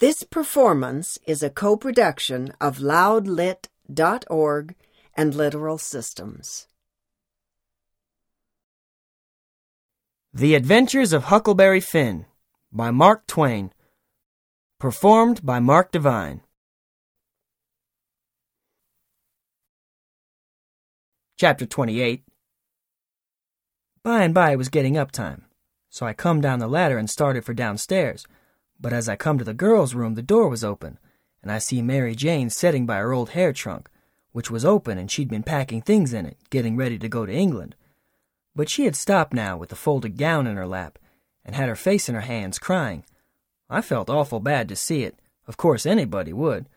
This 0.00 0.22
performance 0.22 1.18
is 1.26 1.42
a 1.42 1.50
co 1.50 1.76
production 1.76 2.54
of 2.58 2.78
loudlit.org 2.78 4.74
and 5.14 5.34
Literal 5.34 5.76
Systems. 5.76 6.66
The 10.32 10.54
Adventures 10.54 11.12
of 11.12 11.24
Huckleberry 11.24 11.80
Finn 11.80 12.24
by 12.72 12.90
Mark 12.90 13.26
Twain. 13.26 13.74
Performed 14.78 15.44
by 15.44 15.60
Mark 15.60 15.92
Devine. 15.92 16.40
Chapter 21.38 21.66
28 21.66 22.24
By 24.02 24.22
and 24.22 24.32
by 24.32 24.52
it 24.52 24.56
was 24.56 24.70
getting 24.70 24.96
up 24.96 25.12
time, 25.12 25.44
so 25.90 26.06
I 26.06 26.14
come 26.14 26.40
down 26.40 26.58
the 26.58 26.68
ladder 26.68 26.96
and 26.96 27.10
started 27.10 27.44
for 27.44 27.52
downstairs. 27.52 28.24
But 28.80 28.92
as 28.92 29.08
I 29.08 29.16
come 29.16 29.38
to 29.38 29.44
the 29.44 29.52
girls' 29.52 29.94
room, 29.94 30.14
the 30.14 30.22
door 30.22 30.48
was 30.48 30.64
open, 30.64 30.98
and 31.42 31.52
I 31.52 31.58
see 31.58 31.82
Mary 31.82 32.14
Jane 32.14 32.48
sitting 32.48 32.86
by 32.86 32.96
her 32.96 33.12
old 33.12 33.30
hair 33.30 33.52
trunk, 33.52 33.90
which 34.32 34.50
was 34.50 34.64
open 34.64 34.96
and 34.96 35.10
she'd 35.10 35.28
been 35.28 35.42
packing 35.42 35.82
things 35.82 36.12
in 36.12 36.24
it, 36.24 36.38
getting 36.50 36.76
ready 36.76 36.98
to 36.98 37.08
go 37.08 37.26
to 37.26 37.32
England. 37.32 37.74
But 38.54 38.70
she 38.70 38.84
had 38.84 38.96
stopped 38.96 39.34
now 39.34 39.56
with 39.56 39.68
the 39.68 39.76
folded 39.76 40.16
gown 40.16 40.46
in 40.46 40.56
her 40.56 40.66
lap, 40.66 40.98
and 41.44 41.54
had 41.54 41.68
her 41.68 41.76
face 41.76 42.08
in 42.08 42.14
her 42.14 42.22
hands, 42.22 42.58
crying. 42.58 43.04
I 43.68 43.82
felt 43.82 44.10
awful 44.10 44.40
bad 44.40 44.68
to 44.68 44.76
see 44.76 45.04
it. 45.04 45.18
Of 45.46 45.56
course, 45.56 45.86
anybody 45.86 46.32
would. 46.32 46.68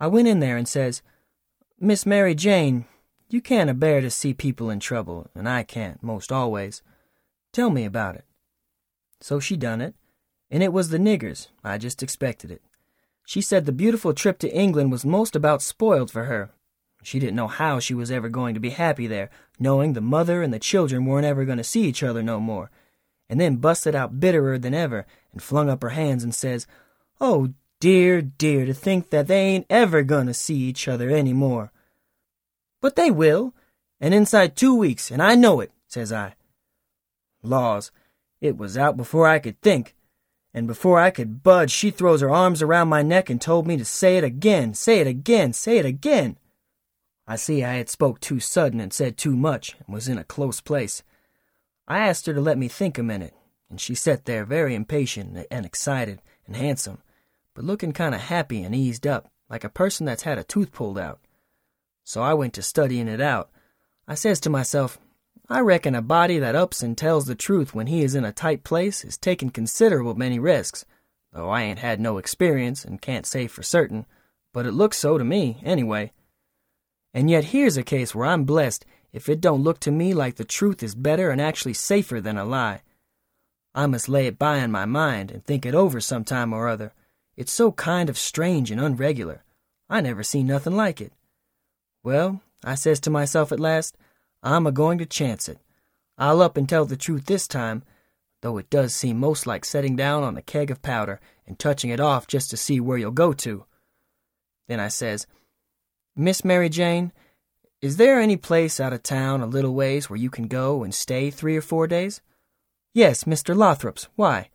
I 0.00 0.06
went 0.06 0.28
in 0.28 0.40
there 0.40 0.56
and 0.56 0.68
says, 0.68 1.02
Miss 1.78 2.06
Mary 2.06 2.34
Jane, 2.34 2.86
you 3.28 3.40
can't 3.40 3.70
a 3.70 3.74
bear 3.74 4.00
to 4.00 4.10
see 4.10 4.34
people 4.34 4.70
in 4.70 4.80
trouble, 4.80 5.28
and 5.34 5.48
I 5.48 5.62
can't, 5.62 6.02
most 6.02 6.30
always. 6.30 6.82
Tell 7.52 7.70
me 7.70 7.84
about 7.84 8.16
it. 8.16 8.24
So 9.20 9.40
she 9.40 9.56
done 9.56 9.80
it, 9.80 9.94
and 10.54 10.62
it 10.62 10.72
was 10.72 10.90
the 10.90 10.98
niggers. 10.98 11.48
I 11.64 11.78
just 11.78 12.00
expected 12.00 12.52
it. 12.52 12.62
She 13.26 13.40
said 13.40 13.66
the 13.66 13.72
beautiful 13.72 14.14
trip 14.14 14.38
to 14.38 14.54
England 14.54 14.92
was 14.92 15.04
most 15.04 15.34
about 15.34 15.62
spoiled 15.62 16.12
for 16.12 16.26
her. 16.26 16.52
She 17.02 17.18
didn't 17.18 17.34
know 17.34 17.48
how 17.48 17.80
she 17.80 17.92
was 17.92 18.08
ever 18.08 18.28
going 18.28 18.54
to 18.54 18.60
be 18.60 18.70
happy 18.70 19.08
there, 19.08 19.30
knowing 19.58 19.94
the 19.94 20.00
mother 20.00 20.42
and 20.44 20.54
the 20.54 20.60
children 20.60 21.06
weren't 21.06 21.26
ever 21.26 21.44
going 21.44 21.58
to 21.58 21.64
see 21.64 21.82
each 21.82 22.04
other 22.04 22.22
no 22.22 22.38
more. 22.38 22.70
And 23.28 23.40
then 23.40 23.56
busted 23.56 23.96
out 23.96 24.20
bitterer 24.20 24.56
than 24.56 24.74
ever 24.74 25.06
and 25.32 25.42
flung 25.42 25.68
up 25.68 25.82
her 25.82 25.88
hands 25.88 26.22
and 26.22 26.32
says, 26.32 26.68
Oh, 27.20 27.52
dear, 27.80 28.22
dear, 28.22 28.64
to 28.64 28.74
think 28.74 29.10
that 29.10 29.26
they 29.26 29.40
ain't 29.40 29.66
ever 29.68 30.04
going 30.04 30.28
to 30.28 30.34
see 30.34 30.54
each 30.54 30.86
other 30.86 31.10
any 31.10 31.32
more. 31.32 31.72
But 32.80 32.94
they 32.94 33.10
will, 33.10 33.54
and 34.00 34.14
inside 34.14 34.54
two 34.54 34.76
weeks, 34.76 35.10
and 35.10 35.20
I 35.20 35.34
know 35.34 35.58
it, 35.58 35.72
says 35.88 36.12
I. 36.12 36.36
Laws, 37.42 37.90
it 38.40 38.56
was 38.56 38.78
out 38.78 38.96
before 38.96 39.26
I 39.26 39.40
could 39.40 39.60
think, 39.60 39.96
and 40.54 40.68
before 40.68 41.00
I 41.00 41.10
could 41.10 41.42
budge, 41.42 41.72
she 41.72 41.90
throws 41.90 42.20
her 42.20 42.30
arms 42.30 42.62
around 42.62 42.88
my 42.88 43.02
neck 43.02 43.28
and 43.28 43.40
told 43.40 43.66
me 43.66 43.76
to 43.76 43.84
say 43.84 44.16
it 44.16 44.24
again, 44.24 44.72
say 44.72 45.00
it 45.00 45.06
again, 45.08 45.52
say 45.52 45.78
it 45.78 45.84
again. 45.84 46.38
I 47.26 47.34
see 47.34 47.64
I 47.64 47.74
had 47.74 47.90
spoke 47.90 48.20
too 48.20 48.38
sudden 48.38 48.78
and 48.78 48.92
said 48.92 49.16
too 49.16 49.34
much, 49.34 49.74
and 49.84 49.92
was 49.92 50.08
in 50.08 50.16
a 50.16 50.24
close 50.24 50.60
place. 50.60 51.02
I 51.88 51.98
asked 51.98 52.26
her 52.26 52.34
to 52.34 52.40
let 52.40 52.56
me 52.56 52.68
think 52.68 52.98
a 52.98 53.02
minute, 53.02 53.34
and 53.68 53.80
she 53.80 53.96
sat 53.96 54.26
there 54.26 54.44
very 54.44 54.76
impatient 54.76 55.44
and 55.50 55.66
excited 55.66 56.22
and 56.46 56.54
handsome, 56.54 56.98
but 57.54 57.64
looking 57.64 57.92
kind 57.92 58.14
of 58.14 58.20
happy 58.20 58.62
and 58.62 58.74
eased 58.74 59.06
up, 59.06 59.30
like 59.50 59.64
a 59.64 59.68
person 59.68 60.06
that's 60.06 60.22
had 60.22 60.38
a 60.38 60.44
tooth 60.44 60.70
pulled 60.70 60.98
out. 60.98 61.18
So 62.04 62.22
I 62.22 62.34
went 62.34 62.54
to 62.54 62.62
studying 62.62 63.08
it 63.08 63.20
out. 63.20 63.50
I 64.06 64.14
says 64.14 64.38
to 64.40 64.50
myself, 64.50 64.98
I 65.48 65.60
reckon 65.60 65.94
a 65.94 66.00
body 66.00 66.38
that 66.38 66.56
ups 66.56 66.82
and 66.82 66.96
tells 66.96 67.26
the 67.26 67.34
truth 67.34 67.74
when 67.74 67.86
he 67.86 68.02
is 68.02 68.14
in 68.14 68.24
a 68.24 68.32
tight 68.32 68.64
place 68.64 69.04
is 69.04 69.18
taking 69.18 69.50
considerable 69.50 70.14
many 70.14 70.38
risks, 70.38 70.86
though 71.32 71.50
I 71.50 71.62
ain't 71.62 71.80
had 71.80 72.00
no 72.00 72.16
experience 72.16 72.84
and 72.84 73.02
can't 73.02 73.26
say 73.26 73.46
for 73.46 73.62
certain, 73.62 74.06
but 74.54 74.64
it 74.64 74.72
looks 74.72 74.96
so 74.96 75.18
to 75.18 75.24
me, 75.24 75.60
anyway. 75.62 76.12
And 77.12 77.28
yet 77.28 77.46
here's 77.46 77.76
a 77.76 77.82
case 77.82 78.14
where 78.14 78.26
I'm 78.26 78.44
blessed 78.44 78.86
if 79.12 79.28
it 79.28 79.40
don't 79.40 79.62
look 79.62 79.80
to 79.80 79.90
me 79.90 80.14
like 80.14 80.36
the 80.36 80.44
truth 80.44 80.82
is 80.82 80.94
better 80.94 81.30
and 81.30 81.40
actually 81.40 81.74
safer 81.74 82.20
than 82.20 82.38
a 82.38 82.44
lie. 82.44 82.80
I 83.74 83.86
must 83.86 84.08
lay 84.08 84.26
it 84.26 84.38
by 84.38 84.58
in 84.58 84.70
my 84.70 84.86
mind 84.86 85.30
and 85.30 85.44
think 85.44 85.66
it 85.66 85.74
over 85.74 86.00
some 86.00 86.24
time 86.24 86.52
or 86.52 86.68
other. 86.68 86.94
It's 87.36 87.52
so 87.52 87.70
kind 87.72 88.08
of 88.08 88.16
strange 88.16 88.70
and 88.70 88.80
unregular. 88.80 89.40
I 89.90 90.00
never 90.00 90.22
seen 90.22 90.46
nothing 90.46 90.74
like 90.74 91.00
it. 91.00 91.12
Well, 92.02 92.40
I 92.64 92.76
says 92.76 92.98
to 93.00 93.10
myself 93.10 93.52
at 93.52 93.60
last, 93.60 93.96
I'm 94.44 94.66
a 94.66 94.72
going 94.72 94.98
to 94.98 95.06
chance 95.06 95.48
it. 95.48 95.58
I'll 96.18 96.42
up 96.42 96.56
and 96.56 96.68
tell 96.68 96.84
the 96.84 96.96
truth 96.96 97.24
this 97.24 97.48
time, 97.48 97.82
though 98.42 98.58
it 98.58 98.68
does 98.68 98.94
seem 98.94 99.18
most 99.18 99.46
like 99.46 99.64
setting 99.64 99.96
down 99.96 100.22
on 100.22 100.36
a 100.36 100.42
keg 100.42 100.70
of 100.70 100.82
powder 100.82 101.18
and 101.46 101.58
touching 101.58 101.90
it 101.90 101.98
off 101.98 102.26
just 102.26 102.50
to 102.50 102.56
see 102.58 102.78
where 102.78 102.98
you'll 102.98 103.10
go 103.10 103.32
to. 103.32 103.64
Then 104.68 104.80
I 104.80 104.88
says, 104.88 105.26
Miss 106.14 106.44
Mary 106.44 106.68
Jane, 106.68 107.12
is 107.80 107.96
there 107.96 108.20
any 108.20 108.36
place 108.36 108.80
out 108.80 108.92
of 108.92 109.02
town 109.02 109.40
a 109.40 109.46
little 109.46 109.74
ways 109.74 110.08
where 110.08 110.18
you 110.18 110.30
can 110.30 110.46
go 110.46 110.84
and 110.84 110.94
stay 110.94 111.30
three 111.30 111.56
or 111.56 111.62
four 111.62 111.86
days? 111.86 112.20
Yes, 112.92 113.24
Mr. 113.24 113.56
Lothrop's. 113.56 114.08
Why? 114.14 114.50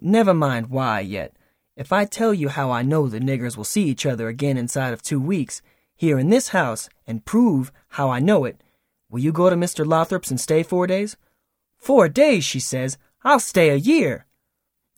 Never 0.00 0.34
mind 0.34 0.68
why 0.68 1.00
yet. 1.00 1.36
If 1.76 1.92
I 1.92 2.04
tell 2.04 2.32
you 2.32 2.48
how 2.48 2.70
I 2.70 2.82
know 2.82 3.08
the 3.08 3.20
niggers 3.20 3.56
will 3.56 3.64
see 3.64 3.84
each 3.84 4.06
other 4.06 4.28
again 4.28 4.56
inside 4.56 4.92
of 4.92 5.02
two 5.02 5.20
weeks, 5.20 5.60
here 5.94 6.18
in 6.18 6.30
this 6.30 6.48
house 6.48 6.88
and 7.06 7.24
prove 7.24 7.70
how 7.90 8.10
I 8.10 8.18
know 8.18 8.44
it, 8.44 8.60
will 9.14 9.20
you 9.20 9.30
go 9.30 9.48
to 9.48 9.54
Mr. 9.54 9.86
Lothrop's 9.86 10.32
and 10.32 10.40
stay 10.40 10.64
four 10.64 10.88
days? 10.88 11.16
Four 11.76 12.08
days, 12.08 12.44
she 12.44 12.58
says. 12.58 12.98
I'll 13.22 13.38
stay 13.38 13.68
a 13.70 13.76
year. 13.76 14.26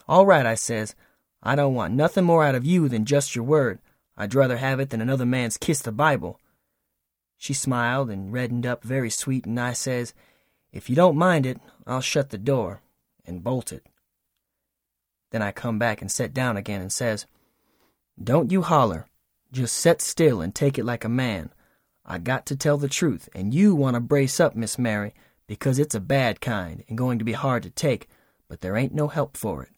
All 0.08 0.24
right, 0.24 0.46
I 0.46 0.54
says. 0.54 0.94
I 1.42 1.54
don't 1.54 1.74
want 1.74 1.92
nothing 1.92 2.24
more 2.24 2.42
out 2.42 2.54
of 2.54 2.64
you 2.64 2.88
than 2.88 3.04
just 3.04 3.36
your 3.36 3.44
word. 3.44 3.78
I'd 4.16 4.34
rather 4.34 4.56
have 4.56 4.80
it 4.80 4.88
than 4.88 5.02
another 5.02 5.26
man's 5.26 5.58
kiss 5.58 5.82
the 5.82 5.92
Bible. 5.92 6.40
She 7.36 7.52
smiled 7.52 8.08
and 8.08 8.32
reddened 8.32 8.64
up 8.64 8.82
very 8.82 9.10
sweet, 9.10 9.44
and 9.44 9.60
I 9.60 9.74
says, 9.74 10.14
If 10.72 10.88
you 10.88 10.96
don't 10.96 11.18
mind 11.18 11.44
it, 11.44 11.60
I'll 11.86 12.00
shut 12.00 12.30
the 12.30 12.38
door 12.38 12.80
and 13.26 13.44
bolt 13.44 13.70
it. 13.70 13.84
Then 15.30 15.42
I 15.42 15.52
come 15.52 15.78
back 15.78 16.00
and 16.00 16.10
set 16.10 16.32
down 16.32 16.56
again 16.56 16.80
and 16.80 16.90
says, 16.90 17.26
Don't 18.18 18.50
you 18.50 18.62
holler. 18.62 19.08
Just 19.52 19.76
set 19.76 20.00
still 20.00 20.40
and 20.40 20.54
take 20.54 20.78
it 20.78 20.86
like 20.86 21.04
a 21.04 21.10
man. 21.10 21.50
I 22.06 22.18
got 22.18 22.46
to 22.46 22.56
tell 22.56 22.78
the 22.78 22.88
truth, 22.88 23.28
and 23.34 23.52
you 23.52 23.74
want 23.74 23.94
to 23.94 24.00
brace 24.00 24.38
up, 24.38 24.54
Miss 24.54 24.78
Mary, 24.78 25.12
because 25.48 25.80
it's 25.80 25.94
a 25.94 26.00
bad 26.00 26.40
kind 26.40 26.84
and 26.88 26.96
going 26.96 27.18
to 27.18 27.24
be 27.24 27.32
hard 27.32 27.64
to 27.64 27.70
take, 27.70 28.08
but 28.48 28.60
there 28.60 28.76
ain't 28.76 28.94
no 28.94 29.08
help 29.08 29.36
for 29.36 29.64
it. 29.64 29.70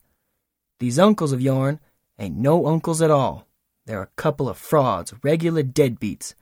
These 0.79 0.99
uncles 0.99 1.33
of 1.33 1.41
yourn 1.41 1.81
ain't 2.19 2.37
no 2.37 2.67
uncles 2.67 3.01
at 3.01 3.11
all. 3.11 3.47
They're 3.87 4.03
a 4.03 4.11
couple 4.17 4.49
of 4.49 4.59
frauds, 4.59 5.15
regular 5.23 5.63
deadbeats. 5.63 6.35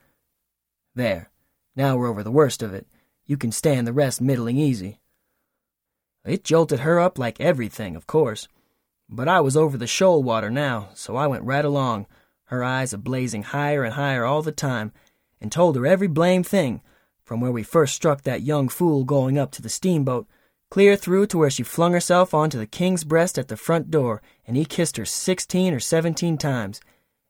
There, 0.96 1.30
now 1.76 1.96
we're 1.96 2.08
over 2.08 2.24
the 2.24 2.32
worst 2.32 2.62
of 2.62 2.74
it. 2.74 2.88
You 3.24 3.36
can 3.36 3.52
stand 3.52 3.86
the 3.86 3.92
rest 3.92 4.20
middling 4.20 4.58
easy. 4.58 4.98
It 6.24 6.42
jolted 6.42 6.80
her 6.80 6.98
up 6.98 7.18
like 7.18 7.40
everything, 7.40 7.94
of 7.94 8.08
course. 8.08 8.48
But 9.08 9.28
I 9.28 9.40
was 9.40 9.56
over 9.56 9.78
the 9.78 9.86
shoal 9.86 10.24
water 10.24 10.50
now, 10.50 10.88
so 10.94 11.14
I 11.14 11.28
went 11.28 11.44
right 11.44 11.64
along, 11.64 12.06
her 12.46 12.64
eyes 12.64 12.92
a 12.92 12.98
blazing 12.98 13.44
higher 13.44 13.84
and 13.84 13.94
higher 13.94 14.24
all 14.24 14.42
the 14.42 14.50
time, 14.50 14.92
and 15.40 15.52
told 15.52 15.76
her 15.76 15.86
every 15.86 16.08
blame 16.08 16.42
thing, 16.42 16.80
from 17.24 17.40
where 17.40 17.52
we 17.52 17.62
first 17.62 17.94
struck 17.94 18.22
that 18.22 18.42
young 18.42 18.68
fool 18.68 19.04
going 19.04 19.38
up 19.38 19.50
to 19.52 19.62
the 19.62 19.68
steamboat, 19.68 20.26
clear 20.70 20.96
through 20.96 21.26
to 21.26 21.38
where 21.38 21.50
she 21.50 21.62
flung 21.62 21.92
herself 21.92 22.34
onto 22.34 22.58
the 22.58 22.66
king's 22.66 23.04
breast 23.04 23.38
at 23.38 23.48
the 23.48 23.56
front 23.56 23.90
door, 23.90 24.22
and 24.46 24.56
he 24.56 24.64
kissed 24.64 24.96
her 24.96 25.04
sixteen 25.04 25.74
or 25.74 25.80
seventeen 25.80 26.38
times, 26.38 26.80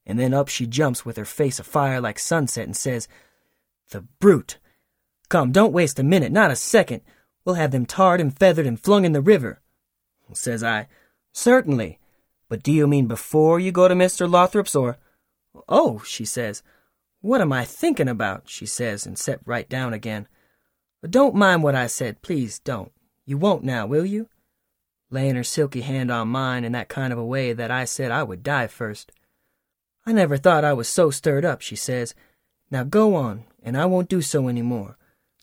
and 0.04 0.18
then 0.18 0.32
up 0.32 0.48
she 0.48 0.66
jumps 0.66 1.04
with 1.04 1.16
her 1.16 1.24
face 1.24 1.58
afire 1.58 2.00
like 2.00 2.18
sunset 2.18 2.66
and 2.66 2.76
says, 2.76 3.08
The 3.90 4.02
brute! 4.20 4.58
Come, 5.28 5.50
don't 5.50 5.72
waste 5.72 5.98
a 5.98 6.04
minute, 6.04 6.30
not 6.30 6.50
a 6.50 6.56
second. 6.56 7.02
We'll 7.44 7.56
have 7.56 7.72
them 7.72 7.86
tarred 7.86 8.20
and 8.20 8.36
feathered 8.36 8.66
and 8.66 8.80
flung 8.80 9.04
in 9.04 9.12
the 9.12 9.20
river. 9.20 9.60
Says 10.32 10.62
I, 10.62 10.88
Certainly. 11.32 11.98
But 12.48 12.62
do 12.62 12.72
you 12.72 12.86
mean 12.86 13.06
before 13.06 13.58
you 13.60 13.72
go 13.72 13.88
to 13.88 13.94
Mr. 13.94 14.30
Lothrop's, 14.30 14.74
or 14.74 14.98
Oh, 15.68 16.00
she 16.04 16.24
says. 16.24 16.62
What 17.26 17.40
am 17.40 17.52
I 17.52 17.64
thinking 17.64 18.08
about? 18.08 18.48
she 18.48 18.66
says, 18.66 19.04
and 19.04 19.18
set 19.18 19.40
right 19.44 19.68
down 19.68 19.92
again. 19.92 20.28
But 21.02 21.10
don't 21.10 21.34
mind 21.34 21.64
what 21.64 21.74
I 21.74 21.88
said, 21.88 22.22
please 22.22 22.60
don't. 22.60 22.92
You 23.24 23.36
won't 23.36 23.64
now, 23.64 23.84
will 23.84 24.06
you? 24.06 24.28
Laying 25.10 25.34
her 25.34 25.42
silky 25.42 25.80
hand 25.80 26.12
on 26.12 26.28
mine 26.28 26.62
in 26.62 26.70
that 26.70 26.88
kind 26.88 27.12
of 27.12 27.18
a 27.18 27.24
way 27.24 27.52
that 27.52 27.68
I 27.68 27.84
said 27.84 28.12
I 28.12 28.22
would 28.22 28.44
die 28.44 28.68
first. 28.68 29.10
I 30.06 30.12
never 30.12 30.36
thought 30.36 30.62
I 30.64 30.72
was 30.72 30.88
so 30.88 31.10
stirred 31.10 31.44
up, 31.44 31.62
she 31.62 31.74
says. 31.74 32.14
Now 32.70 32.84
go 32.84 33.16
on, 33.16 33.42
and 33.60 33.76
I 33.76 33.86
won't 33.86 34.08
do 34.08 34.22
so 34.22 34.46
any 34.46 34.62
more. 34.62 34.96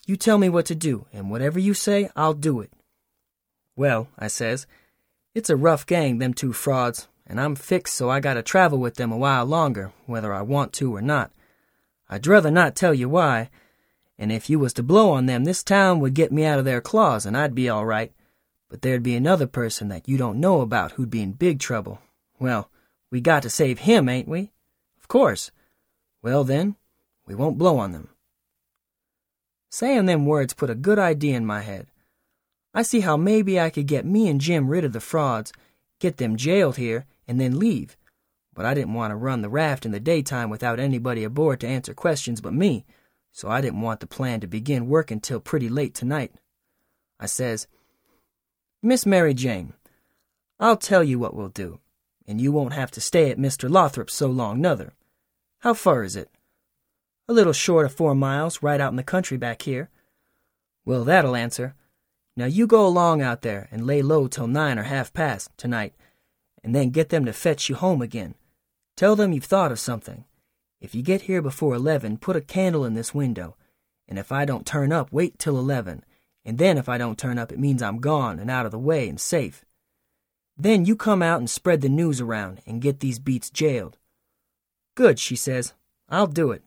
You 0.08 0.16
tell 0.16 0.38
me 0.38 0.48
what 0.48 0.68
to 0.68 0.76
do, 0.76 1.08
and 1.12 1.30
whatever 1.30 1.60
you 1.60 1.74
say, 1.74 2.10
I'll 2.16 2.34
do 2.34 2.62
it. 2.62 2.72
Well, 3.76 4.08
I 4.18 4.30
says, 4.30 4.68
it's 5.36 5.50
a 5.50 5.58
rough 5.58 5.86
gang, 5.86 6.20
them 6.20 6.34
two 6.34 6.54
frauds, 6.54 7.10
and 7.28 7.42
I'm 7.42 7.56
fixed 7.58 7.96
so 7.96 8.10
I 8.10 8.22
gotta 8.22 8.42
travel 8.42 8.80
with 8.80 8.96
them 8.96 9.12
a 9.12 9.18
while 9.18 9.46
longer, 9.46 9.92
whether 10.06 10.34
I 10.34 10.44
want 10.44 10.72
to 10.76 10.96
or 10.96 11.02
not. 11.02 11.34
I'd 12.10 12.22
druther 12.22 12.52
not 12.52 12.76
tell 12.76 12.94
you 12.94 13.10
why, 13.10 13.50
and 14.18 14.32
if 14.32 14.50
you 14.50 14.60
was 14.60 14.74
to 14.74 14.84
blow 14.84 15.12
on 15.12 15.26
them, 15.26 15.44
this 15.44 15.64
town 15.64 16.00
would 16.00 16.14
get 16.14 16.32
me 16.32 16.46
out 16.46 16.60
of 16.60 16.66
their 16.66 16.82
claws, 16.82 17.26
and 17.26 17.36
I'd 17.36 17.56
be 17.56 17.70
all 17.70 17.86
right. 17.86 18.14
But 18.70 18.82
there'd 18.82 19.04
be 19.04 19.16
another 19.16 19.48
person 19.48 19.88
that 19.90 20.08
you 20.08 20.18
don't 20.18 20.40
know 20.40 20.62
about 20.62 20.94
who'd 20.94 21.10
be 21.10 21.22
in 21.22 21.34
big 21.34 21.60
trouble. 21.60 22.00
Well, 22.40 22.70
We 23.12 23.22
got 23.22 23.44
to 23.44 23.50
save 23.52 23.80
him, 23.80 24.10
ain't 24.10 24.28
we? 24.28 24.52
Of 25.00 25.08
course. 25.08 25.52
Well, 26.24 26.44
then, 26.44 26.78
we 27.28 27.36
won't 27.36 27.60
blow 27.60 27.78
on 27.78 27.92
them. 27.92 28.10
Saying 29.70 30.08
them 30.08 30.26
words 30.26 30.56
put 30.56 30.72
a 30.72 30.76
good 30.76 30.98
idea 30.98 31.38
in 31.38 31.46
my 31.46 31.62
head. 31.62 31.88
I 32.74 32.82
see 32.82 33.02
how 33.02 33.16
maybe 33.16 33.60
I 33.60 33.70
could 33.70 33.86
get 33.86 34.04
me 34.04 34.30
and 34.30 34.42
Jim 34.42 34.68
rid 34.68 34.84
of 34.84 34.94
the 34.94 35.00
frauds, 35.00 35.54
get 36.00 36.18
them 36.18 36.38
jailed 36.38 36.78
here, 36.78 37.06
and 37.28 37.40
then 37.40 37.60
leave. 37.60 37.96
But 38.54 38.66
I 38.66 38.74
didn't 38.74 38.94
want 38.94 39.12
to 39.12 39.16
run 39.16 39.42
the 39.42 39.50
raft 39.50 39.86
in 39.86 39.92
the 39.92 40.00
daytime 40.00 40.50
without 40.50 40.80
anybody 40.80 41.24
aboard 41.24 41.60
to 41.62 41.68
answer 41.68 41.94
questions 41.94 42.42
but 42.42 42.54
me, 42.54 42.86
so 43.32 43.50
I 43.50 43.62
didn't 43.62 43.82
want 43.82 44.00
the 44.00 44.08
plan 44.08 44.40
to 44.42 44.48
begin 44.48 44.88
work 44.88 45.10
until 45.10 45.40
pretty 45.40 45.70
late 45.70 45.96
tonight. 45.96 46.32
I 47.20 47.26
says, 47.26 47.68
Miss 48.82 49.06
Mary 49.06 49.34
Jane, 49.34 49.74
I'll 50.60 50.78
tell 50.78 51.04
you 51.04 51.18
what 51.18 51.34
we'll 51.34 51.50
do, 51.50 51.80
and 52.28 52.40
you 52.40 52.52
won't 52.52 52.74
have 52.74 52.92
to 52.92 53.02
stay 53.02 53.32
at 53.32 53.40
Mr. 53.40 53.70
Lothrop's 53.70 54.14
so 54.14 54.28
long, 54.28 54.62
nother. 54.62 54.94
How 55.60 55.74
far 55.74 56.04
is 56.04 56.16
it? 56.16 56.30
A 57.28 57.34
little 57.34 57.54
short 57.54 57.86
of 57.86 57.94
four 57.94 58.14
miles, 58.14 58.62
right 58.62 58.80
out 58.80 58.92
in 58.92 58.98
the 58.98 59.04
country 59.04 59.38
back 59.38 59.64
here. 59.64 59.90
Well, 60.86 61.04
that'll 61.04 61.36
answer. 61.36 61.74
Now 62.36 62.46
you 62.46 62.68
go 62.68 62.86
along 62.86 63.22
out 63.22 63.42
there 63.42 63.68
and 63.72 63.88
lay 63.88 64.02
low 64.02 64.28
till 64.28 64.48
nine 64.48 64.78
or 64.78 64.84
half 64.84 65.14
past 65.14 65.50
tonight, 65.58 65.94
and 66.64 66.76
then 66.76 66.90
get 66.90 67.10
them 67.10 67.26
to 67.26 67.34
fetch 67.34 67.70
you 67.70 67.76
home 67.76 68.02
again. 68.02 68.36
Tell 68.96 69.16
them 69.16 69.32
you've 69.32 69.46
thought 69.46 69.72
of 69.72 69.80
something. 69.80 70.26
If 70.80 70.94
you 70.94 71.02
get 71.02 71.24
here 71.24 71.42
before 71.42 71.74
eleven, 71.74 72.18
put 72.18 72.36
a 72.36 72.42
candle 72.42 72.86
in 72.86 72.94
this 72.94 73.14
window, 73.14 73.56
and 74.08 74.20
if 74.20 74.32
I 74.32 74.46
don't 74.46 74.66
turn 74.66 74.92
up, 74.92 75.12
wait 75.12 75.40
till 75.40 75.58
eleven, 75.58 76.04
and 76.46 76.58
then 76.58 76.78
if 76.78 76.90
I 76.90 76.98
don't 76.98 77.18
turn 77.18 77.40
up, 77.40 77.52
it 77.52 77.60
means 77.60 77.82
I'm 77.82 78.00
gone 78.00 78.38
and 78.38 78.52
out 78.52 78.66
of 78.66 78.72
the 78.72 78.80
way 78.80 79.08
and 79.08 79.20
safe. 79.20 79.64
Then 80.58 80.86
you 80.86 80.96
come 80.96 81.24
out 81.24 81.40
and 81.40 81.50
spread 81.50 81.82
the 81.82 81.90
news 81.90 82.22
around 82.22 82.62
and 82.68 82.82
get 82.82 83.00
these 83.00 83.18
beats 83.18 83.50
jailed. 83.50 83.98
Good, 84.96 85.20
she 85.20 85.36
says. 85.36 85.74
I'll 86.10 86.28
do 86.28 86.52
it. 86.52 86.64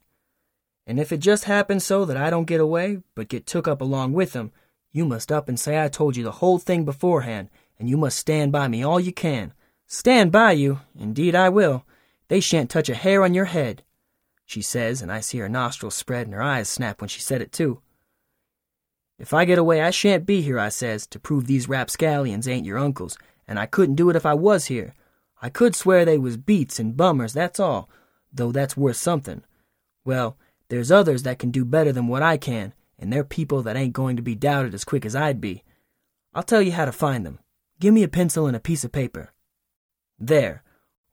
And 0.87 0.99
if 0.99 1.12
it 1.12 1.19
just 1.19 1.44
happens 1.44 1.84
so 1.84 2.05
that 2.05 2.17
I 2.17 2.31
don't 2.31 2.46
get 2.46 2.61
away, 2.61 3.02
but 3.14 3.28
get 3.28 3.46
took 3.46 3.69
up 3.69 3.81
along 3.81 4.14
with 4.14 4.32
them, 4.32 4.50
you 4.93 5.05
must 5.05 5.31
up 5.31 5.49
and 5.49 5.61
say 5.61 5.82
I 5.82 5.88
told 5.88 6.17
you 6.17 6.25
the 6.25 6.32
whole 6.32 6.58
thing 6.58 6.84
beforehand, 6.84 7.50
and 7.78 7.88
you 7.88 7.96
must 7.96 8.19
stand 8.19 8.50
by 8.50 8.67
me 8.67 8.82
all 8.82 8.99
you 8.99 9.12
can. 9.12 9.52
Stand 9.87 10.32
by 10.32 10.52
you? 10.52 10.81
Indeed 10.99 11.34
I 11.34 11.49
will. 11.49 11.84
They 12.28 12.40
shan't 12.40 12.70
touch 12.70 12.88
a 12.88 12.94
hair 12.94 13.23
on 13.23 13.34
your 13.34 13.44
head, 13.46 13.82
she 14.44 14.62
says, 14.62 15.02
and 15.02 15.11
I 15.11 15.20
see 15.20 15.38
her 15.38 15.49
nostrils 15.49 15.94
spread 15.94 16.26
and 16.26 16.34
her 16.34 16.43
eyes 16.43 16.69
snap 16.69 17.00
when 17.00 17.08
she 17.08 17.20
said 17.20 17.43
it 17.43 17.52
too. 17.52 17.81
If 19.19 19.34
I 19.34 19.44
get 19.44 19.58
away, 19.58 19.81
I 19.81 19.90
shan't 19.90 20.26
be 20.26 20.40
here, 20.43 20.58
I 20.58 20.69
says, 20.69 21.06
to 21.08 21.19
prove 21.19 21.46
these 21.46 21.69
rapscallions 21.69 22.46
ain't 22.46 22.67
your 22.67 22.78
uncles, 22.78 23.19
and 23.49 23.58
I 23.58 23.67
couldn't 23.67 23.96
do 23.96 24.08
it 24.11 24.17
if 24.17 24.25
I 24.25 24.34
was 24.34 24.67
here. 24.67 24.94
I 25.43 25.49
could 25.49 25.75
swear 25.75 26.05
they 26.05 26.19
was 26.19 26.37
beats 26.37 26.78
and 26.78 26.96
bummers, 26.96 27.32
that's 27.32 27.58
all, 27.58 27.88
though 28.32 28.52
that's 28.52 28.76
worth 28.76 28.96
something. 28.96 29.43
Well, 30.05 30.37
there's 30.69 30.90
others 30.93 31.25
that 31.25 31.38
can 31.38 31.50
do 31.50 31.64
better 31.64 31.93
than 31.93 32.08
what 32.08 32.23
I 32.23 32.37
can, 32.37 32.73
and 32.99 33.12
they're 33.12 33.25
people 33.25 33.62
that 33.62 33.76
ain't 33.76 33.93
going 33.93 34.17
to 34.17 34.23
be 34.23 34.34
doubted 34.34 34.75
as 34.75 34.84
quick 34.84 35.05
as 35.05 35.17
I'd 35.17 35.40
be. 35.40 35.64
I'll 36.34 36.43
tell 36.43 36.62
you 36.62 36.73
how 36.73 36.84
to 36.84 36.93
find 36.93 37.26
them. 37.26 37.38
Give 37.81 37.93
me 37.93 38.02
a 38.02 38.08
pencil 38.08 38.46
and 38.46 38.56
a 38.56 38.61
piece 38.61 38.84
of 38.84 38.93
paper. 38.93 39.32
There. 40.19 40.62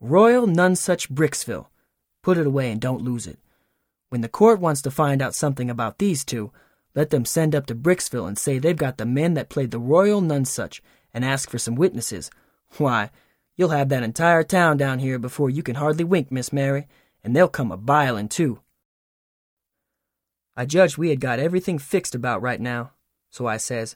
Royal 0.05 0.45
Nonsuch 0.45 1.07
Bricksville. 1.07 1.67
Put 2.23 2.38
it 2.38 2.45
away 2.45 2.69
and 2.69 2.81
don't 2.81 3.05
lose 3.05 3.25
it. 3.25 3.39
When 4.09 4.19
the 4.19 4.27
court 4.27 4.59
wants 4.59 4.81
to 4.81 4.91
find 4.91 5.21
out 5.21 5.33
something 5.33 5.69
about 5.69 5.97
these 5.97 6.25
two, 6.25 6.51
let 6.94 7.09
them 7.09 7.23
send 7.23 7.55
up 7.55 7.67
to 7.67 7.73
Bricksville 7.73 8.27
and 8.27 8.38
say 8.38 8.59
they've 8.59 8.75
got 8.75 8.97
the 8.97 9.05
men 9.05 9.33
that 9.35 9.47
played 9.47 9.71
the 9.71 9.79
Royal 9.79 10.21
Nonsuch 10.21 10.81
and 11.13 11.23
ask 11.23 11.50
for 11.50 11.57
some 11.57 11.75
witnesses. 11.75 12.29
Why, 12.77 13.11
you'll 13.55 13.69
have 13.69 13.88
that 13.89 14.03
entire 14.03 14.44
town 14.44 14.75
down 14.75 15.00
here 15.00 15.17
before 15.17 15.50
you 15.50 15.63
can 15.63 15.75
hardly 15.75 16.03
wink, 16.03 16.33
Miss 16.33 16.51
Mary, 16.51 16.85
and 17.23 17.33
they'll 17.33 17.47
come 17.47 17.71
a 17.71 17.77
bilin' 17.77 18.27
too. 18.27 18.59
I 20.57 20.65
judged 20.65 20.97
we 20.97 21.11
had 21.11 21.21
got 21.21 21.39
everything 21.39 21.79
fixed 21.79 22.13
about 22.13 22.41
right 22.41 22.59
now, 22.59 22.91
so 23.29 23.47
I 23.47 23.55
says, 23.55 23.95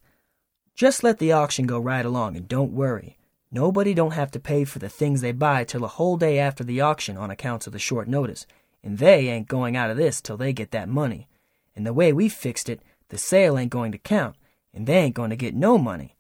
just 0.73 1.03
let 1.03 1.19
the 1.19 1.33
auction 1.33 1.65
go 1.65 1.77
right 1.77 2.05
along 2.05 2.37
and 2.37 2.47
don't 2.47 2.71
worry. 2.71 3.16
Nobody 3.51 3.93
don't 3.93 4.11
have 4.11 4.31
to 4.31 4.39
pay 4.39 4.65
for 4.65 4.79
the 4.79 4.89
things 4.89 5.21
they 5.21 5.31
buy 5.31 5.63
till 5.63 5.85
a 5.85 5.87
whole 5.87 6.17
day 6.17 6.37
after 6.37 6.63
the 6.63 6.81
auction 6.81 7.15
on 7.17 7.31
accounts 7.31 7.65
of 7.65 7.73
the 7.73 7.79
short 7.79 8.07
notice, 8.07 8.45
and 8.83 8.97
they 8.97 9.29
ain't 9.29 9.47
going 9.47 9.77
out 9.77 9.89
of 9.89 9.97
this 9.97 10.21
till 10.21 10.35
they 10.35 10.51
get 10.51 10.71
that 10.71 10.89
money. 10.89 11.27
And 11.75 11.85
the 11.85 11.93
way 11.93 12.11
we 12.11 12.27
fixed 12.27 12.67
it, 12.67 12.81
the 13.09 13.17
sale 13.17 13.57
ain't 13.57 13.71
going 13.71 13.93
to 13.93 13.97
count, 13.97 14.35
and 14.73 14.85
they 14.85 14.97
ain't 14.97 15.15
going 15.15 15.29
to 15.29 15.35
get 15.37 15.55
no 15.55 15.77
money. 15.77 16.15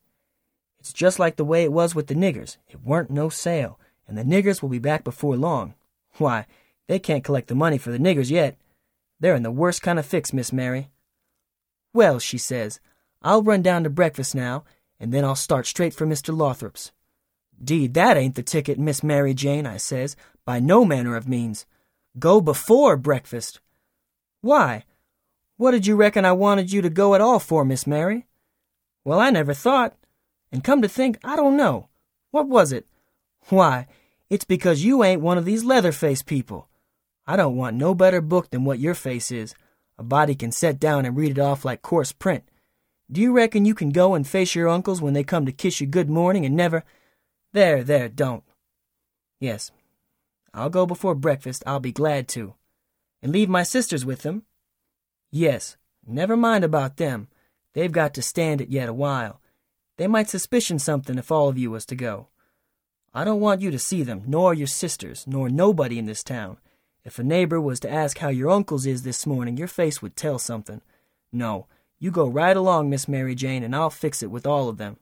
It's 0.79 0.93
just 0.93 1.19
like 1.19 1.35
the 1.35 1.43
way 1.43 1.63
it 1.63 1.73
was 1.73 1.93
with 1.93 2.07
the 2.07 2.15
niggers. 2.15 2.57
It 2.69 2.83
weren't 2.83 3.09
no 3.09 3.27
sale, 3.27 3.77
and 4.07 4.17
the 4.17 4.23
niggers 4.23 4.61
will 4.61 4.69
be 4.69 4.79
back 4.79 5.03
before 5.03 5.35
long. 5.35 5.73
Why, 6.17 6.45
they 6.87 6.99
can't 6.99 7.25
collect 7.25 7.49
the 7.49 7.55
money 7.55 7.77
for 7.77 7.91
the 7.91 7.99
niggers 7.99 8.31
yet. 8.31 8.57
They're 9.19 9.35
in 9.35 9.43
the 9.43 9.51
worst 9.51 9.81
kind 9.81 9.99
of 9.99 10.05
fix, 10.05 10.31
Miss 10.31 10.53
Mary. 10.53 10.89
Well, 11.93 12.19
she 12.19 12.37
says, 12.37 12.79
I'll 13.21 13.43
run 13.43 13.61
down 13.61 13.83
to 13.83 13.89
breakfast 13.89 14.33
now, 14.33 14.63
and 14.99 15.13
then 15.13 15.25
I'll 15.25 15.35
start 15.35 15.65
straight 15.65 15.93
for 15.93 16.07
Mr. 16.07 16.33
Lothrop's. 16.35 16.91
Deed, 17.63 17.93
that 17.95 18.17
ain't 18.17 18.35
the 18.35 18.43
ticket, 18.43 18.77
Miss 18.77 19.03
Mary 19.03 19.33
Jane, 19.33 19.65
I 19.65 19.77
says, 19.77 20.15
by 20.45 20.59
no 20.59 20.85
manner 20.85 21.15
of 21.15 21.27
means. 21.27 21.65
Go 22.19 22.41
before 22.41 22.97
breakfast. 22.97 23.59
Why? 24.41 24.83
What 25.57 25.71
did 25.71 25.87
you 25.87 25.95
reckon 25.95 26.25
I 26.25 26.33
wanted 26.33 26.71
you 26.71 26.81
to 26.81 26.89
go 26.89 27.15
at 27.15 27.21
all 27.21 27.39
for, 27.39 27.65
Miss 27.65 27.87
Mary? 27.87 28.27
Well, 29.03 29.19
I 29.19 29.29
never 29.31 29.53
thought. 29.53 29.95
And 30.51 30.63
come 30.63 30.81
to 30.81 30.87
think, 30.87 31.17
I 31.23 31.35
don't 31.35 31.57
know. 31.57 31.89
What 32.31 32.47
was 32.47 32.71
it? 32.71 32.85
Why, 33.49 33.87
it's 34.29 34.45
because 34.45 34.83
you 34.83 35.03
ain't 35.03 35.21
one 35.21 35.37
of 35.37 35.45
these 35.45 35.63
leather-faced 35.63 36.25
people. 36.25 36.67
I 37.25 37.35
don't 37.35 37.57
want 37.57 37.75
no 37.75 37.93
better 37.93 38.21
book 38.21 38.49
than 38.49 38.63
what 38.63 38.79
your 38.79 38.93
face 38.93 39.31
is. 39.31 39.55
A 39.97 40.03
body 40.03 40.35
can 40.35 40.51
set 40.51 40.79
down 40.79 41.05
and 41.05 41.17
read 41.17 41.31
it 41.31 41.39
off 41.39 41.65
like 41.65 41.81
coarse 41.81 42.11
print. 42.11 42.43
Do 43.11 43.19
you 43.19 43.33
reckon 43.33 43.65
you 43.65 43.73
can 43.73 43.89
go 43.89 44.13
and 44.13 44.27
face 44.27 44.53
your 44.53 44.69
uncles 44.69 45.01
when 45.01 45.13
they 45.13 45.23
come 45.23 45.45
to 45.45 45.51
kiss 45.51 45.81
you 45.81 45.87
good 45.87 46.09
morning 46.09 46.45
and 46.45 46.55
never. 46.55 46.83
There, 47.57 47.83
there, 47.83 48.07
don't. 48.07 48.43
Yes, 49.39 49.71
I'll 50.53 50.69
go 50.69 50.85
before 50.85 51.15
breakfast, 51.15 51.63
I'll 51.65 51.79
be 51.79 51.91
glad 51.91 52.27
to. 52.27 52.53
And 53.23 53.31
leave 53.31 53.49
my 53.49 53.63
sisters 53.63 54.05
with 54.05 54.21
them? 54.21 54.43
Yes, 55.31 55.75
never 56.05 56.37
mind 56.37 56.63
about 56.63 56.97
them. 56.97 57.29
They've 57.73 57.91
got 57.91 58.13
to 58.13 58.21
stand 58.21 58.61
it 58.61 58.69
yet 58.69 58.89
a 58.89 58.93
while. 58.93 59.41
They 59.97 60.05
might 60.05 60.29
suspicion 60.29 60.77
something 60.77 61.17
if 61.17 61.31
all 61.31 61.49
of 61.49 61.57
you 61.57 61.71
was 61.71 61.87
to 61.87 61.95
go. 61.95 62.27
I 63.11 63.23
don't 63.23 63.41
want 63.41 63.61
you 63.61 63.71
to 63.71 63.79
see 63.79 64.03
them, 64.03 64.21
nor 64.27 64.53
your 64.53 64.67
sisters, 64.67 65.25
nor 65.25 65.49
nobody 65.49 65.97
in 65.97 66.05
this 66.05 66.21
town. 66.21 66.57
If 67.03 67.17
a 67.17 67.23
neighbor 67.23 67.59
was 67.59 67.79
to 67.79 67.91
ask 67.91 68.19
how 68.19 68.29
your 68.29 68.51
uncle's 68.51 68.85
is 68.85 69.01
this 69.01 69.25
morning, 69.25 69.57
your 69.57 69.67
face 69.67 69.99
would 69.99 70.15
tell 70.15 70.37
something. 70.37 70.83
No, 71.31 71.65
you 71.97 72.11
go 72.11 72.27
right 72.27 72.55
along, 72.55 72.91
Miss 72.91 73.07
Mary 73.07 73.33
Jane, 73.33 73.63
and 73.63 73.75
I'll 73.75 73.89
fix 73.89 74.21
it 74.21 74.29
with 74.29 74.45
all 74.45 74.69
of 74.69 74.77
them. 74.77 74.97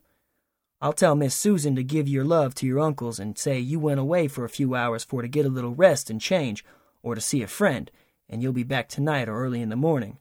I'll 0.80 0.92
tell 0.92 1.14
Miss 1.14 1.34
Susan 1.34 1.74
to 1.76 1.82
give 1.82 2.06
your 2.06 2.24
love 2.24 2.54
to 2.56 2.66
your 2.66 2.80
uncles 2.80 3.18
and 3.18 3.38
say 3.38 3.58
you 3.58 3.80
went 3.80 3.98
away 3.98 4.28
for 4.28 4.44
a 4.44 4.50
few 4.50 4.74
hours 4.74 5.04
for 5.04 5.22
to 5.22 5.28
get 5.28 5.46
a 5.46 5.50
little 5.50 5.74
rest 5.74 6.10
and 6.10 6.20
change, 6.20 6.64
or 7.02 7.14
to 7.14 7.20
see 7.20 7.42
a 7.42 7.46
friend, 7.46 7.90
and 8.28 8.42
you'll 8.42 8.52
be 8.52 8.62
back 8.62 8.88
tonight 8.88 9.28
or 9.28 9.42
early 9.42 9.62
in 9.62 9.70
the 9.70 9.76
morning. 9.76 10.18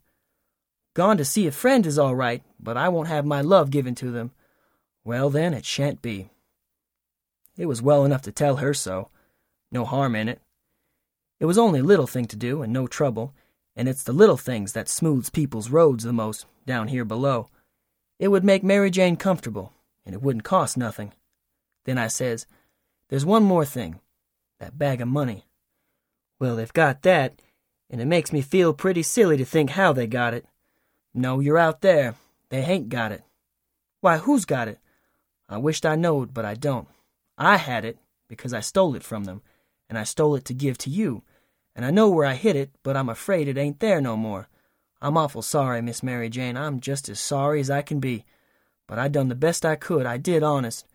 Gone 0.93 1.17
to 1.17 1.25
see 1.25 1.45
a 1.45 1.51
friend 1.51 1.85
is 1.85 2.00
all 2.00 2.15
right, 2.15 2.41
but 2.57 2.77
I 2.77 2.88
won't 2.88 3.09
have 3.09 3.25
my 3.25 3.41
love 3.41 3.69
given 3.69 3.95
to 3.95 4.12
them. 4.12 4.31
Well, 5.03 5.29
then, 5.29 5.53
it 5.53 5.65
shan't 5.65 6.01
be. 6.01 6.29
It 7.57 7.65
was 7.65 7.81
well 7.81 8.05
enough 8.05 8.21
to 8.24 8.31
tell 8.31 8.57
her 8.57 8.74
so. 8.74 9.09
No 9.71 9.83
harm 9.83 10.15
in 10.15 10.29
it. 10.29 10.41
It 11.39 11.45
was 11.45 11.57
only 11.57 11.81
a 11.81 11.83
little 11.83 12.07
thing 12.07 12.27
to 12.27 12.38
do, 12.38 12.62
and 12.62 12.71
no 12.71 12.88
trouble, 12.88 13.33
and 13.75 13.89
it's 13.89 14.03
the 14.03 14.13
little 14.13 14.38
things 14.38 14.71
that 14.71 14.88
smooths 14.88 15.29
people's 15.29 15.69
roads 15.69 16.05
the 16.05 16.13
most, 16.13 16.45
down 16.65 16.88
here 16.88 17.03
below. 17.03 17.50
It 18.19 18.29
would 18.29 18.45
make 18.45 18.63
Mary 18.63 18.89
Jane 18.89 19.17
comfortable, 19.17 19.74
and 20.05 20.13
it 20.13 20.21
wouldn't 20.21 20.43
cost 20.43 20.77
nothing. 20.77 21.13
Then 21.85 21.97
I 21.97 22.07
says, 22.07 22.45
There's 23.09 23.25
one 23.25 23.43
more 23.43 23.65
thing. 23.65 24.00
That 24.59 24.77
bag 24.77 25.01
of 25.01 25.07
money. 25.07 25.45
Well, 26.39 26.55
they've 26.55 26.71
got 26.71 27.01
that, 27.03 27.41
and 27.89 28.01
it 28.01 28.05
makes 28.05 28.31
me 28.31 28.41
feel 28.41 28.74
pretty 28.74 29.03
silly 29.03 29.38
to 29.38 29.45
think 29.45 29.71
how 29.71 29.93
they 29.93 30.07
got 30.07 30.33
it. 30.33 30.45
No, 31.13 31.39
you're 31.39 31.57
out 31.57 31.81
there. 31.81 32.15
They 32.50 32.62
hain't 32.62 32.89
got 32.89 33.12
it. 33.12 33.24
Why, 34.01 34.17
who's 34.17 34.45
got 34.45 34.67
it? 34.67 34.79
I 35.47 35.57
wished 35.57 35.85
I 35.85 35.95
knowed, 35.95 36.33
but 36.33 36.45
I 36.45 36.55
don't. 36.55 36.88
I 37.38 37.57
had 37.57 37.85
it 37.85 37.97
because 38.27 38.53
I 38.53 38.59
stole 38.59 38.95
it 38.95 39.03
from 39.03 39.25
them, 39.25 39.41
and 39.89 39.97
I 39.97 40.03
stole 40.03 40.35
it 40.35 40.45
to 40.45 40.53
give 40.53 40.77
to 40.79 40.89
you. 40.89 41.24
And 41.75 41.85
I 41.85 41.91
know 41.91 42.09
where 42.09 42.25
I 42.25 42.35
hid 42.35 42.55
it, 42.55 42.71
but 42.83 42.95
I'm 42.97 43.09
afraid 43.09 43.47
it 43.47 43.57
ain't 43.57 43.79
there 43.79 44.01
no 44.01 44.15
more. 44.15 44.47
I'm 45.01 45.17
awful 45.17 45.41
sorry, 45.41 45.81
Miss 45.81 46.01
Mary 46.01 46.29
Jane. 46.29 46.57
I'm 46.57 46.79
just 46.79 47.09
as 47.09 47.19
sorry 47.19 47.59
as 47.59 47.69
I 47.69 47.81
can 47.81 48.00
be. 48.00 48.25
But 48.88 49.00
I 49.00 49.08
done 49.08 49.30
the 49.30 49.36
best 49.36 49.65
I 49.65 49.75
could. 49.75 50.06
I 50.06 50.18
did, 50.18 50.44
honest. 50.44 50.86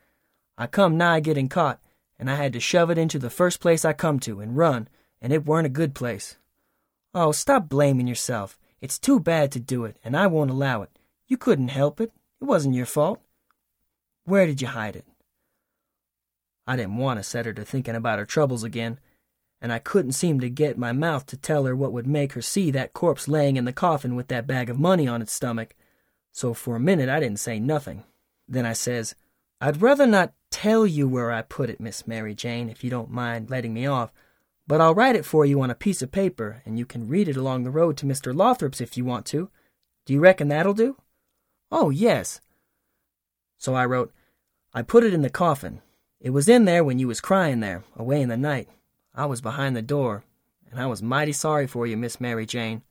I 0.57 0.67
come 0.67 0.97
nigh 0.97 1.21
getting 1.21 1.49
caught, 1.49 1.81
and 2.19 2.31
I 2.31 2.37
had 2.37 2.53
to 2.53 2.61
shove 2.61 2.91
it 2.91 2.99
into 2.99 3.19
the 3.19 3.31
first 3.31 3.61
place 3.61 3.85
I 3.85 3.93
come 3.93 4.21
to 4.21 4.41
and 4.41 4.57
run, 4.57 4.89
and 5.21 5.33
it 5.33 5.47
weren't 5.47 5.67
a 5.67 5.71
good 5.71 5.95
place. 5.95 6.37
Oh, 7.15 7.33
stop 7.33 7.69
blaming 7.69 8.07
yourself. 8.07 8.59
It's 8.81 8.99
too 8.99 9.19
bad 9.19 9.51
to 9.53 9.61
do 9.61 9.85
it, 9.85 9.97
and 10.05 10.17
I 10.17 10.27
won't 10.27 10.51
allow 10.51 10.83
it. 10.83 10.91
You 11.27 11.37
couldn't 11.37 11.69
help 11.69 12.01
it. 12.01 12.13
It 12.41 12.45
wasn't 12.45 12.75
your 12.75 12.87
fault. 12.87 13.21
Where 14.25 14.47
did 14.47 14.63
you 14.63 14.69
hide 14.69 14.97
it? 14.97 15.07
I 16.67 16.77
didn't 16.77 16.99
want 16.99 17.19
to 17.19 17.25
set 17.25 17.47
her 17.47 17.53
to 17.53 17.65
thinking 17.65 17.97
about 17.97 18.19
her 18.19 18.25
troubles 18.25 18.63
again, 18.63 19.01
and 19.61 19.73
I 19.73 19.79
couldn't 19.79 20.13
seem 20.13 20.41
to 20.41 20.49
get 20.49 20.79
my 20.79 20.93
mouth 20.93 21.27
to 21.27 21.37
tell 21.37 21.65
her 21.65 21.75
what 21.75 21.93
would 21.93 22.07
make 22.07 22.35
her 22.35 22.43
see 22.43 22.71
that 22.71 22.93
corpse 22.93 23.29
laying 23.29 23.57
in 23.57 23.65
the 23.65 23.73
coffin 23.73 24.15
with 24.15 24.29
that 24.29 24.47
bag 24.47 24.71
of 24.71 24.79
money 24.79 25.09
on 25.09 25.21
its 25.21 25.33
stomach. 25.33 25.75
So 26.33 26.55
for 26.55 26.77
a 26.77 26.81
minute 26.81 27.09
I 27.09 27.21
didn't 27.21 27.41
say 27.41 27.59
nothing. 27.59 28.05
Then 28.49 28.67
I 28.67 28.73
says, 28.73 29.15
I'd 29.61 29.83
rather 29.83 30.07
not 30.07 30.33
tell 30.51 30.87
you 30.87 31.07
where 31.09 31.31
I 31.31 31.43
put 31.43 31.71
it, 31.71 31.81
Miss 31.81 32.07
Mary 32.07 32.35
Jane, 32.35 32.69
if 32.69 32.83
you 32.83 32.91
don't 32.91 33.11
mind 33.11 33.51
letting 33.51 33.75
me 33.75 33.87
off, 33.87 34.13
but 34.67 34.81
I'll 34.81 34.95
write 34.95 35.17
it 35.17 35.25
for 35.25 35.45
you 35.45 35.61
on 35.61 35.71
a 35.71 35.75
piece 35.75 36.01
of 36.01 36.13
paper, 36.13 36.63
and 36.65 36.79
you 36.79 36.87
can 36.87 37.09
read 37.09 37.29
it 37.29 37.37
along 37.37 37.65
the 37.65 37.71
road 37.71 37.97
to 37.99 38.07
Mr. 38.07 38.35
Lothrop's 38.35 38.81
if 38.81 38.97
you 38.97 39.05
want 39.05 39.27
to. 39.27 39.51
Do 40.07 40.13
you 40.13 40.21
reckon 40.21 40.49
that'll 40.49 40.75
do? 40.75 40.97
Oh, 41.71 41.91
yes. 41.91 42.41
So 43.59 43.75
I 43.75 43.85
wrote, 43.85 44.13
I 44.73 44.83
put 44.83 45.05
it 45.05 45.13
in 45.13 45.23
the 45.23 45.31
coffin. 45.31 45.83
It 46.21 46.31
was 46.31 46.49
in 46.49 46.65
there 46.65 46.85
when 46.85 46.99
you 46.99 47.09
was 47.09 47.21
crying 47.21 47.61
there, 47.61 47.85
away 47.97 48.23
in 48.23 48.29
the 48.29 48.37
night. 48.37 48.69
I 49.15 49.27
was 49.27 49.41
behind 49.41 49.77
the 49.77 49.83
door, 49.83 50.25
and 50.71 50.81
I 50.81 50.87
was 50.87 51.03
mighty 51.03 51.33
sorry 51.33 51.67
for 51.67 51.87
you, 51.87 51.97
Miss 51.97 52.21
Mary 52.21 52.47
Jane. 52.47 52.83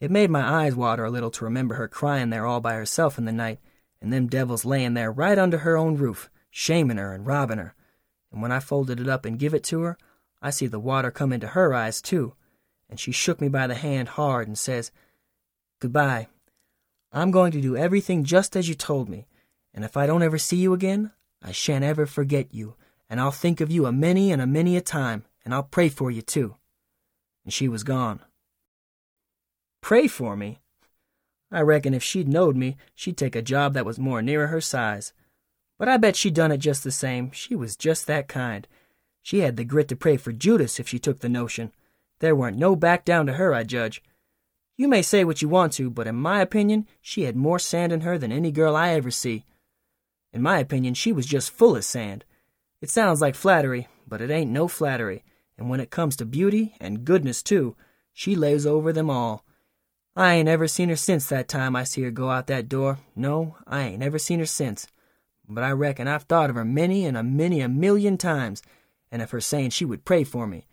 It 0.00 0.10
made 0.10 0.30
my 0.30 0.42
eyes 0.42 0.74
water 0.76 1.04
a 1.04 1.10
little 1.10 1.30
to 1.32 1.44
remember 1.44 1.74
her 1.74 1.88
crying 1.88 2.30
there 2.30 2.46
all 2.46 2.60
by 2.60 2.74
herself 2.74 3.18
in 3.18 3.24
the 3.24 3.32
night, 3.32 3.58
and 4.00 4.12
them 4.12 4.28
devils 4.28 4.64
layin' 4.64 4.94
there 4.94 5.10
right 5.10 5.38
under 5.38 5.58
her 5.58 5.76
own 5.76 5.96
roof, 5.96 6.30
shamin' 6.50 6.98
her 6.98 7.12
and 7.12 7.26
robbin' 7.26 7.58
her. 7.58 7.74
And 8.30 8.40
when 8.40 8.52
I 8.52 8.60
folded 8.60 9.00
it 9.00 9.08
up 9.08 9.24
and 9.24 9.38
give 9.38 9.54
it 9.54 9.64
to 9.64 9.80
her, 9.82 9.98
I 10.40 10.50
see 10.50 10.66
the 10.66 10.78
water 10.78 11.10
come 11.10 11.32
into 11.32 11.48
her 11.48 11.74
eyes 11.74 12.00
too, 12.00 12.34
and 12.88 13.00
she 13.00 13.10
shook 13.10 13.40
me 13.40 13.48
by 13.48 13.66
the 13.66 13.74
hand 13.74 14.10
hard 14.10 14.46
and 14.46 14.56
says, 14.56 14.92
Goodbye. 15.80 16.28
I'm 17.10 17.30
going 17.30 17.52
to 17.52 17.60
do 17.60 17.76
everything 17.76 18.24
just 18.24 18.54
as 18.54 18.68
you 18.68 18.74
told 18.74 19.08
me, 19.08 19.26
and 19.74 19.84
if 19.84 19.96
I 19.96 20.06
don't 20.06 20.22
ever 20.22 20.38
see 20.38 20.58
you 20.58 20.74
again, 20.74 21.12
I 21.42 21.52
shan't 21.52 21.84
ever 21.84 22.06
forget 22.06 22.54
you, 22.54 22.76
and 23.08 23.20
I'll 23.20 23.30
think 23.30 23.60
of 23.60 23.70
you 23.70 23.86
a 23.86 23.92
many 23.92 24.30
and 24.30 24.42
a 24.42 24.46
many 24.46 24.76
a 24.76 24.80
time, 24.80 25.24
and 25.44 25.54
I'll 25.54 25.62
pray 25.62 25.88
for 25.88 26.10
you 26.10 26.22
too. 26.22 26.56
And 27.44 27.52
she 27.52 27.66
was 27.66 27.82
gone. 27.82 28.20
Pray 29.80 30.06
for 30.06 30.36
me? 30.36 30.60
I 31.50 31.60
reckon 31.60 31.94
if 31.94 32.02
she'd 32.02 32.28
knowed 32.28 32.56
me, 32.56 32.76
she'd 32.94 33.16
take 33.16 33.34
a 33.36 33.42
job 33.42 33.74
that 33.74 33.86
was 33.86 33.98
more 33.98 34.20
nearer 34.20 34.48
her 34.48 34.60
size. 34.60 35.12
But 35.78 35.88
I 35.88 35.96
bet 35.96 36.16
she 36.16 36.30
done 36.30 36.52
it 36.52 36.58
just 36.58 36.84
the 36.84 36.90
same. 36.90 37.30
She 37.30 37.54
was 37.54 37.76
just 37.76 38.06
that 38.06 38.28
kind. 38.28 38.66
She 39.22 39.40
had 39.40 39.56
the 39.56 39.64
grit 39.64 39.88
to 39.88 39.96
pray 39.96 40.16
for 40.16 40.32
Judas 40.32 40.78
if 40.78 40.88
she 40.88 40.98
took 40.98 41.20
the 41.20 41.28
notion. 41.28 41.72
There 42.18 42.34
weren't 42.34 42.58
no 42.58 42.74
back 42.76 43.04
down 43.04 43.26
to 43.26 43.34
her, 43.34 43.54
I 43.54 43.62
judge. 43.62 44.02
You 44.76 44.88
may 44.88 45.02
say 45.02 45.24
what 45.24 45.42
you 45.42 45.48
want 45.48 45.72
to, 45.74 45.90
but 45.90 46.06
in 46.06 46.16
my 46.16 46.40
opinion, 46.40 46.86
she 47.00 47.22
had 47.22 47.36
more 47.36 47.58
sand 47.58 47.92
in 47.92 48.02
her 48.02 48.18
than 48.18 48.32
any 48.32 48.50
girl 48.50 48.76
I 48.76 48.90
ever 48.90 49.10
see. 49.10 49.44
In 50.32 50.42
my 50.42 50.58
opinion, 50.58 50.94
she 50.94 51.12
was 51.12 51.26
just 51.26 51.50
full 51.50 51.76
of 51.76 51.84
sand. 51.84 52.24
It 52.80 52.90
sounds 52.90 53.20
like 53.20 53.34
flattery, 53.34 53.88
but 54.06 54.20
it 54.20 54.30
ain't 54.30 54.50
no 54.50 54.68
flattery, 54.68 55.24
and 55.56 55.68
when 55.68 55.80
it 55.80 55.90
comes 55.90 56.16
to 56.16 56.24
beauty, 56.24 56.74
and 56.80 57.04
goodness 57.04 57.42
too, 57.42 57.76
she 58.12 58.36
lays 58.36 58.66
over 58.66 58.92
them 58.92 59.10
all. 59.10 59.44
I 60.18 60.34
ain't 60.34 60.48
ever 60.48 60.66
seen 60.66 60.88
her 60.88 60.96
since 60.96 61.28
that 61.28 61.46
time 61.46 61.76
I 61.76 61.84
see 61.84 62.02
her 62.02 62.10
go 62.10 62.28
out 62.28 62.48
that 62.48 62.68
door. 62.68 62.98
No, 63.14 63.54
I 63.68 63.82
ain't 63.82 64.02
ever 64.02 64.18
seen 64.18 64.40
her 64.40 64.46
since. 64.46 64.88
But 65.48 65.62
I 65.62 65.70
reckon 65.70 66.08
I've 66.08 66.24
thought 66.24 66.50
of 66.50 66.56
her 66.56 66.64
many 66.64 67.06
and 67.06 67.16
a 67.16 67.22
many 67.22 67.60
a 67.60 67.68
million 67.68 68.18
times, 68.18 68.60
and 69.12 69.22
of 69.22 69.30
her 69.30 69.40
saying 69.40 69.70
she 69.70 69.84
would 69.84 70.04
pray 70.04 70.24
for 70.24 70.48
me. 70.48 70.66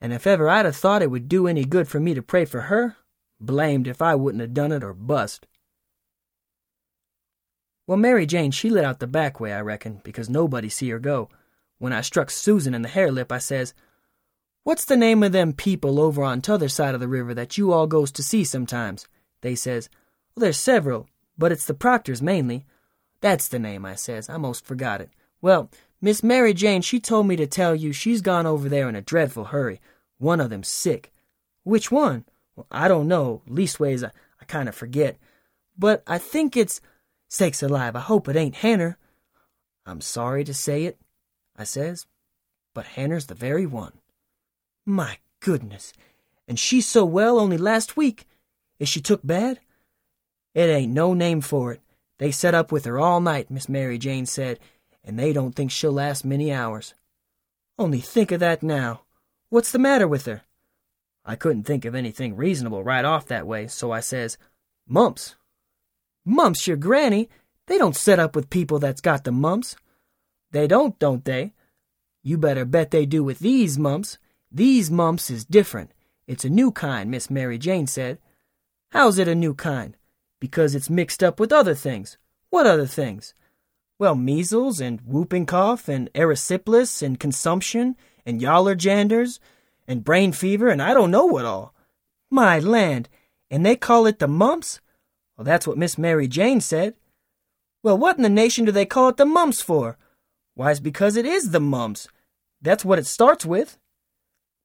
And 0.00 0.14
if 0.14 0.26
ever 0.26 0.48
I'd 0.48 0.64
have 0.64 0.76
thought 0.76 1.02
it 1.02 1.10
would 1.10 1.28
do 1.28 1.46
any 1.46 1.66
good 1.66 1.88
for 1.88 2.00
me 2.00 2.14
to 2.14 2.22
pray 2.22 2.46
for 2.46 2.62
her, 2.62 2.96
blamed 3.38 3.86
if 3.86 4.00
I 4.00 4.14
wouldn't 4.14 4.40
have 4.40 4.54
done 4.54 4.72
it 4.72 4.82
or 4.82 4.94
bust. 4.94 5.46
Well, 7.86 7.98
Mary 7.98 8.24
Jane, 8.24 8.50
she 8.50 8.70
lit 8.70 8.86
out 8.86 8.98
the 8.98 9.06
back 9.06 9.40
way, 9.40 9.52
I 9.52 9.60
reckon, 9.60 10.00
because 10.04 10.30
nobody 10.30 10.70
see 10.70 10.88
her 10.88 10.98
go. 10.98 11.28
When 11.76 11.92
I 11.92 12.00
struck 12.00 12.30
Susan 12.30 12.72
in 12.72 12.80
the 12.80 12.88
hare 12.88 13.12
lip, 13.12 13.30
I 13.30 13.38
says, 13.40 13.74
What's 14.62 14.84
the 14.84 14.96
name 14.96 15.22
of 15.22 15.32
them 15.32 15.52
people 15.52 15.98
over 15.98 16.22
on 16.22 16.40
t'other 16.40 16.68
side 16.68 16.94
of 16.94 17.00
the 17.00 17.08
river 17.08 17.32
that 17.34 17.56
you 17.56 17.72
all 17.72 17.86
goes 17.86 18.12
to 18.12 18.22
see 18.22 18.44
sometimes? 18.44 19.06
They 19.40 19.54
says, 19.54 19.88
Well, 20.34 20.42
there's 20.42 20.58
several, 20.58 21.08
but 21.38 21.52
it's 21.52 21.66
the 21.66 21.74
Proctors 21.74 22.20
mainly. 22.20 22.66
That's 23.20 23.48
the 23.48 23.58
name, 23.58 23.84
I 23.84 23.94
says. 23.94 24.28
I 24.28 24.36
most 24.36 24.66
forgot 24.66 25.00
it. 25.00 25.10
Well, 25.40 25.70
Miss 26.00 26.22
Mary 26.22 26.54
Jane, 26.54 26.82
she 26.82 27.00
told 27.00 27.26
me 27.26 27.36
to 27.36 27.46
tell 27.46 27.74
you 27.74 27.92
she's 27.92 28.20
gone 28.20 28.46
over 28.46 28.68
there 28.68 28.88
in 28.88 28.96
a 28.96 29.02
dreadful 29.02 29.44
hurry. 29.44 29.80
One 30.18 30.40
of 30.40 30.50
them's 30.50 30.70
sick. 30.70 31.12
Which 31.64 31.90
one? 31.90 32.24
Well, 32.56 32.66
I 32.70 32.88
don't 32.88 33.08
know. 33.08 33.42
Leastways, 33.48 34.04
I, 34.04 34.10
I 34.40 34.44
kind 34.44 34.68
of 34.68 34.74
forget. 34.74 35.16
But 35.78 36.02
I 36.06 36.18
think 36.18 36.56
it's 36.56 36.80
Sakes 37.32 37.62
alive, 37.62 37.94
I 37.94 38.00
hope 38.00 38.28
it 38.28 38.34
ain't 38.34 38.56
Hanner. 38.56 38.98
I'm 39.86 40.00
sorry 40.00 40.42
to 40.44 40.52
say 40.52 40.84
it, 40.84 40.98
I 41.56 41.62
says, 41.62 42.06
but 42.74 42.86
Hanner's 42.86 43.26
the 43.26 43.36
very 43.36 43.66
one. 43.66 43.92
My 44.86 45.18
goodness, 45.40 45.92
and 46.48 46.58
she's 46.58 46.86
so 46.86 47.04
well 47.04 47.38
only 47.38 47.58
last 47.58 47.96
week. 47.96 48.26
Is 48.78 48.88
she 48.88 49.00
took 49.00 49.20
bad? 49.24 49.60
It 50.54 50.68
ain't 50.68 50.92
no 50.92 51.14
name 51.14 51.40
for 51.40 51.72
it. 51.72 51.80
They 52.18 52.30
set 52.30 52.54
up 52.54 52.72
with 52.72 52.84
her 52.84 52.98
all 52.98 53.20
night, 53.20 53.50
Miss 53.50 53.68
Mary 53.68 53.98
Jane 53.98 54.26
said, 54.26 54.58
and 55.04 55.18
they 55.18 55.32
don't 55.32 55.54
think 55.54 55.70
she'll 55.70 55.92
last 55.92 56.24
many 56.24 56.52
hours. 56.52 56.94
Only 57.78 58.00
think 58.00 58.32
of 58.32 58.40
that 58.40 58.62
now. 58.62 59.02
What's 59.48 59.72
the 59.72 59.78
matter 59.78 60.06
with 60.06 60.26
her? 60.26 60.42
I 61.24 61.36
couldn't 61.36 61.64
think 61.64 61.84
of 61.84 61.94
anything 61.94 62.36
reasonable 62.36 62.82
right 62.82 63.04
off 63.04 63.26
that 63.26 63.46
way, 63.46 63.66
so 63.68 63.92
I 63.92 64.00
says, 64.00 64.36
Mumps. 64.86 65.36
Mumps 66.24 66.66
your 66.66 66.76
granny. 66.76 67.28
They 67.66 67.78
don't 67.78 67.96
set 67.96 68.18
up 68.18 68.34
with 68.34 68.50
people 68.50 68.78
that's 68.78 69.00
got 69.00 69.24
the 69.24 69.32
mumps. 69.32 69.76
They 70.50 70.66
don't, 70.66 70.98
don't 70.98 71.24
they? 71.24 71.52
You 72.22 72.36
better 72.36 72.64
bet 72.64 72.90
they 72.90 73.06
do 73.06 73.22
with 73.22 73.38
these 73.38 73.78
mumps. 73.78 74.18
These 74.52 74.90
mumps 74.90 75.30
is 75.30 75.44
different. 75.44 75.92
It's 76.26 76.44
a 76.44 76.50
new 76.50 76.72
kind, 76.72 77.10
Miss 77.10 77.30
Mary 77.30 77.58
Jane 77.58 77.86
said. 77.86 78.18
How's 78.90 79.18
it 79.18 79.28
a 79.28 79.34
new 79.34 79.54
kind? 79.54 79.96
Because 80.40 80.74
it's 80.74 80.90
mixed 80.90 81.22
up 81.22 81.38
with 81.38 81.52
other 81.52 81.74
things. 81.74 82.18
What 82.50 82.66
other 82.66 82.86
things? 82.86 83.34
Well, 83.98 84.14
measles 84.14 84.80
and 84.80 85.00
whooping 85.02 85.46
cough 85.46 85.88
and 85.88 86.12
erysipelas 86.14 87.02
and 87.02 87.20
consumption 87.20 87.96
and 88.26 88.40
yaller 88.40 88.74
janders 88.74 89.38
and 89.86 90.04
brain 90.04 90.32
fever 90.32 90.68
and 90.68 90.82
I 90.82 90.94
don't 90.94 91.10
know 91.10 91.26
what 91.26 91.44
all. 91.44 91.74
My 92.30 92.58
land, 92.58 93.08
and 93.50 93.66
they 93.66 93.76
call 93.76 94.06
it 94.06 94.18
the 94.18 94.28
mumps? 94.28 94.80
Well, 95.36 95.44
that's 95.44 95.66
what 95.66 95.78
Miss 95.78 95.98
Mary 95.98 96.28
Jane 96.28 96.60
said. 96.60 96.94
Well, 97.82 97.98
what 97.98 98.16
in 98.16 98.22
the 98.22 98.28
nation 98.28 98.64
do 98.64 98.72
they 98.72 98.86
call 98.86 99.08
it 99.08 99.16
the 99.16 99.26
mumps 99.26 99.60
for? 99.62 99.98
Why, 100.54 100.70
it's 100.70 100.80
because 100.80 101.16
it 101.16 101.26
is 101.26 101.50
the 101.50 101.60
mumps. 101.60 102.08
That's 102.62 102.84
what 102.84 102.98
it 102.98 103.06
starts 103.06 103.44
with. 103.44 103.78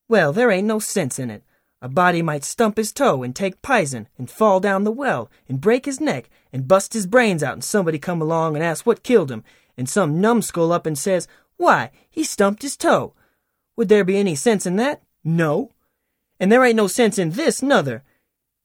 Well, 0.08 0.34
there 0.34 0.52
ain't 0.52 0.68
no 0.68 0.80
sense 0.80 1.20
in 1.20 1.30
it. 1.30 1.44
A 1.82 1.90
body 1.90 2.22
might 2.22 2.44
stump 2.44 2.78
his 2.78 2.92
toe 2.92 3.24
and 3.24 3.36
take 3.36 3.62
pison 3.62 4.08
and 4.18 4.30
fall 4.30 4.60
down 4.60 4.84
the 4.84 4.92
well 4.92 5.30
and 5.48 5.62
break 5.62 5.86
his 5.86 6.00
neck 6.00 6.30
and 6.52 6.68
bust 6.68 6.94
his 6.94 7.06
brains 7.06 7.44
out 7.44 7.54
and 7.54 7.64
somebody 7.64 8.00
come 8.00 8.22
along 8.22 8.56
and 8.56 8.64
ask 8.64 8.86
what 8.86 9.04
killed 9.04 9.30
him 9.30 9.44
and 9.78 9.90
some 9.90 10.22
numbskull 10.22 10.72
up 10.72 10.86
and 10.86 10.98
says, 10.98 11.28
why, 11.58 11.92
he 12.10 12.24
stumped 12.24 12.62
his 12.62 12.78
toe. 12.78 13.14
Would 13.76 13.90
there 13.90 14.04
be 14.04 14.18
any 14.18 14.36
sense 14.36 14.66
in 14.66 14.78
that? 14.78 15.02
No. 15.24 15.72
And 16.40 16.52
there 16.52 16.64
ain't 16.64 16.76
no 16.76 16.88
sense 16.88 17.18
in 17.18 17.32
this, 17.32 17.62
nuther. 17.62 18.04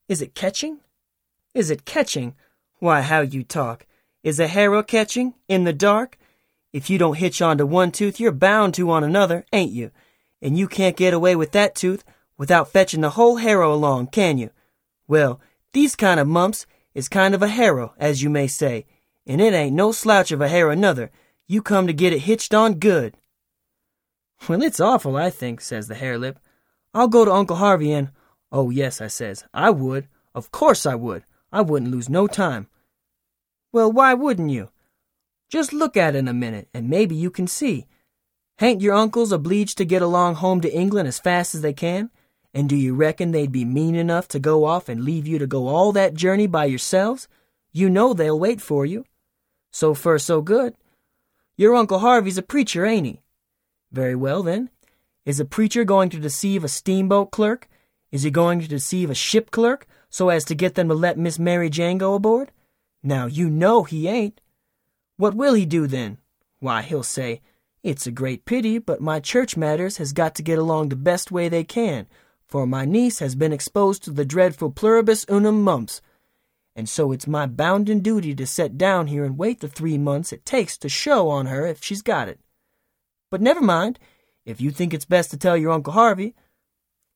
Is 0.08 0.22
it 0.22 0.34
catching? 0.34 0.78
Is 1.54 1.70
it 1.70 1.84
catching? 1.84 2.34
Why, 2.78 3.02
how 3.02 3.20
you 3.20 3.42
talk. 3.42 3.86
Is 4.22 4.40
a 4.40 4.46
harrow 4.46 4.82
catching? 4.82 5.34
In 5.48 5.64
the 5.64 5.72
dark? 5.72 6.18
If 6.72 6.88
you 6.88 6.98
don't 6.98 7.18
hitch 7.18 7.42
on 7.42 7.58
to 7.58 7.66
one 7.66 7.90
tooth, 7.90 8.20
you're 8.20 8.32
bound 8.32 8.74
to 8.74 8.90
on 8.90 9.02
another, 9.02 9.44
ain't 9.52 9.72
you? 9.72 9.90
And 10.42 10.58
you 10.58 10.68
can't 10.68 10.96
get 10.96 11.14
away 11.14 11.36
with 11.36 11.52
that 11.52 11.74
tooth 11.74 12.04
without 12.38 12.68
fetching 12.68 13.02
the 13.02 13.10
whole 13.10 13.36
harrow 13.36 13.72
along, 13.72 14.08
can 14.08 14.38
you? 14.38 14.50
Well, 15.06 15.40
these 15.72 15.96
kind 15.96 16.18
of 16.18 16.26
mumps 16.26 16.66
is 16.94 17.08
kind 17.08 17.34
of 17.34 17.42
a 17.42 17.48
harrow, 17.48 17.94
as 17.98 18.22
you 18.22 18.30
may 18.30 18.46
say, 18.46 18.86
and 19.26 19.40
it 19.40 19.52
ain't 19.52 19.76
no 19.76 19.92
slouch 19.92 20.32
of 20.32 20.40
a 20.40 20.48
harrow 20.48 20.74
nuther. 20.74 21.10
You 21.46 21.62
come 21.62 21.86
to 21.86 21.92
get 21.92 22.12
it 22.12 22.20
hitched 22.20 22.54
on 22.54 22.74
good. 22.74 23.16
Well, 24.48 24.62
it's 24.62 24.80
awful, 24.80 25.16
I 25.16 25.30
think, 25.30 25.60
says 25.60 25.88
the 25.88 25.94
hare 25.94 26.18
lip. 26.18 26.38
I'll 26.94 27.08
go 27.08 27.24
to 27.24 27.32
Uncle 27.32 27.56
Harvey 27.56 27.92
and, 27.92 28.10
oh 28.50 28.70
yes, 28.70 29.00
I 29.00 29.08
says, 29.08 29.44
I 29.52 29.70
would. 29.70 30.08
Of 30.34 30.50
course 30.50 30.86
I 30.86 30.94
would. 30.94 31.24
I 31.52 31.60
wouldn't 31.60 31.90
lose 31.90 32.08
no 32.08 32.26
time. 32.26 32.68
Well, 33.72 33.92
why 33.92 34.14
wouldn't 34.14 34.50
you? 34.50 34.70
Just 35.48 35.72
look 35.72 35.96
at 35.96 36.14
it 36.14 36.28
a 36.28 36.32
minute, 36.32 36.68
and 36.72 36.88
maybe 36.88 37.14
you 37.16 37.30
can 37.30 37.46
see. 37.46 37.86
Hain't 38.60 38.82
your 38.82 38.94
uncles 38.94 39.32
obliged 39.32 39.78
to 39.78 39.84
get 39.84 40.02
along 40.02 40.36
home 40.36 40.60
to 40.60 40.72
England 40.72 41.08
as 41.08 41.18
fast 41.18 41.54
as 41.54 41.62
they 41.62 41.72
can? 41.72 42.10
And 42.52 42.68
do 42.68 42.76
you 42.76 42.94
reckon 42.94 43.30
they'd 43.30 43.50
be 43.50 43.64
mean 43.64 43.94
enough 43.94 44.28
to 44.28 44.38
go 44.38 44.64
off 44.64 44.88
and 44.88 45.02
leave 45.02 45.26
you 45.26 45.38
to 45.38 45.46
go 45.46 45.66
all 45.66 45.92
that 45.92 46.14
journey 46.14 46.46
by 46.46 46.66
yourselves? 46.66 47.26
You 47.72 47.88
know 47.88 48.12
they'll 48.12 48.38
wait 48.38 48.60
for 48.60 48.84
you. 48.84 49.04
So 49.70 49.94
far, 49.94 50.18
so 50.18 50.42
good. 50.42 50.74
Your 51.56 51.74
Uncle 51.74 52.00
Harvey's 52.00 52.38
a 52.38 52.42
preacher, 52.42 52.84
ain't 52.84 53.06
he? 53.06 53.22
Very 53.90 54.14
well, 54.14 54.42
then. 54.42 54.70
Is 55.24 55.40
a 55.40 55.44
preacher 55.44 55.84
going 55.84 56.10
to 56.10 56.20
deceive 56.20 56.62
a 56.62 56.68
steamboat 56.68 57.30
clerk? 57.30 57.68
Is 58.12 58.24
he 58.24 58.30
going 58.30 58.60
to 58.60 58.68
deceive 58.68 59.10
a 59.10 59.14
ship 59.14 59.50
clerk? 59.50 59.86
so 60.10 60.28
as 60.28 60.44
to 60.44 60.54
get 60.54 60.74
them 60.74 60.88
to 60.88 60.94
let 60.94 61.16
Miss 61.16 61.38
Mary 61.38 61.70
Jane 61.70 61.96
go 61.96 62.14
aboard? 62.14 62.50
Now 63.02 63.26
you 63.26 63.48
know 63.48 63.84
he 63.84 64.08
ain't. 64.08 64.40
What 65.16 65.34
will 65.34 65.54
he 65.54 65.64
do 65.64 65.86
then? 65.86 66.18
Why, 66.58 66.82
he'll 66.82 67.04
say, 67.04 67.40
It's 67.82 68.06
a 68.06 68.12
great 68.12 68.44
pity, 68.44 68.78
but 68.78 69.00
my 69.00 69.20
church 69.20 69.56
matters 69.56 69.96
has 69.96 70.12
got 70.12 70.34
to 70.34 70.42
get 70.42 70.58
along 70.58 70.88
the 70.88 70.96
best 70.96 71.32
way 71.32 71.48
they 71.48 71.64
can, 71.64 72.06
for 72.46 72.66
my 72.66 72.84
niece 72.84 73.20
has 73.20 73.34
been 73.34 73.52
exposed 73.52 74.04
to 74.04 74.10
the 74.10 74.24
dreadful 74.24 74.70
pluribus 74.70 75.24
unum 75.28 75.62
mumps, 75.62 76.02
and 76.76 76.88
so 76.88 77.10
it's 77.10 77.26
my 77.26 77.46
bounden 77.46 78.00
duty 78.00 78.34
to 78.34 78.46
set 78.46 78.78
down 78.78 79.06
here 79.06 79.24
and 79.24 79.38
wait 79.38 79.60
the 79.60 79.68
three 79.68 79.98
months 79.98 80.32
it 80.32 80.44
takes 80.44 80.76
to 80.78 80.88
show 80.88 81.28
on 81.28 81.46
her 81.46 81.66
if 81.66 81.82
she's 81.82 82.02
got 82.02 82.28
it. 82.28 82.38
But 83.30 83.40
never 83.40 83.60
mind, 83.60 83.98
if 84.44 84.60
you 84.60 84.70
think 84.70 84.92
it's 84.92 85.04
best 85.04 85.30
to 85.30 85.36
tell 85.36 85.56
your 85.56 85.72
Uncle 85.72 85.92
Harvey. 85.92 86.34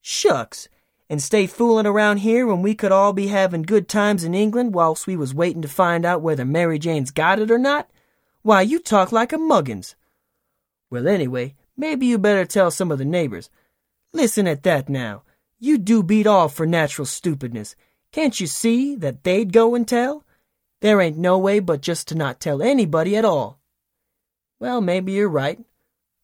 Shucks! 0.01 0.69
And 1.11 1.23
stay 1.23 1.47
fooling 1.47 1.87
around 1.87 2.19
here 2.19 2.47
when 2.47 2.63
we 2.63 2.75
could 2.75 2.91
all 2.91 3.13
be 3.13 3.27
having 3.27 3.63
good 3.63 3.89
times 3.89 4.25
in 4.25 4.35
England 4.35 4.75
whilst 4.75 5.07
we 5.07 5.17
was 5.17 5.35
waiting 5.35 5.63
to 5.63 5.69
find 5.69 6.05
out 6.05 6.23
whether 6.23 6.45
Mary 6.45 6.79
Jane's 6.79 7.11
got 7.11 7.39
it 7.39 7.51
or 7.51 7.59
not? 7.59 7.91
Why, 8.43 8.63
you 8.63 8.79
talk 8.79 9.13
like 9.13 9.33
a 9.33 9.39
muggins. 9.39 9.97
Well, 10.95 11.09
anyway, 11.09 11.57
maybe 11.77 12.07
you 12.07 12.19
better 12.19 12.45
tell 12.45 12.71
some 12.71 12.93
of 12.93 12.99
the 12.99 13.05
neighbors. 13.05 13.51
Listen 14.13 14.47
at 14.47 14.63
that 14.63 14.89
now. 14.89 15.25
You 15.59 15.77
do 15.77 16.05
beat 16.05 16.25
all 16.25 16.49
for 16.49 16.67
natural 16.67 17.05
stupidness. 17.05 17.75
Can't 18.13 18.39
you 18.39 18.47
see 18.47 18.95
that 18.95 19.25
they'd 19.25 19.53
go 19.53 19.75
and 19.75 19.89
tell? 19.89 20.23
There 20.83 21.01
ain't 21.01 21.19
no 21.19 21.37
way 21.37 21.59
but 21.59 21.81
just 21.81 22.07
to 22.09 22.15
not 22.15 22.39
tell 22.39 22.63
anybody 22.63 23.17
at 23.17 23.25
all. 23.25 23.59
Well, 24.61 24.81
maybe 24.81 25.11
you're 25.11 25.29
right. 25.29 25.59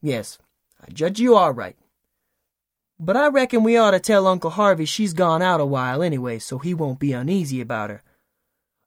Yes, 0.01 0.39
I 0.81 0.93
judge 0.93 1.19
you 1.19 1.35
are 1.35 1.53
right. 1.53 1.77
But 3.01 3.17
I 3.17 3.27
reckon 3.27 3.65
we 3.65 3.77
ought 3.77 3.91
to 3.91 3.99
tell 3.99 4.29
Uncle 4.29 4.51
Harvey 4.51 4.85
she's 4.85 5.15
gone 5.15 5.43
out 5.43 5.61
a 5.61 5.67
while 5.67 6.01
anyway, 6.01 6.39
so 6.39 6.59
he 6.59 6.75
won't 6.75 7.01
be 7.01 7.13
uneasy 7.13 7.61
about 7.61 7.91
her. 7.91 8.05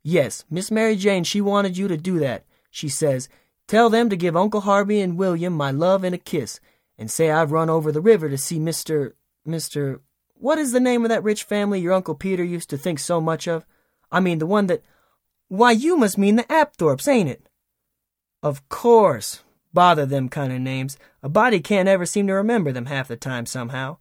Yes, 0.02 0.46
Miss 0.50 0.72
Mary 0.72 0.96
Jane, 0.96 1.26
she 1.26 1.42
wanted 1.42 1.78
you 1.78 1.90
to 1.90 1.98
do 1.98 2.20
that. 2.20 2.46
She 2.72 2.88
says, 2.88 3.28
Tell 3.68 3.90
them 3.90 4.10
to 4.10 4.18
give 4.18 4.36
Uncle 4.36 4.62
Harvey 4.62 5.00
and 5.02 5.18
William 5.18 5.54
my 5.54 5.72
love 5.72 6.04
and 6.04 6.14
a 6.14 6.18
kiss, 6.18 6.60
and 6.98 7.10
say 7.10 7.32
I've 7.32 7.52
run 7.52 7.70
over 7.70 7.92
the 7.92 8.02
river 8.02 8.30
to 8.30 8.38
see 8.38 8.60
Mr. 8.60 9.14
Mr. 9.48 10.00
What 10.36 10.58
is 10.58 10.72
the 10.72 10.80
name 10.80 11.04
of 11.04 11.10
that 11.10 11.24
rich 11.24 11.44
family 11.44 11.80
your 11.80 11.94
Uncle 11.94 12.16
Peter 12.16 12.44
used 12.44 12.70
to 12.70 12.78
think 12.78 13.00
so 13.00 13.22
much 13.22 13.48
of? 13.48 13.66
I 14.12 14.20
mean, 14.20 14.40
the 14.40 14.46
one 14.46 14.68
that. 14.68 14.84
Why, 15.48 15.72
you 15.72 15.98
must 15.98 16.18
mean 16.18 16.36
the 16.36 16.44
Apthorps, 16.44 17.08
ain't 17.08 17.30
it? 17.30 17.48
Of 18.42 18.68
course. 18.70 19.44
Bother 19.74 20.06
them 20.06 20.30
kind 20.30 20.54
of 20.54 20.60
names. 20.60 20.98
A 21.22 21.30
body 21.30 21.60
can't 21.60 21.90
ever 21.90 22.06
seem 22.06 22.28
to 22.28 22.34
remember 22.34 22.72
them 22.72 22.86
half 22.86 23.08
the 23.08 23.16
time 23.16 23.46
somehow. 23.46 23.98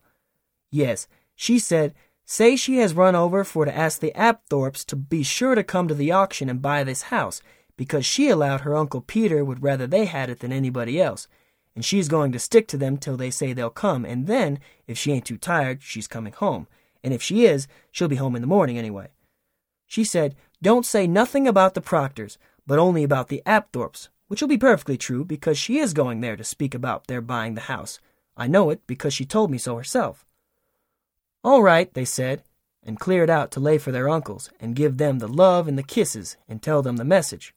Yes, 0.71 1.07
she 1.35 1.59
said, 1.59 1.95
say 2.25 2.57
she 2.57 2.79
has 2.79 2.95
run 2.95 3.15
over 3.15 3.45
for 3.45 3.65
to 3.65 3.77
ask 3.77 4.01
the 4.01 4.13
Apthorps 4.15 4.85
to 4.87 4.97
be 4.97 5.23
sure 5.23 5.55
to 5.55 5.63
come 5.63 5.89
to 5.89 5.95
the 5.95 6.13
auction 6.13 6.49
and 6.49 6.61
buy 6.61 6.85
this 6.85 7.03
house, 7.03 7.43
because 7.83 8.07
she 8.07 8.29
allowed 8.29 8.61
her 8.61 8.77
Uncle 8.77 9.01
Peter 9.01 9.45
would 9.45 9.61
rather 9.61 9.89
they 9.89 10.05
had 10.05 10.31
it 10.31 10.39
than 10.39 10.53
anybody 10.53 11.01
else, 11.01 11.27
and 11.75 11.85
she's 11.85 12.07
going 12.07 12.31
to 12.31 12.39
stick 12.39 12.69
to 12.69 12.77
them 12.77 12.97
till 12.97 13.17
they 13.17 13.29
say 13.29 13.53
they'll 13.53 13.71
come, 13.71 14.05
and 14.05 14.29
then, 14.29 14.61
if 14.87 14.97
she 14.97 15.11
ain't 15.11 15.25
too 15.25 15.37
tired, 15.37 15.83
she's 15.83 16.07
coming 16.07 16.33
home. 16.33 16.69
And 17.03 17.13
if 17.13 17.21
she 17.21 17.45
is, 17.45 17.67
she'll 17.91 18.07
be 18.07 18.23
home 18.23 18.37
in 18.37 18.41
the 18.41 18.47
morning 18.47 18.79
anyway. 18.79 19.09
She 19.85 20.05
said, 20.05 20.37
Don't 20.63 20.87
say 20.87 21.09
nothing 21.09 21.49
about 21.49 21.75
the 21.75 21.81
Proctors, 21.81 22.39
but 22.69 22.79
only 22.79 23.03
about 23.03 23.27
the 23.27 23.43
Apthorps, 23.45 24.11
which 24.29 24.41
will 24.41 24.49
be 24.49 24.57
perfectly 24.57 24.97
true 24.97 25.25
because 25.25 25.59
she 25.59 25.79
is 25.79 25.93
going 25.93 26.21
there 26.21 26.37
to 26.37 26.45
speak 26.45 26.73
about 26.73 27.09
their 27.09 27.21
buying 27.21 27.57
the 27.57 27.63
house. 27.63 27.99
I 28.37 28.47
know 28.47 28.71
it 28.71 28.87
because 28.87 29.13
she 29.13 29.25
told 29.25 29.51
me 29.51 29.59
so 29.59 29.77
herself. 29.77 30.25
All 31.43 31.65
right, 31.65 31.93
they 31.95 32.05
said, 32.05 32.45
and 32.85 33.01
cleared 33.01 33.29
out 33.29 33.51
to 33.51 33.59
lay 33.59 33.77
for 33.77 33.91
their 33.91 34.09
uncles 34.09 34.51
and 34.61 34.77
give 34.77 34.99
them 34.99 35.19
the 35.19 35.27
love 35.27 35.67
and 35.67 35.77
the 35.77 35.83
kisses 35.83 36.37
and 36.49 36.63
tell 36.63 36.81
them 36.81 36.97
the 36.97 37.05
message. 37.05 37.53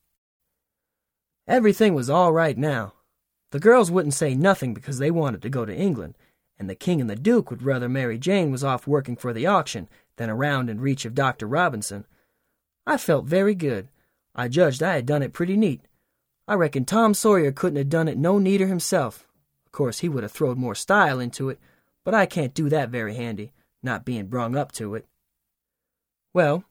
Everything 1.47 1.93
was 1.93 2.09
all 2.09 2.33
right 2.33 2.57
now. 2.57 2.93
The 3.51 3.59
girls 3.59 3.91
wouldn't 3.91 4.15
say 4.15 4.35
nothing 4.35 4.73
because 4.73 4.97
they 4.97 5.11
wanted 5.11 5.41
to 5.43 5.49
go 5.49 5.63
to 5.63 5.75
England, 5.75 6.17
and 6.57 6.69
the 6.69 6.75
king 6.75 6.99
and 6.99 7.09
the 7.09 7.15
duke 7.15 7.49
would 7.49 7.63
rather 7.63 7.87
Mary 7.87 8.17
Jane 8.17 8.51
was 8.51 8.63
off 8.63 8.87
working 8.87 9.15
for 9.15 9.31
the 9.31 9.45
auction 9.45 9.87
than 10.17 10.29
around 10.29 10.69
in 10.69 10.81
reach 10.81 11.05
of 11.05 11.13
Dr. 11.13 11.47
Robinson. 11.47 12.05
I 12.87 12.97
felt 12.97 13.25
very 13.25 13.55
good. 13.55 13.89
I 14.33 14.47
judged 14.47 14.81
I 14.81 14.95
had 14.95 15.05
done 15.05 15.21
it 15.21 15.33
pretty 15.33 15.55
neat. 15.55 15.81
I 16.47 16.55
reckon 16.55 16.85
Tom 16.85 17.13
Sawyer 17.13 17.51
couldn't 17.51 17.77
have 17.77 17.89
done 17.89 18.07
it 18.07 18.17
no 18.17 18.39
neater 18.39 18.67
himself. 18.67 19.27
Of 19.65 19.71
course, 19.71 19.99
he 19.99 20.09
would 20.09 20.23
have 20.23 20.31
throwed 20.31 20.57
more 20.57 20.75
style 20.75 21.19
into 21.19 21.49
it, 21.49 21.59
but 22.03 22.13
I 22.13 22.25
can't 22.25 22.53
do 22.53 22.69
that 22.69 22.89
very 22.89 23.15
handy, 23.15 23.51
not 23.81 24.05
being 24.05 24.27
brung 24.27 24.55
up 24.55 24.71
to 24.73 24.95
it. 24.95 25.05
Well, 26.33 26.63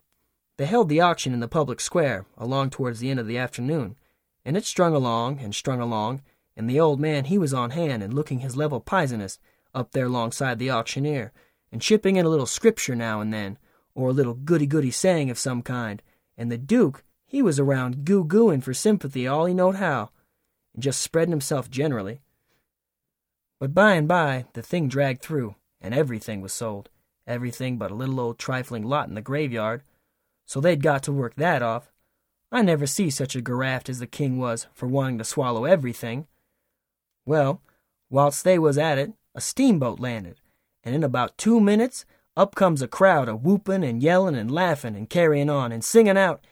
they 0.57 0.67
held 0.67 0.89
the 0.89 1.01
auction 1.01 1.33
in 1.33 1.41
the 1.41 1.49
public 1.49 1.81
square 1.81 2.27
along 2.37 2.71
towards 2.71 3.01
the 3.01 3.11
end 3.11 3.19
of 3.19 3.27
the 3.27 3.39
afternoon, 3.39 3.97
and 4.45 4.57
it 4.57 4.65
strung 4.65 4.95
along 4.95 5.39
and 5.41 5.55
strung 5.55 5.81
along, 5.81 6.23
and 6.57 6.69
the 6.69 6.79
old 6.79 7.01
man 7.01 7.25
he 7.25 7.39
was 7.39 7.55
on 7.55 7.71
hand 7.71 8.03
and 8.03 8.13
looking 8.15 8.41
his 8.41 8.57
level 8.57 8.81
pizenest 8.81 9.41
up 9.75 9.93
there 9.93 10.07
alongside 10.07 10.59
the 10.59 10.71
auctioneer, 10.71 11.33
and 11.73 11.83
chipping 11.83 12.17
in 12.17 12.27
a 12.27 12.29
little 12.29 12.47
scripture 12.47 12.95
now 12.95 13.21
and 13.21 13.33
then, 13.33 13.59
or 13.95 14.11
a 14.11 14.13
little 14.13 14.35
goody-goody 14.35 14.91
saying 14.91 15.31
of 15.31 15.39
some 15.39 15.63
kind, 15.63 16.03
and 16.37 16.51
the 16.51 16.59
Duke, 16.59 17.03
he 17.27 17.43
was 17.43 17.59
around 17.59 18.05
goo-gooing 18.05 18.63
for 18.63 18.75
sympathy 18.75 19.27
all 19.27 19.47
he 19.47 19.55
knowed 19.55 19.77
how, 19.77 20.11
and 20.75 20.83
just 20.83 21.01
spreading 21.01 21.33
himself 21.33 21.71
generally. 21.71 22.21
But 23.59 23.75
by 23.75 23.95
and 23.95 24.07
by 24.07 24.47
the 24.53 24.63
thing 24.63 24.89
dragged 24.89 25.23
through, 25.23 25.57
and 25.81 25.95
everything 25.95 26.41
was 26.41 26.53
sold, 26.53 26.91
everything 27.27 27.79
but 27.79 27.91
a 27.91 27.95
little 27.95 28.21
old 28.21 28.39
trifling 28.39 28.85
lot 28.85 29.09
in 29.09 29.15
the 29.15 29.21
graveyard, 29.21 29.83
so 30.47 30.61
they'd 30.61 30.83
got 30.83 31.03
to 31.05 31.13
work 31.13 31.35
that 31.37 31.63
off. 31.63 31.91
I 32.53 32.63
never 32.63 32.87
see 32.87 33.11
such 33.11 33.35
a 33.35 33.41
garaft 33.41 33.89
as 33.89 33.99
the 33.99 34.07
king 34.07 34.39
was 34.39 34.67
for 34.75 34.87
wanting 34.87 35.19
to 35.19 35.25
swallow 35.25 35.65
everything. 35.65 36.27
Well, 37.27 37.63
whilst 38.11 38.45
they 38.45 38.59
was 38.59 38.79
at 38.79 38.99
it, 38.99 39.13
a 39.35 39.41
steamboat 39.41 39.99
landed, 39.99 40.41
and 40.85 40.95
in 40.95 41.03
about 41.03 41.37
two 41.37 41.61
minutes 41.61 42.05
up 42.37 42.55
comes 42.55 42.83
a 42.83 42.89
crowd 42.89 43.29
a 43.29 43.37
whooping 43.37 43.85
and 43.85 44.03
yelling 44.03 44.35
and 44.35 44.51
laughing 44.51 44.97
and 44.97 45.09
carrying 45.09 45.51
on 45.51 45.73
and 45.73 45.85
singing 45.85 46.19
out, 46.19 46.45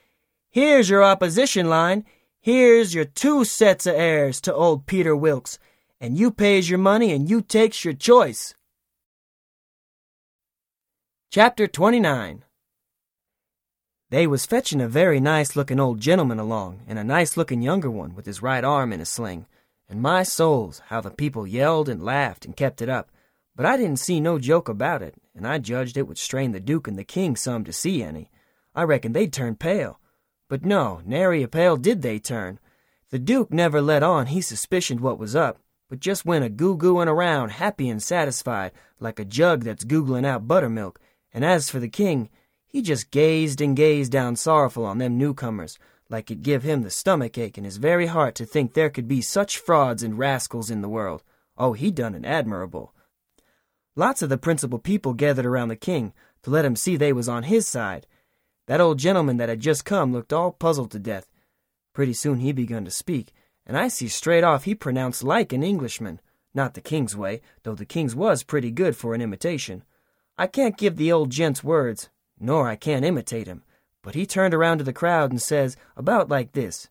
Here's 0.51 0.91
your 0.91 1.03
opposition 1.03 1.69
line. 1.69 2.05
Here's 2.41 2.95
your 2.95 3.05
two 3.07 3.45
sets 3.45 3.87
of 3.87 3.95
heirs 3.95 4.41
to 4.43 4.53
old 4.53 4.87
Peter 4.87 5.17
Wilkes, 5.17 5.59
and 6.01 6.19
you 6.19 6.31
pays 6.31 6.69
your 6.69 6.79
money 6.79 7.13
and 7.13 7.31
you 7.31 7.41
takes 7.41 7.85
your 7.85 7.95
choice. 7.95 8.55
Chapter 11.31 11.67
29 11.67 12.45
They 14.13 14.27
was 14.27 14.45
fetching 14.45 14.83
a 14.83 14.89
very 14.89 15.21
nice 15.21 15.57
looking 15.57 15.81
old 15.81 15.99
gentleman 15.99 16.39
along, 16.39 16.81
and 16.87 16.99
a 16.99 17.03
nice 17.03 17.39
looking 17.39 17.63
younger 17.63 17.91
one 17.91 18.15
with 18.15 18.27
his 18.27 18.43
right 18.43 18.63
arm 18.63 18.93
in 18.93 19.01
a 19.01 19.07
sling. 19.07 19.47
And 19.89 20.03
my 20.03 20.23
souls, 20.23 20.83
how 20.89 21.01
the 21.01 21.11
people 21.11 21.47
yelled 21.47 21.89
and 21.89 22.05
laughed 22.05 22.45
and 22.45 22.55
kept 22.55 22.83
it 22.83 22.91
up. 22.91 23.11
But 23.57 23.65
I 23.65 23.79
didn't 23.79 24.01
see 24.01 24.21
no 24.21 24.39
joke 24.39 24.69
about 24.69 25.01
it, 25.01 25.15
and 25.35 25.47
I 25.47 25.57
judged 25.57 25.97
it 25.97 26.07
would 26.07 26.19
strain 26.19 26.53
the 26.53 26.61
Duke 26.61 26.87
and 26.87 26.99
the 26.99 27.05
King 27.05 27.37
some 27.37 27.65
to 27.65 27.73
see 27.73 28.03
any. 28.03 28.31
I 28.75 28.83
reckon 28.83 29.15
they'd 29.15 29.33
turn 29.33 29.57
pale. 29.57 29.99
But 30.47 30.63
no, 30.63 31.01
nary 31.07 31.43
a 31.43 31.49
pale 31.49 31.79
did 31.79 32.03
they 32.03 32.19
turn. 32.19 32.59
The 33.09 33.19
Duke 33.19 33.51
never 33.51 33.81
let 33.81 34.03
on 34.03 34.27
he 34.27 34.43
suspicioned 34.43 35.01
what 35.01 35.19
was 35.19 35.35
up, 35.35 35.59
but 35.89 36.01
just 36.01 36.27
went 36.27 36.45
a 36.45 36.51
goo-gooing 36.51 37.07
around, 37.07 37.53
happy 37.53 37.89
and 37.89 38.03
satisfied, 38.03 38.73
like 39.01 39.19
a 39.19 39.25
jug 39.25 39.65
that's 39.65 39.87
googling 39.87 40.27
out 40.27 40.47
buttermilk. 40.47 41.01
And 41.33 41.47
as 41.47 41.71
for 41.71 41.81
the 41.81 41.89
King, 41.89 42.29
he 42.73 42.81
just 42.81 43.11
gazed 43.11 43.61
and 43.61 43.77
gazed 43.77 44.11
down 44.11 44.35
sorrowful 44.35 44.87
on 44.87 44.97
them 44.97 45.19
newcomers, 45.19 45.79
like 46.09 46.31
it 46.31 46.43
give 46.43 46.63
him 46.63 46.83
the 46.83 46.91
stomach 46.91 47.37
ache 47.37 47.59
in 47.59 47.65
his 47.65 47.77
very 47.77 48.07
heart 48.07 48.35
to 48.35 48.47
think 48.47 48.73
there 48.73 48.89
could 48.89 49.07
be 49.07 49.21
such 49.21 49.59
frauds 49.59 50.03
and 50.03 50.19
rascals 50.19 50.71
in 50.71 50.81
the 50.81 50.89
world. 50.89 51.23
Oh, 51.59 51.75
he 51.75 51.91
done 51.91 52.15
it 52.15 52.25
admirable. 52.25 52.95
Lots 53.95 54.23
of 54.23 54.31
the 54.31 54.39
principal 54.39 54.79
people 54.79 55.13
gathered 55.13 55.45
around 55.45 55.69
the 55.69 55.77
king 55.77 56.15
to 56.45 56.51
let 56.51 56.65
him 56.65 56.75
see 56.75 56.97
they 56.97 57.13
was 57.13 57.29
on 57.29 57.43
his 57.43 57.69
side. 57.69 58.07
That 58.67 58.81
old 58.81 58.99
gentleman 58.99 59.37
that 59.37 59.51
had 59.51 59.61
just 59.61 59.85
come 59.85 60.13
looked 60.13 60.33
all 60.33 60.51
puzzled 60.51 60.93
to 60.93 60.99
death. 60.99 61.31
Pretty 61.93 62.15
soon 62.15 62.41
he 62.41 62.53
begun 62.53 62.87
to 62.87 62.91
speak, 62.91 63.35
and 63.67 63.77
I 63.77 63.89
see 63.89 64.09
straight 64.09 64.45
off 64.45 64.65
he 64.65 64.75
pronounced 64.75 65.23
like 65.23 65.53
an 65.53 65.63
Englishman. 65.63 66.21
Not 66.55 66.73
the 66.73 66.81
king's 66.81 67.15
way, 67.15 67.43
though 67.65 67.75
the 67.75 67.85
king's 67.85 68.15
was 68.15 68.43
pretty 68.43 68.71
good 68.71 68.97
for 68.97 69.15
an 69.15 69.21
imitation. 69.21 69.85
I 70.39 70.47
can't 70.47 70.79
give 70.79 70.97
the 70.97 71.13
old 71.13 71.29
gent's 71.29 71.63
words, 71.63 72.09
nor 72.43 72.69
I 72.69 72.77
can't 72.77 73.05
imitate 73.05 73.47
him, 73.47 73.63
but 74.03 74.15
he 74.15 74.27
turned 74.27 74.53
around 74.53 74.79
to 74.79 74.85
the 74.85 74.93
crowd 74.93 75.31
and 75.31 75.41
says, 75.41 75.77
about 75.97 76.29
like 76.29 76.53
this 76.53 76.89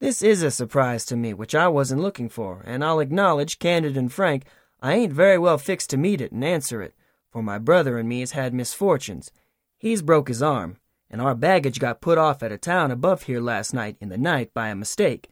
This 0.00 0.22
is 0.22 0.42
a 0.42 0.50
surprise 0.50 1.04
to 1.06 1.16
me, 1.16 1.32
which 1.34 1.54
I 1.54 1.68
wasn't 1.68 2.02
looking 2.02 2.28
for, 2.28 2.62
and 2.66 2.84
I'll 2.84 3.00
acknowledge, 3.00 3.58
candid 3.58 3.96
and 3.96 4.12
frank, 4.12 4.44
I 4.80 4.94
ain't 4.94 5.12
very 5.12 5.38
well 5.38 5.58
fixed 5.58 5.90
to 5.90 5.96
meet 5.96 6.20
it 6.20 6.32
and 6.32 6.44
answer 6.44 6.82
it, 6.82 6.94
for 7.30 7.42
my 7.42 7.58
brother 7.58 7.98
and 7.98 8.08
me 8.08 8.20
has 8.20 8.32
had 8.32 8.52
misfortunes. 8.52 9.32
He's 9.78 10.02
broke 10.02 10.28
his 10.28 10.42
arm, 10.42 10.76
and 11.10 11.20
our 11.20 11.34
baggage 11.34 11.78
got 11.78 12.00
put 12.00 12.18
off 12.18 12.42
at 12.42 12.52
a 12.52 12.58
town 12.58 12.90
above 12.90 13.22
here 13.22 13.40
last 13.40 13.72
night 13.72 13.96
in 14.00 14.10
the 14.10 14.18
night 14.18 14.52
by 14.52 14.68
a 14.68 14.74
mistake. 14.74 15.30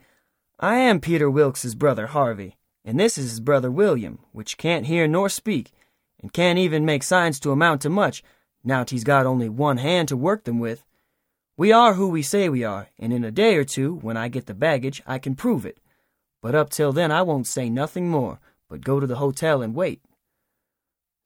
I 0.59 0.77
am 0.77 1.01
Peter 1.01 1.31
Wilkes's 1.31 1.75
brother 1.75 2.09
Harvey, 2.09 2.57
and 2.85 2.99
this 2.99 3.19
is 3.19 3.31
his 3.31 3.41
brother 3.41 3.71
William, 3.71 4.21
which 4.33 4.57
can't 4.57 4.87
hear 4.87 5.07
nor 5.07 5.29
speak, 5.29 5.73
and 6.21 6.33
can't 6.33 6.59
even 6.59 6.85
make 6.85 7.03
signs 7.03 7.41
to 7.41 7.51
amount 7.51 7.83
to 7.83 7.91
much, 7.91 8.23
now't 8.65 8.91
he's 8.91 9.05
got 9.05 9.27
only 9.27 9.49
one 9.49 9.79
hand 9.79 10.09
to 10.09 10.17
work 10.17 10.45
them 10.45 10.59
with. 10.59 10.85
We 11.57 11.73
are 11.73 11.95
who 11.95 12.09
we 12.09 12.23
say 12.23 12.49
we 12.49 12.65
are, 12.65 12.89
and 12.99 13.13
in 13.13 13.25
a 13.25 13.31
day 13.31 13.57
or 13.57 13.65
two, 13.65 13.97
when 13.97 14.17
I 14.17 14.29
get 14.29 14.47
the 14.47 14.55
baggage, 14.55 15.03
I 15.07 15.19
can 15.19 15.35
prove 15.35 15.67
it. 15.67 15.79
But 16.43 16.55
up 16.55 16.71
till 16.71 16.93
then 16.93 17.13
I 17.13 17.23
won't 17.23 17.47
say 17.47 17.69
nothing 17.69 18.09
more, 18.09 18.41
but 18.69 18.81
go 18.81 18.99
to 18.99 19.07
the 19.07 19.17
hotel 19.17 19.61
and 19.61 19.75
wait. 19.75 20.01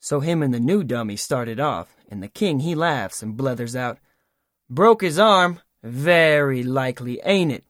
So 0.00 0.20
him 0.20 0.42
and 0.42 0.52
the 0.52 0.60
new 0.60 0.82
dummy 0.82 1.16
started 1.16 1.60
off, 1.60 1.96
and 2.10 2.22
the 2.22 2.28
king 2.28 2.60
he 2.60 2.74
laughs 2.74 3.22
and 3.22 3.36
blethers 3.36 3.76
out, 3.76 3.98
Broke 4.68 5.02
his 5.02 5.18
arm? 5.18 5.60
Very 5.82 6.62
likely, 6.62 7.20
ain't 7.24 7.52
it? 7.52 7.64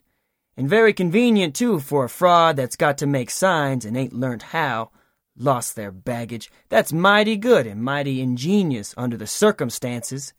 And 0.57 0.68
very 0.68 0.92
convenient, 0.92 1.55
too, 1.55 1.81
for 1.81 2.05
a 2.05 2.09
fraud 2.09 2.57
that's 2.57 2.77
got 2.77 2.96
to 2.98 3.07
make 3.07 3.31
signs 3.31 3.85
and 3.85 3.96
ain't 3.96 4.12
learnt 4.12 4.42
how. 4.42 4.90
Lost 5.36 5.74
their 5.74 5.90
baggage. 5.90 6.50
That's 6.68 6.92
mighty 6.92 7.36
good 7.36 7.66
and 7.66 7.82
mighty 7.82 8.20
ingenious 8.20 8.94
under 8.96 9.16
the 9.16 9.26
circumstances. 9.26 10.32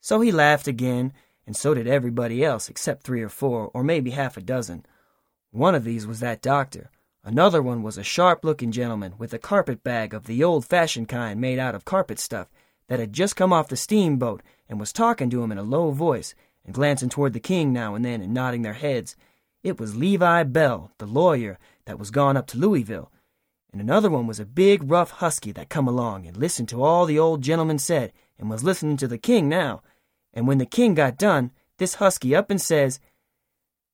So 0.00 0.20
he 0.20 0.30
laughed 0.30 0.68
again, 0.68 1.12
and 1.46 1.56
so 1.56 1.72
did 1.72 1.86
everybody 1.86 2.44
else 2.44 2.68
except 2.68 3.02
three 3.02 3.22
or 3.22 3.30
four, 3.30 3.70
or 3.72 3.82
maybe 3.82 4.10
half 4.10 4.36
a 4.36 4.42
dozen. 4.42 4.84
One 5.50 5.74
of 5.74 5.84
these 5.84 6.06
was 6.06 6.20
that 6.20 6.42
doctor. 6.42 6.90
Another 7.24 7.62
one 7.62 7.82
was 7.82 7.98
a 7.98 8.02
sharp 8.02 8.44
looking 8.44 8.70
gentleman 8.70 9.14
with 9.18 9.32
a 9.32 9.38
carpet 9.38 9.82
bag 9.82 10.12
of 10.12 10.26
the 10.26 10.44
old 10.44 10.64
fashioned 10.64 11.08
kind 11.08 11.40
made 11.40 11.58
out 11.58 11.74
of 11.74 11.84
carpet 11.84 12.18
stuff 12.18 12.48
that 12.88 13.00
had 13.00 13.12
just 13.12 13.36
come 13.36 13.52
off 13.52 13.68
the 13.68 13.76
steamboat 13.76 14.42
and 14.68 14.78
was 14.78 14.92
talking 14.92 15.30
to 15.30 15.42
him 15.42 15.52
in 15.52 15.58
a 15.58 15.62
low 15.62 15.90
voice 15.90 16.34
and 16.64 16.74
glancing 16.74 17.08
toward 17.08 17.32
the 17.32 17.40
king 17.40 17.72
now 17.72 17.94
and 17.94 18.04
then 18.04 18.20
and 18.20 18.34
nodding 18.34 18.62
their 18.62 18.74
heads. 18.74 19.16
It 19.62 19.80
was 19.80 19.96
Levi 19.96 20.42
Bell, 20.44 20.92
the 20.98 21.06
lawyer, 21.06 21.58
that 21.86 21.98
was 21.98 22.10
gone 22.10 22.36
up 22.36 22.46
to 22.48 22.58
Louisville. 22.58 23.10
And 23.72 23.80
another 23.80 24.10
one 24.10 24.26
was 24.26 24.40
a 24.40 24.46
big, 24.46 24.90
rough 24.90 25.10
husky 25.10 25.52
that 25.52 25.68
come 25.68 25.86
along 25.86 26.26
and 26.26 26.36
listened 26.36 26.68
to 26.70 26.82
all 26.82 27.04
the 27.04 27.18
old 27.18 27.42
gentleman 27.42 27.78
said 27.78 28.12
and 28.38 28.48
was 28.48 28.64
listening 28.64 28.96
to 28.98 29.08
the 29.08 29.18
king 29.18 29.48
now. 29.48 29.82
And 30.32 30.46
when 30.46 30.58
the 30.58 30.66
king 30.66 30.94
got 30.94 31.18
done, 31.18 31.50
this 31.78 31.94
husky 31.94 32.34
up 32.34 32.50
and 32.50 32.60
says, 32.60 33.00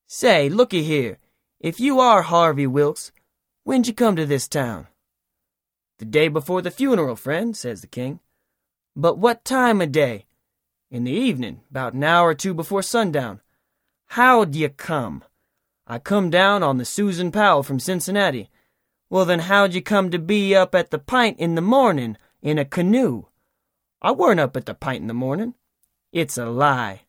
Say, 0.06 0.48
looky 0.48 0.82
here, 0.82 1.18
if 1.60 1.80
you 1.80 1.98
are 1.98 2.22
Harvey 2.22 2.66
Wilkes, 2.66 3.10
when'd 3.64 3.86
you 3.86 3.94
come 3.94 4.16
to 4.16 4.26
this 4.26 4.46
town? 4.46 4.86
The 5.98 6.04
day 6.04 6.28
before 6.28 6.60
the 6.60 6.70
funeral, 6.70 7.16
friend, 7.16 7.56
says 7.56 7.80
the 7.80 7.86
king. 7.86 8.20
But 8.94 9.18
what 9.18 9.44
time 9.44 9.80
o' 9.80 9.86
day? 9.86 10.26
In 10.90 11.04
the 11.04 11.12
evening, 11.12 11.62
about 11.70 11.94
an 11.94 12.04
hour 12.04 12.28
or 12.28 12.34
two 12.34 12.54
before 12.54 12.82
sundown. 12.82 13.40
How'd 14.08 14.54
you 14.54 14.68
come? 14.68 15.24
I 15.86 15.98
come 15.98 16.30
down 16.30 16.62
on 16.62 16.78
the 16.78 16.84
Susan 16.84 17.32
Powell 17.32 17.62
from 17.62 17.80
Cincinnati. 17.80 18.50
Well, 19.10 19.24
then 19.24 19.40
how'd 19.40 19.74
you 19.74 19.82
come 19.82 20.10
to 20.10 20.18
be 20.18 20.54
up 20.54 20.74
at 20.74 20.90
the 20.90 20.98
pint 20.98 21.38
in 21.38 21.54
the 21.54 21.60
morning 21.60 22.16
in 22.42 22.58
a 22.58 22.64
canoe? 22.64 23.26
I 24.02 24.12
weren't 24.12 24.40
up 24.40 24.56
at 24.56 24.66
the 24.66 24.74
pint 24.74 25.02
in 25.02 25.06
the 25.08 25.14
morning. 25.14 25.54
It's 26.12 26.38
a 26.38 26.46
lie. 26.46 27.02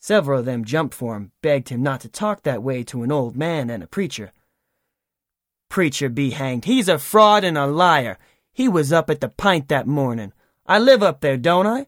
Several 0.00 0.40
of 0.40 0.46
them 0.46 0.64
jumped 0.64 0.94
for 0.94 1.16
him, 1.16 1.32
begged 1.42 1.68
him 1.68 1.82
not 1.82 2.00
to 2.00 2.08
talk 2.08 2.42
that 2.42 2.62
way 2.62 2.82
to 2.84 3.02
an 3.02 3.12
old 3.12 3.36
man 3.36 3.68
and 3.68 3.82
a 3.82 3.86
preacher. 3.86 4.32
Preacher 5.68 6.08
be 6.08 6.30
hanged. 6.30 6.64
He's 6.64 6.88
a 6.88 6.98
fraud 6.98 7.44
and 7.44 7.56
a 7.58 7.66
liar. 7.66 8.18
He 8.52 8.66
was 8.66 8.92
up 8.92 9.10
at 9.10 9.20
the 9.20 9.28
pint 9.28 9.68
that 9.68 9.86
morning. 9.86 10.32
I 10.66 10.78
live 10.78 11.02
up 11.02 11.20
there, 11.20 11.36
don't 11.36 11.66
I? 11.66 11.86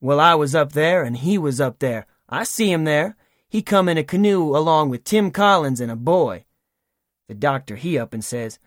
Well, 0.00 0.20
I 0.20 0.34
was 0.34 0.54
up 0.54 0.72
there 0.72 1.02
and 1.02 1.16
he 1.16 1.38
was 1.38 1.60
up 1.60 1.78
there. 1.78 2.06
I 2.28 2.44
see 2.44 2.70
him 2.70 2.84
there. 2.84 3.16
He 3.48 3.62
come 3.62 3.88
in 3.88 3.98
a 3.98 4.04
canoe 4.04 4.56
along 4.56 4.90
with 4.90 5.04
Tim 5.04 5.30
Collins 5.30 5.80
and 5.80 5.90
a 5.90 5.96
boy. 5.96 6.44
The 7.28 7.34
doctor, 7.34 7.76
he 7.76 7.98
up 7.98 8.12
and 8.12 8.24
says, 8.24 8.58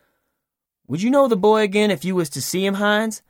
Would 0.87 1.01
you 1.01 1.09
know 1.09 1.27
the 1.27 1.37
boy 1.37 1.61
again 1.61 1.91
if 1.91 2.05
you 2.05 2.15
was 2.15 2.29
to 2.31 2.41
see 2.41 2.65
him, 2.65 2.75
Hines? 2.75 3.21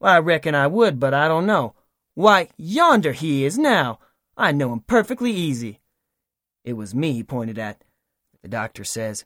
Well, 0.00 0.14
I 0.14 0.18
reckon 0.18 0.54
I 0.54 0.66
would, 0.66 0.98
but 0.98 1.14
I 1.14 1.28
don't 1.28 1.46
know. 1.46 1.74
Why, 2.14 2.48
yonder 2.56 3.12
he 3.12 3.44
is 3.44 3.56
now. 3.56 3.98
I 4.36 4.52
know 4.52 4.72
him 4.72 4.80
perfectly 4.80 5.30
easy. 5.30 5.80
It 6.64 6.74
was 6.74 6.94
me 6.94 7.12
he 7.12 7.22
pointed 7.22 7.58
at. 7.58 7.82
The 8.42 8.48
doctor 8.48 8.84
says, 8.84 9.24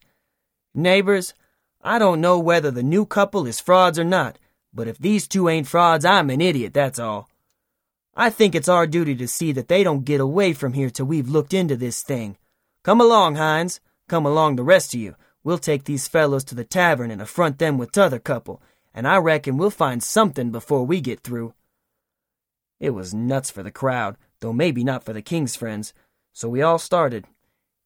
Neighbors, 0.74 1.34
I 1.82 1.98
don't 1.98 2.20
know 2.20 2.38
whether 2.38 2.70
the 2.70 2.82
new 2.82 3.06
couple 3.06 3.46
is 3.46 3.60
frauds 3.60 3.98
or 3.98 4.04
not, 4.04 4.38
but 4.74 4.88
if 4.88 4.98
these 4.98 5.26
two 5.26 5.48
ain't 5.48 5.68
frauds, 5.68 6.04
I'm 6.04 6.30
an 6.30 6.40
idiot, 6.40 6.74
that's 6.74 6.98
all. 6.98 7.28
I 8.14 8.30
think 8.30 8.54
it's 8.54 8.68
our 8.68 8.86
duty 8.86 9.14
to 9.16 9.28
see 9.28 9.52
that 9.52 9.68
they 9.68 9.82
don't 9.82 10.04
get 10.04 10.20
away 10.20 10.52
from 10.52 10.72
here 10.72 10.90
till 10.90 11.06
we've 11.06 11.28
looked 11.28 11.54
into 11.54 11.76
this 11.76 12.02
thing. 12.02 12.38
Come 12.82 13.00
along, 13.00 13.36
Hines. 13.36 13.80
Come 14.08 14.24
along, 14.24 14.56
the 14.56 14.62
rest 14.62 14.94
of 14.94 15.00
you. 15.00 15.16
We'll 15.46 15.58
take 15.58 15.84
these 15.84 16.08
fellows 16.08 16.42
to 16.46 16.56
the 16.56 16.64
tavern 16.64 17.12
and 17.12 17.22
affront 17.22 17.60
them 17.60 17.78
with 17.78 17.92
t'other 17.92 18.18
couple, 18.18 18.60
and 18.92 19.06
I 19.06 19.18
reckon 19.18 19.56
we'll 19.56 19.70
find 19.70 20.02
something 20.02 20.50
before 20.50 20.82
we 20.82 21.00
get 21.00 21.20
through. 21.20 21.54
It 22.80 22.90
was 22.90 23.14
nuts 23.14 23.48
for 23.48 23.62
the 23.62 23.70
crowd, 23.70 24.16
though 24.40 24.52
maybe 24.52 24.82
not 24.82 25.04
for 25.04 25.12
the 25.12 25.22
king's 25.22 25.54
friends, 25.54 25.94
so 26.32 26.48
we 26.48 26.62
all 26.62 26.80
started. 26.80 27.26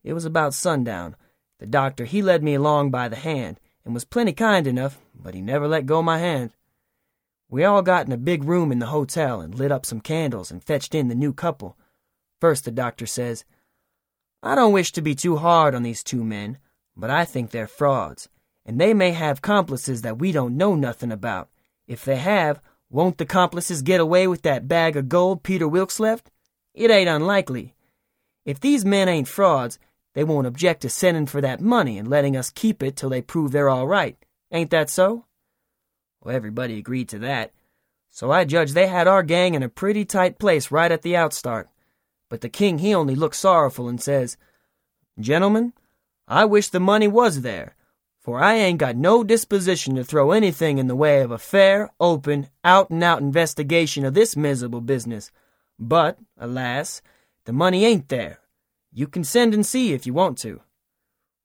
It 0.03 0.15
was 0.15 0.25
about 0.25 0.55
sundown. 0.55 1.17
The 1.59 1.67
doctor, 1.67 2.07
he 2.07 2.23
led 2.23 2.43
me 2.43 2.55
along 2.55 2.93
by 2.93 3.11
the 3.11 3.17
hand, 3.17 3.61
and 3.85 3.93
was 3.93 4.07
plenty 4.07 4.33
kind 4.33 4.67
enough, 4.67 4.99
but 5.15 5.35
he 5.35 5.43
never 5.43 5.69
let 5.69 5.85
go 5.85 6.01
my 6.01 6.17
hand. 6.17 6.55
We 7.51 7.65
all 7.65 7.83
got 7.83 8.07
in 8.07 8.13
a 8.13 8.17
big 8.17 8.43
room 8.43 8.73
in 8.73 8.79
the 8.79 8.87
hotel 8.87 9.43
and 9.43 9.55
lit 9.55 9.71
up 9.71 9.85
some 9.85 10.01
candles 10.01 10.51
and 10.51 10.65
fetched 10.65 10.95
in 10.95 11.09
the 11.09 11.15
new 11.15 11.35
couple. 11.35 11.77
First, 12.41 12.65
the 12.65 12.71
doctor 12.71 13.05
says, 13.05 13.45
I 14.43 14.55
don't 14.55 14.73
wish 14.73 14.93
to 14.93 15.03
be 15.03 15.15
too 15.15 15.37
hard 15.37 15.75
on 15.75 15.83
these 15.83 16.03
two 16.03 16.25
men, 16.25 16.57
but 16.97 17.11
I 17.11 17.25
think 17.25 17.51
they're 17.51 17.67
frauds, 17.67 18.29
and 18.65 18.81
they 18.81 18.95
may 18.95 19.13
have 19.13 19.43
complices 19.43 20.03
that 20.03 20.19
we 20.19 20.33
don't 20.33 20.57
know 20.57 20.75
nothing 20.75 21.13
about. 21.13 21.49
If 21.87 22.05
they 22.05 22.17
have, 22.17 22.61
won't 22.91 23.19
the 23.19 23.27
complices 23.27 23.83
get 23.83 24.01
away 24.01 24.27
with 24.27 24.43
that 24.43 24.69
bag 24.69 24.97
of 24.97 25.09
gold 25.09 25.43
Peter 25.43 25.69
Wilkes 25.69 26.01
left? 26.01 26.31
It 26.75 26.91
ain't 26.91 27.09
unlikely. 27.09 27.75
If 28.45 28.61
these 28.61 28.85
men 28.85 29.09
ain't 29.09 29.29
frauds, 29.29 29.79
they 30.15 30.25
won't 30.25 30.47
object 30.47 30.83
to 30.83 30.89
sending 30.89 31.27
for 31.27 31.41
that 31.41 31.61
money 31.61 31.99
and 31.99 32.09
letting 32.09 32.37
us 32.37 32.51
keep 32.51 32.83
it 32.83 32.97
till 32.97 33.11
they 33.11 33.23
prove 33.23 33.53
they're 33.53 33.69
all 33.69 33.87
right. 33.87 34.17
Ain't 34.51 34.71
that 34.71 34.91
so? 34.91 35.27
Well, 36.23 36.35
everybody 36.35 36.79
agreed 36.79 37.09
to 37.11 37.19
that. 37.21 37.53
So 38.11 38.31
I 38.33 38.45
judge 38.45 38.73
they 38.73 38.89
had 38.89 39.07
our 39.07 39.23
gang 39.23 39.55
in 39.55 39.63
a 39.63 39.69
pretty 39.69 40.05
tight 40.05 40.39
place 40.39 40.71
right 40.71 40.91
at 40.91 41.03
the 41.03 41.15
outstart. 41.15 41.67
But 42.29 42.41
the 42.41 42.49
king, 42.49 42.79
he 42.79 42.95
only 42.95 43.15
looks 43.15 43.39
sorrowful 43.39 43.89
and 43.89 44.01
says, 44.01 44.37
Gentlemen, 45.19 45.73
I 46.31 46.45
wish 46.45 46.69
the 46.69 46.79
money 46.79 47.09
was 47.09 47.41
there, 47.41 47.75
for 48.21 48.41
I 48.41 48.55
ain't 48.55 48.79
got 48.79 48.95
no 48.95 49.25
disposition 49.25 49.97
to 49.97 50.05
throw 50.05 50.31
anything 50.31 50.79
in 50.79 50.87
the 50.87 50.95
way 50.95 51.23
of 51.23 51.33
a 51.33 51.39
fair, 51.39 51.91
open, 51.99 52.47
out 52.63 52.89
and 52.89 53.03
out 53.03 53.21
investigation 53.21 54.05
of 54.05 54.15
this 54.15 54.37
miserable 54.37 54.81
business. 54.81 55.33
But, 55.77 56.19
alas, 56.39 57.03
the 57.47 57.53
money 57.53 57.85
ain't 57.85 58.09
there. 58.11 58.39
You 58.93 59.09
can 59.09 59.25
send 59.25 59.55
and 59.55 59.67
see 59.67 59.93
if 59.93 60.07
you 60.07 60.15
want 60.15 60.39
to. 60.39 60.61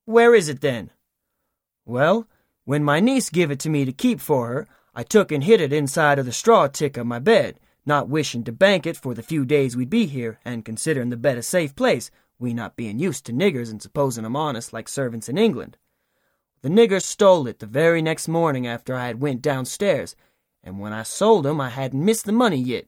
Where 0.06 0.36
is 0.36 0.50
it 0.50 0.62
then? 0.62 0.92
Well, 1.84 2.28
when 2.64 2.84
my 2.84 3.00
niece 3.00 3.32
give 3.32 3.50
it 3.50 3.60
to 3.62 3.72
me 3.72 3.86
to 3.86 3.92
keep 3.92 4.20
for 4.20 4.50
her, 4.50 4.68
I 4.94 5.02
took 5.02 5.32
and 5.32 5.44
hid 5.44 5.62
it 5.62 5.74
inside 5.74 6.20
of 6.20 6.28
the 6.28 6.32
straw 6.32 6.68
tick 6.68 6.96
of 6.96 7.08
my 7.08 7.18
bed, 7.18 7.60
not 7.88 8.08
wishing 8.08 8.44
to 8.44 8.52
bank 8.52 8.86
it 8.86 8.98
for 8.98 9.16
the 9.16 9.24
few 9.24 9.46
days 9.46 9.76
we'd 9.76 9.90
be 9.90 10.06
here, 10.06 10.40
and 10.46 10.64
considering 10.64 11.10
the 11.10 11.18
bed 11.18 11.40
a 11.40 11.44
safe 11.44 11.76
place, 11.76 12.12
we 12.40 12.54
not 12.54 12.76
being 12.76 13.00
used 13.00 13.26
to 13.26 13.34
niggers 13.34 13.70
and 13.70 13.82
supposing 13.82 14.26
'em 14.26 14.36
honest 14.36 14.74
like 14.74 14.88
servants 14.88 15.30
in 15.30 15.38
England. 15.38 15.78
The 16.62 16.70
niggers 16.70 17.04
stole 17.04 17.48
it 17.48 17.60
the 17.60 17.66
very 17.66 18.02
next 18.02 18.28
morning 18.28 18.66
after 18.66 18.96
I 18.96 19.08
had 19.08 19.22
went 19.22 19.42
downstairs, 19.42 20.16
and 20.64 20.80
when 20.80 20.94
I 20.94 21.04
sold 21.04 21.46
'em 21.46 21.62
I 21.62 21.70
hadn't 21.70 22.04
missed 22.04 22.26
the 22.26 22.32
money 22.32 22.58
yet, 22.58 22.88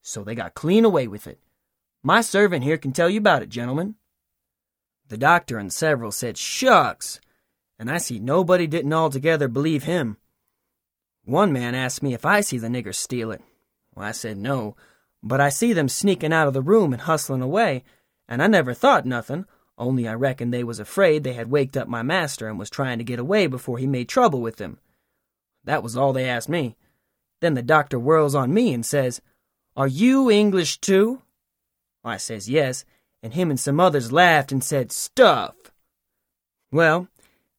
so 0.00 0.24
they 0.24 0.34
got 0.34 0.54
clean 0.54 0.84
away 0.84 1.06
with 1.06 1.26
it. 1.26 1.40
My 2.02 2.20
servant 2.20 2.64
here 2.64 2.78
can 2.78 2.92
tell 2.92 3.08
you 3.08 3.18
about 3.18 3.42
it, 3.42 3.48
gentlemen. 3.48 3.94
The 5.08 5.16
doctor 5.16 5.58
and 5.58 5.72
several 5.72 6.10
said, 6.10 6.36
Shucks! 6.36 7.20
and 7.78 7.90
I 7.90 7.98
see 7.98 8.18
nobody 8.18 8.66
didn't 8.66 8.92
altogether 8.92 9.48
believe 9.48 9.84
him. 9.84 10.16
One 11.24 11.52
man 11.52 11.74
asked 11.74 12.02
me 12.02 12.14
if 12.14 12.24
I 12.24 12.40
see 12.40 12.58
the 12.58 12.68
niggers 12.68 12.94
steal 12.94 13.30
it. 13.30 13.42
Well, 13.94 14.06
I 14.06 14.12
said 14.12 14.36
no, 14.36 14.76
but 15.22 15.40
I 15.40 15.48
see 15.48 15.72
them 15.72 15.88
sneaking 15.88 16.32
out 16.32 16.48
of 16.48 16.54
the 16.54 16.62
room 16.62 16.92
and 16.92 17.02
hustling 17.02 17.42
away, 17.42 17.84
and 18.28 18.42
I 18.42 18.46
never 18.46 18.74
thought 18.74 19.06
nothing, 19.06 19.46
only 19.78 20.06
I 20.06 20.14
reckoned 20.14 20.52
they 20.52 20.64
was 20.64 20.78
afraid 20.78 21.24
they 21.24 21.32
had 21.32 21.50
waked 21.50 21.76
up 21.76 21.88
my 21.88 22.02
master 22.02 22.48
and 22.48 22.58
was 22.58 22.70
trying 22.70 22.98
to 22.98 23.04
get 23.04 23.18
away 23.18 23.46
before 23.46 23.78
he 23.78 23.86
made 23.86 24.08
trouble 24.08 24.40
with 24.40 24.56
them. 24.56 24.78
That 25.64 25.82
was 25.82 25.96
all 25.96 26.12
they 26.12 26.28
asked 26.28 26.48
me. 26.48 26.76
Then 27.40 27.54
the 27.54 27.62
doctor 27.62 27.98
whirls 27.98 28.34
on 28.34 28.54
me 28.54 28.72
and 28.72 28.86
says, 28.86 29.20
Are 29.76 29.88
you 29.88 30.30
English 30.30 30.78
too? 30.78 31.22
I 32.04 32.16
says 32.16 32.48
yes, 32.48 32.84
and 33.22 33.34
him 33.34 33.50
and 33.50 33.58
some 33.58 33.80
others 33.80 34.12
laughed 34.12 34.52
and 34.52 34.62
said, 34.62 34.92
Stuff! 34.92 35.54
Well, 36.70 37.08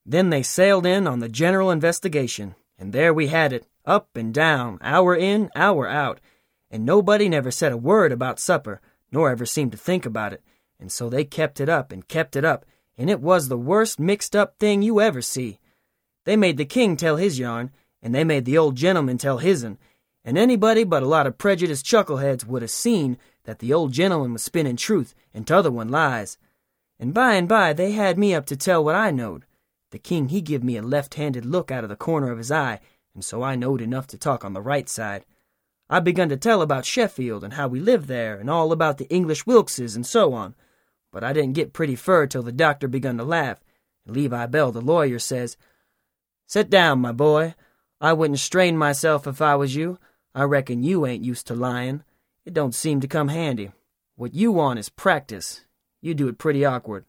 then 0.05 0.29
they 0.29 0.43
sailed 0.43 0.85
in 0.85 1.07
on 1.07 1.19
the 1.19 1.29
general 1.29 1.71
investigation, 1.71 2.55
and 2.77 2.93
there 2.93 3.13
we 3.13 3.27
had 3.27 3.53
it, 3.53 3.67
up 3.85 4.09
and 4.15 4.33
down, 4.33 4.79
hour 4.81 5.15
in, 5.15 5.49
hour 5.55 5.87
out, 5.87 6.19
and 6.69 6.85
nobody 6.85 7.29
never 7.29 7.51
said 7.51 7.71
a 7.71 7.77
word 7.77 8.11
about 8.11 8.39
supper, 8.39 8.81
nor 9.11 9.29
ever 9.29 9.45
seemed 9.45 9.71
to 9.71 9.77
think 9.77 10.05
about 10.05 10.33
it, 10.33 10.41
and 10.83 10.91
so 10.91 11.09
they 11.09 11.23
kept 11.23 11.61
it 11.61 11.69
up 11.69 11.93
and 11.93 12.09
kept 12.09 12.35
it 12.35 12.43
up, 12.43 12.65
and 12.97 13.09
it 13.09 13.21
was 13.21 13.47
the 13.47 13.57
worst 13.57 14.01
mixed 14.01 14.35
up 14.35 14.59
thing 14.59 14.81
you 14.81 14.99
ever 14.99 15.21
see. 15.21 15.61
They 16.25 16.35
made 16.35 16.57
the 16.57 16.65
king 16.65 16.97
tell 16.97 17.15
his 17.15 17.39
yarn, 17.39 17.71
and 18.01 18.13
they 18.13 18.25
made 18.25 18.43
the 18.43 18.57
old 18.57 18.75
gentleman 18.75 19.17
tell 19.17 19.37
his'n, 19.37 19.77
and 20.25 20.37
anybody 20.37 20.83
but 20.83 21.01
a 21.01 21.07
lot 21.07 21.25
of 21.25 21.37
prejudiced 21.37 21.85
chuckleheads 21.85 22.45
would 22.45 22.61
have 22.61 22.69
seen 22.69 23.17
that 23.45 23.59
the 23.59 23.71
old 23.71 23.93
gentleman 23.93 24.33
was 24.33 24.43
spinning 24.43 24.75
truth 24.75 25.15
and 25.33 25.47
t'other 25.47 25.71
one 25.71 25.87
lies. 25.87 26.37
And 26.99 27.13
by 27.13 27.35
and 27.35 27.47
by 27.47 27.71
they 27.71 27.93
had 27.93 28.17
me 28.17 28.35
up 28.35 28.45
to 28.47 28.57
tell 28.57 28.83
what 28.83 28.93
I 28.93 29.09
knowed 29.09 29.45
The 29.91 29.99
king 29.99 30.27
he 30.27 30.41
give 30.41 30.65
me 30.65 30.75
a 30.75 30.81
left-handed 30.81 31.45
look 31.45 31.71
out 31.71 31.85
of 31.85 31.89
the 31.89 31.95
corner 31.95 32.29
of 32.29 32.39
his 32.39 32.51
eye, 32.51 32.81
and 33.15 33.23
so 33.23 33.41
I 33.41 33.55
knowed 33.55 33.79
enough 33.79 34.07
to 34.07 34.17
talk 34.17 34.43
on 34.43 34.51
the 34.51 34.61
right 34.61 34.89
side. 34.89 35.23
I 35.89 36.01
begun 36.01 36.27
to 36.27 36.35
tell 36.35 36.61
about 36.61 36.83
Sheffield 36.83 37.41
and 37.41 37.53
how 37.53 37.69
we 37.69 37.79
lived 37.79 38.09
there, 38.09 38.37
and 38.37 38.49
all 38.49 38.73
about 38.73 38.97
the 38.97 39.09
English 39.09 39.45
Wilkses 39.45 39.95
and 39.95 40.05
so 40.05 40.33
on. 40.33 40.55
But 41.13 41.23
I 41.23 41.31
didn't 41.31 41.53
get 41.53 41.71
pretty 41.71 41.95
fur 41.95 42.25
till 42.25 42.41
the 42.41 42.51
doctor 42.51 42.87
begun 42.89 43.17
to 43.19 43.23
laugh, 43.23 43.63
and 44.05 44.15
Levi 44.15 44.47
Bell, 44.47 44.71
the 44.71 44.81
lawyer, 44.81 45.19
says, 45.19 45.55
Sit 46.47 46.69
down, 46.69 46.99
my 46.99 47.11
boy. 47.11 47.53
I 48.01 48.11
wouldn't 48.13 48.39
strain 48.39 48.77
myself 48.77 49.27
if 49.27 49.39
I 49.39 49.55
was 49.55 49.75
you. 49.75 49.99
I 50.35 50.43
reckon 50.43 50.83
you 50.83 51.05
ain't 51.05 51.23
used 51.23 51.47
to 51.47 51.55
lying. 51.55 52.03
It 52.45 52.53
don't 52.53 52.75
seem 52.75 52.99
to 52.99 53.07
come 53.07 53.27
handy. 53.27 53.71
What 54.15 54.33
you 54.33 54.51
want 54.51 54.79
is 54.79 54.89
practice. 54.89 55.61
You 56.01 56.15
do 56.15 56.27
it 56.27 56.39
pretty 56.39 56.65
awkward. 56.65 57.05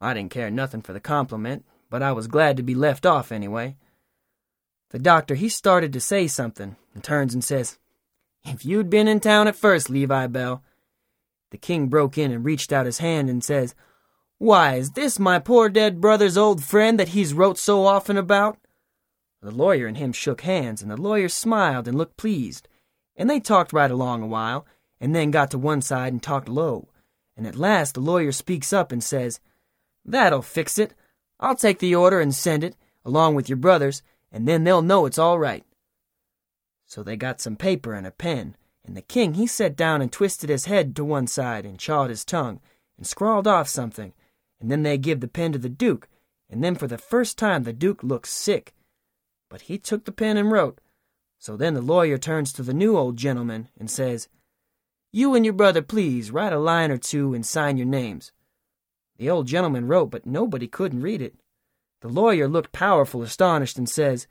I 0.00 0.12
didn't 0.12 0.32
care 0.32 0.50
nothing 0.50 0.82
for 0.82 0.92
the 0.92 1.00
compliment, 1.00 1.64
but 1.88 2.02
I 2.02 2.12
was 2.12 2.26
glad 2.26 2.56
to 2.56 2.62
be 2.62 2.74
left 2.74 3.06
off 3.06 3.30
anyway. 3.30 3.76
The 4.90 4.98
doctor, 4.98 5.36
he 5.36 5.48
started 5.48 5.92
to 5.92 6.00
say 6.00 6.26
something, 6.26 6.76
and 6.92 7.02
turns 7.02 7.34
and 7.34 7.42
says, 7.42 7.78
If 8.44 8.66
you'd 8.66 8.90
been 8.90 9.08
in 9.08 9.20
town 9.20 9.48
at 9.48 9.56
first, 9.56 9.88
Levi 9.88 10.26
Bell. 10.26 10.62
The 11.54 11.58
king 11.58 11.86
broke 11.86 12.18
in 12.18 12.32
and 12.32 12.44
reached 12.44 12.72
out 12.72 12.84
his 12.84 12.98
hand 12.98 13.30
and 13.30 13.44
says, 13.44 13.76
Why, 14.38 14.74
is 14.74 14.90
this 14.90 15.20
my 15.20 15.38
poor 15.38 15.68
dead 15.68 16.00
brother's 16.00 16.36
old 16.36 16.64
friend 16.64 16.98
that 16.98 17.10
he's 17.10 17.32
wrote 17.32 17.58
so 17.58 17.86
often 17.86 18.16
about? 18.16 18.58
The 19.40 19.52
lawyer 19.52 19.86
and 19.86 19.96
him 19.96 20.12
shook 20.12 20.40
hands, 20.40 20.82
and 20.82 20.90
the 20.90 21.00
lawyer 21.00 21.28
smiled 21.28 21.86
and 21.86 21.96
looked 21.96 22.16
pleased, 22.16 22.66
and 23.14 23.30
they 23.30 23.38
talked 23.38 23.72
right 23.72 23.88
along 23.88 24.20
a 24.20 24.26
while, 24.26 24.66
and 25.00 25.14
then 25.14 25.30
got 25.30 25.52
to 25.52 25.58
one 25.58 25.80
side 25.80 26.12
and 26.12 26.20
talked 26.20 26.48
low, 26.48 26.88
and 27.36 27.46
at 27.46 27.54
last 27.54 27.94
the 27.94 28.00
lawyer 28.00 28.32
speaks 28.32 28.72
up 28.72 28.90
and 28.90 29.04
says, 29.04 29.38
That'll 30.04 30.42
fix 30.42 30.76
it. 30.76 30.92
I'll 31.38 31.54
take 31.54 31.78
the 31.78 31.94
order 31.94 32.18
and 32.18 32.34
send 32.34 32.64
it, 32.64 32.74
along 33.04 33.36
with 33.36 33.48
your 33.48 33.58
brothers, 33.58 34.02
and 34.32 34.48
then 34.48 34.64
they'll 34.64 34.82
know 34.82 35.06
it's 35.06 35.20
all 35.20 35.38
right. 35.38 35.64
So 36.84 37.04
they 37.04 37.14
got 37.16 37.40
some 37.40 37.54
paper 37.54 37.94
and 37.94 38.08
a 38.08 38.10
pen, 38.10 38.56
and 38.84 38.96
the 38.96 39.02
king 39.02 39.34
he 39.34 39.46
sat 39.46 39.76
down 39.76 40.02
and 40.02 40.12
twisted 40.12 40.50
his 40.50 40.66
head 40.66 40.94
to 40.96 41.04
one 41.04 41.26
side 41.26 41.64
and 41.64 41.78
chawed 41.78 42.10
his 42.10 42.24
tongue, 42.24 42.60
and 42.96 43.06
scrawled 43.06 43.46
off 43.46 43.68
something, 43.68 44.12
and 44.60 44.70
then 44.70 44.82
they 44.82 44.98
give 44.98 45.20
the 45.20 45.28
pen 45.28 45.52
to 45.52 45.58
the 45.58 45.68
duke, 45.68 46.08
and 46.50 46.62
then 46.62 46.74
for 46.74 46.86
the 46.86 46.98
first 46.98 47.38
time 47.38 47.62
the 47.62 47.72
duke 47.72 48.02
looked 48.02 48.28
sick. 48.28 48.74
But 49.48 49.62
he 49.62 49.78
took 49.78 50.04
the 50.04 50.12
pen 50.12 50.36
and 50.36 50.50
wrote. 50.50 50.80
So 51.38 51.56
then 51.56 51.74
the 51.74 51.82
lawyer 51.82 52.18
turns 52.18 52.52
to 52.54 52.62
the 52.62 52.74
new 52.74 52.96
old 52.96 53.16
gentleman 53.16 53.68
and 53.78 53.90
says, 53.90 54.28
You 55.12 55.34
and 55.34 55.44
your 55.44 55.54
brother, 55.54 55.82
please, 55.82 56.30
write 56.30 56.52
a 56.52 56.58
line 56.58 56.90
or 56.90 56.96
two 56.96 57.34
and 57.34 57.44
sign 57.44 57.76
your 57.76 57.86
names. 57.86 58.32
The 59.16 59.30
old 59.30 59.46
gentleman 59.46 59.86
wrote, 59.86 60.10
but 60.10 60.26
nobody 60.26 60.66
couldn't 60.66 61.02
read 61.02 61.22
it. 61.22 61.34
The 62.00 62.08
lawyer 62.08 62.48
looked 62.48 62.72
powerful 62.72 63.22
astonished 63.22 63.78
and 63.78 63.88
says, 63.88 64.26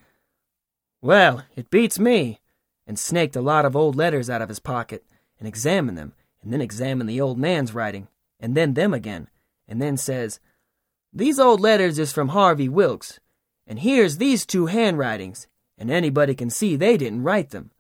Well, 1.02 1.44
it 1.56 1.70
beats 1.70 2.00
me, 2.00 2.40
and 2.86 3.00
snaked 3.00 3.36
a 3.36 3.42
lot 3.42 3.66
of 3.66 3.76
old 3.76 3.96
letters 3.96 4.30
out 4.30 4.42
of 4.42 4.50
his 4.50 4.60
pocket, 4.60 5.06
and 5.40 5.48
examined 5.48 5.98
them, 5.98 6.14
and 6.42 6.52
then 6.52 6.62
examined 6.62 7.10
the 7.10 7.22
old 7.22 7.38
man's 7.38 7.74
writing, 7.74 8.08
and 8.40 8.56
then 8.56 8.74
them 8.74 8.94
again, 8.94 9.30
and 9.68 9.82
then 9.82 9.98
says, 9.98 10.40
These 11.12 11.40
old 11.40 11.60
letters 11.60 11.98
is 11.98 12.12
from 12.12 12.30
Harvey 12.30 12.70
Wilkes, 12.70 13.20
and 13.66 13.80
here's 13.80 14.18
these 14.18 14.46
two 14.46 14.66
handwritings, 14.68 15.48
and 15.78 15.90
anybody 15.90 16.36
can 16.36 16.50
see 16.50 16.76
they 16.76 16.98
didn't 16.98 17.24
write 17.24 17.52
them. 17.52 17.72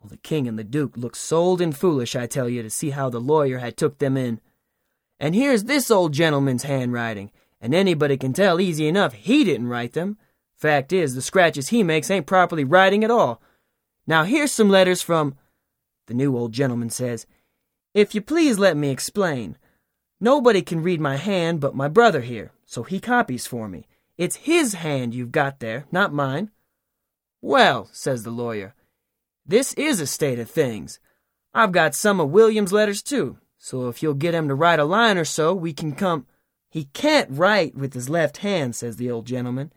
Well, 0.00 0.10
the 0.10 0.16
king 0.16 0.48
and 0.48 0.58
the 0.58 0.64
duke 0.64 0.96
looked 0.96 1.16
sold 1.16 1.60
and 1.60 1.76
foolish, 1.76 2.16
I 2.16 2.26
tell 2.26 2.48
you, 2.48 2.62
to 2.62 2.70
see 2.70 2.90
how 2.90 3.10
the 3.10 3.20
lawyer 3.20 3.58
had 3.58 3.76
took 3.76 3.98
them 3.98 4.16
in. 4.16 4.40
And 5.18 5.34
here's 5.34 5.64
this 5.64 5.90
old 5.90 6.12
gentleman's 6.12 6.62
handwriting, 6.62 7.30
and 7.60 7.74
anybody 7.74 8.16
can 8.16 8.32
tell 8.32 8.60
easy 8.60 8.88
enough 8.88 9.12
he 9.12 9.44
didn't 9.44 9.68
write 9.68 9.92
them. 9.92 10.16
Fact 10.56 10.92
is, 10.92 11.14
the 11.14 11.22
scratches 11.22 11.68
he 11.68 11.82
makes 11.82 12.10
ain't 12.10 12.26
properly 12.26 12.64
writing 12.64 13.04
at 13.04 13.10
all. 13.10 13.42
Now 14.10 14.24
here's 14.24 14.50
some 14.50 14.68
letters 14.68 15.02
from. 15.02 15.36
The 16.08 16.14
new 16.14 16.36
old 16.36 16.50
gentleman 16.50 16.90
says, 16.90 17.28
If 17.94 18.12
you 18.12 18.20
please 18.20 18.58
let 18.58 18.76
me 18.76 18.90
explain. 18.90 19.56
Nobody 20.18 20.62
can 20.62 20.82
read 20.82 21.00
my 21.00 21.16
hand 21.16 21.60
but 21.60 21.76
my 21.76 21.86
brother 21.86 22.20
here, 22.20 22.50
so 22.66 22.82
he 22.82 22.98
copies 22.98 23.46
for 23.46 23.68
me. 23.68 23.86
It's 24.18 24.34
his 24.34 24.74
hand 24.74 25.14
you've 25.14 25.30
got 25.30 25.60
there, 25.60 25.86
not 25.92 26.12
mine. 26.12 26.50
Well, 27.40 27.88
says 27.92 28.24
the 28.24 28.32
lawyer, 28.32 28.74
this 29.46 29.74
is 29.74 30.00
a 30.00 30.08
state 30.08 30.40
of 30.40 30.50
things. 30.50 30.98
I've 31.54 31.70
got 31.70 31.94
some 31.94 32.18
of 32.18 32.30
William's 32.30 32.72
letters 32.72 33.02
too, 33.02 33.38
so 33.58 33.86
if 33.86 34.02
you'll 34.02 34.14
get 34.14 34.34
him 34.34 34.48
to 34.48 34.56
write 34.56 34.80
a 34.80 34.84
line 34.84 35.18
or 35.18 35.24
so, 35.24 35.54
we 35.54 35.72
can 35.72 35.92
come. 35.92 36.26
He 36.68 36.86
can't 36.86 37.30
write 37.30 37.76
with 37.76 37.94
his 37.94 38.10
left 38.10 38.38
hand, 38.38 38.74
says 38.74 38.96
the 38.96 39.08
old 39.08 39.26
gentleman. 39.26 39.72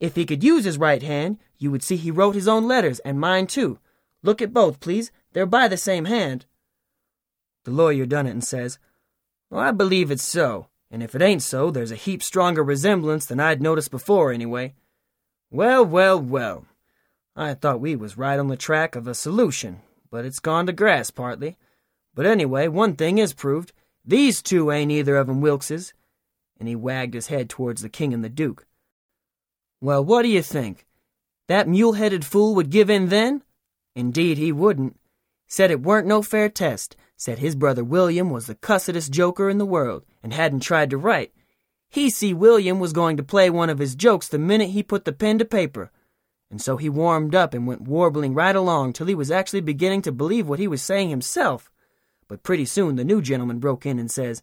If 0.00 0.16
he 0.16 0.24
could 0.24 0.42
use 0.42 0.64
his 0.64 0.78
right 0.78 1.02
hand, 1.02 1.36
you 1.58 1.70
would 1.70 1.82
see 1.82 1.96
he 1.96 2.10
wrote 2.10 2.34
his 2.34 2.48
own 2.48 2.66
letters, 2.66 2.98
and 3.00 3.20
mine 3.20 3.46
too. 3.46 3.78
Look 4.22 4.40
at 4.40 4.52
both, 4.52 4.80
please. 4.80 5.10
They're 5.32 5.46
by 5.46 5.68
the 5.68 5.76
same 5.76 6.04
hand. 6.04 6.46
The 7.64 7.70
lawyer 7.70 8.06
done 8.06 8.26
it 8.26 8.30
and 8.30 8.44
says, 8.44 8.78
Well, 9.50 9.60
I 9.60 9.70
believe 9.70 10.10
it's 10.10 10.22
so, 10.22 10.68
and 10.90 11.02
if 11.02 11.14
it 11.14 11.22
ain't 11.22 11.42
so, 11.42 11.70
there's 11.70 11.90
a 11.90 11.96
heap 11.96 12.22
stronger 12.22 12.62
resemblance 12.62 13.26
than 13.26 13.40
I'd 13.40 13.62
noticed 13.62 13.90
before, 13.90 14.32
anyway. 14.32 14.74
Well, 15.50 15.84
well, 15.84 16.20
well. 16.20 16.66
I 17.36 17.54
thought 17.54 17.80
we 17.80 17.96
was 17.96 18.16
right 18.16 18.38
on 18.38 18.48
the 18.48 18.56
track 18.56 18.94
of 18.94 19.06
a 19.06 19.14
solution, 19.14 19.80
but 20.10 20.24
it's 20.24 20.38
gone 20.38 20.66
to 20.66 20.72
grass 20.72 21.10
partly. 21.10 21.56
But 22.14 22.26
anyway, 22.26 22.68
one 22.68 22.94
thing 22.94 23.18
is 23.18 23.32
proved. 23.34 23.72
These 24.04 24.42
two 24.42 24.70
ain't 24.70 24.92
either 24.92 25.16
of 25.16 25.28
'em 25.28 25.40
Wilkses. 25.40 25.92
And 26.58 26.68
he 26.68 26.76
wagged 26.76 27.14
his 27.14 27.26
head 27.26 27.50
towards 27.50 27.82
the 27.82 27.88
king 27.88 28.14
and 28.14 28.22
the 28.22 28.28
duke. 28.28 28.66
Well, 29.80 30.04
what 30.04 30.22
do 30.22 30.28
you 30.28 30.42
think? 30.42 30.86
That 31.48 31.68
mule-headed 31.68 32.24
fool 32.24 32.54
would 32.54 32.70
give 32.70 32.88
in 32.88 33.08
then? 33.08 33.42
Indeed 33.94 34.38
he 34.38 34.52
wouldn't. 34.52 34.98
Said 35.46 35.70
it 35.70 35.82
weren't 35.82 36.06
no 36.06 36.22
fair 36.22 36.48
test. 36.48 36.96
Said 37.16 37.38
his 37.38 37.54
brother 37.54 37.84
William 37.84 38.30
was 38.30 38.46
the 38.46 38.54
cussedest 38.54 39.12
joker 39.12 39.48
in 39.48 39.58
the 39.58 39.66
world, 39.66 40.04
and 40.22 40.32
hadn't 40.32 40.60
tried 40.60 40.90
to 40.90 40.96
write. 40.96 41.32
He 41.88 42.10
see 42.10 42.34
William 42.34 42.80
was 42.80 42.92
going 42.92 43.16
to 43.18 43.22
play 43.22 43.50
one 43.50 43.70
of 43.70 43.78
his 43.78 43.94
jokes 43.94 44.26
the 44.26 44.38
minute 44.38 44.70
he 44.70 44.82
put 44.82 45.04
the 45.04 45.12
pen 45.12 45.38
to 45.38 45.44
paper. 45.44 45.92
And 46.50 46.60
so 46.60 46.76
he 46.76 46.88
warmed 46.88 47.34
up 47.34 47.54
and 47.54 47.66
went 47.66 47.82
warbling 47.82 48.34
right 48.34 48.56
along 48.56 48.92
till 48.94 49.06
he 49.06 49.14
was 49.14 49.30
actually 49.30 49.60
beginning 49.60 50.02
to 50.02 50.12
believe 50.12 50.48
what 50.48 50.58
he 50.58 50.66
was 50.66 50.82
saying 50.82 51.10
himself. 51.10 51.70
But 52.26 52.42
pretty 52.42 52.64
soon 52.64 52.96
the 52.96 53.04
new 53.04 53.22
gentleman 53.22 53.58
broke 53.58 53.86
in 53.86 53.98
and 53.98 54.10
says, 54.10 54.42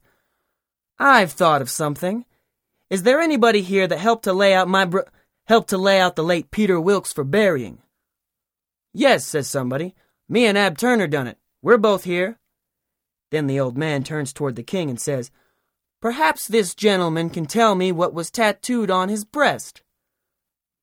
I've 0.98 1.32
thought 1.32 1.62
of 1.62 1.70
something. 1.70 2.26
Is 2.90 3.04
there 3.04 3.20
anybody 3.20 3.62
here 3.62 3.88
that 3.88 4.00
helped 4.00 4.24
to 4.26 4.34
lay 4.34 4.54
out 4.54 4.68
my 4.68 4.86
br- 4.86 5.02
helped 5.46 5.70
to 5.70 5.78
lay 5.78 6.00
out 6.00 6.16
the 6.16 6.24
late 6.24 6.52
Peter 6.52 6.80
Wilkes 6.80 7.14
for 7.14 7.24
burying? 7.24 7.80
Yes, 8.94 9.26
says 9.26 9.48
somebody. 9.48 9.96
Me 10.28 10.46
and 10.46 10.58
Ab 10.58 10.78
Turner 10.78 11.08
done 11.08 11.28
it. 11.28 11.38
We're 11.62 11.78
both 11.78 12.04
here. 12.04 12.40
Then 13.32 13.48
the 13.48 13.60
old 13.60 13.78
man 13.78 14.04
turns 14.04 14.34
toward 14.34 14.56
the 14.56 14.64
king 14.64 14.90
and 14.90 15.00
says, 15.00 15.32
Perhaps 16.02 16.48
this 16.48 16.74
gentleman 16.74 17.30
can 17.30 17.46
tell 17.46 17.76
me 17.76 17.92
what 17.92 18.14
was 18.14 18.32
tattooed 18.32 18.90
on 18.90 19.08
his 19.10 19.24
breast. 19.24 19.84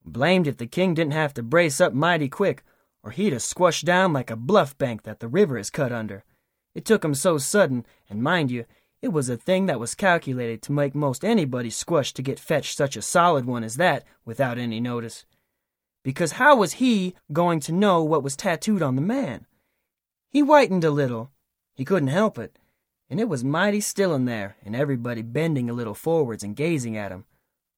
Blamed 0.05 0.47
if 0.47 0.57
the 0.57 0.65
king 0.65 0.93
didn't 0.93 1.11
have 1.13 1.33
to 1.33 1.43
brace 1.43 1.81
up 1.81 1.93
mighty 1.93 2.29
quick, 2.29 2.63
or 3.03 3.11
he'd 3.11 3.33
a 3.33 3.39
squashed 3.39 3.85
down 3.85 4.13
like 4.13 4.31
a 4.31 4.35
bluff 4.35 4.77
bank 4.77 5.03
that 5.03 5.19
the 5.19 5.27
river 5.27 5.57
is 5.57 5.69
cut 5.69 5.91
under. 5.91 6.23
It 6.73 6.85
took 6.85 7.03
him 7.03 7.13
so 7.13 7.37
sudden, 7.37 7.85
and 8.09 8.23
mind 8.23 8.49
you, 8.49 8.65
it 9.01 9.09
was 9.09 9.29
a 9.29 9.37
thing 9.37 9.65
that 9.67 9.79
was 9.79 9.95
calculated 9.95 10.61
to 10.63 10.73
make 10.73 10.93
most 10.93 11.23
anybody 11.23 11.69
squash 11.69 12.13
to 12.13 12.21
get 12.21 12.39
fetched 12.39 12.75
such 12.75 12.97
a 12.97 13.01
solid 13.01 13.45
one 13.45 13.63
as 13.63 13.77
that 13.77 14.03
without 14.25 14.57
any 14.57 14.79
notice. 14.79 15.25
Because 16.03 16.33
how 16.33 16.57
was 16.57 16.73
he 16.73 17.15
going 17.31 17.59
to 17.61 17.71
know 17.71 18.03
what 18.03 18.23
was 18.23 18.35
tattooed 18.35 18.81
on 18.81 18.95
the 18.95 19.01
man? 19.01 19.45
He 20.29 20.41
whitened 20.41 20.83
a 20.83 20.91
little. 20.91 21.31
He 21.75 21.85
couldn't 21.85 22.09
help 22.09 22.37
it. 22.37 22.57
And 23.09 23.19
it 23.19 23.29
was 23.29 23.43
mighty 23.43 23.81
still 23.81 24.13
in 24.13 24.25
there, 24.25 24.57
and 24.63 24.75
everybody 24.75 25.21
bending 25.21 25.69
a 25.69 25.73
little 25.73 25.95
forwards 25.95 26.43
and 26.43 26.55
gazing 26.55 26.95
at 26.95 27.11
him. 27.11 27.25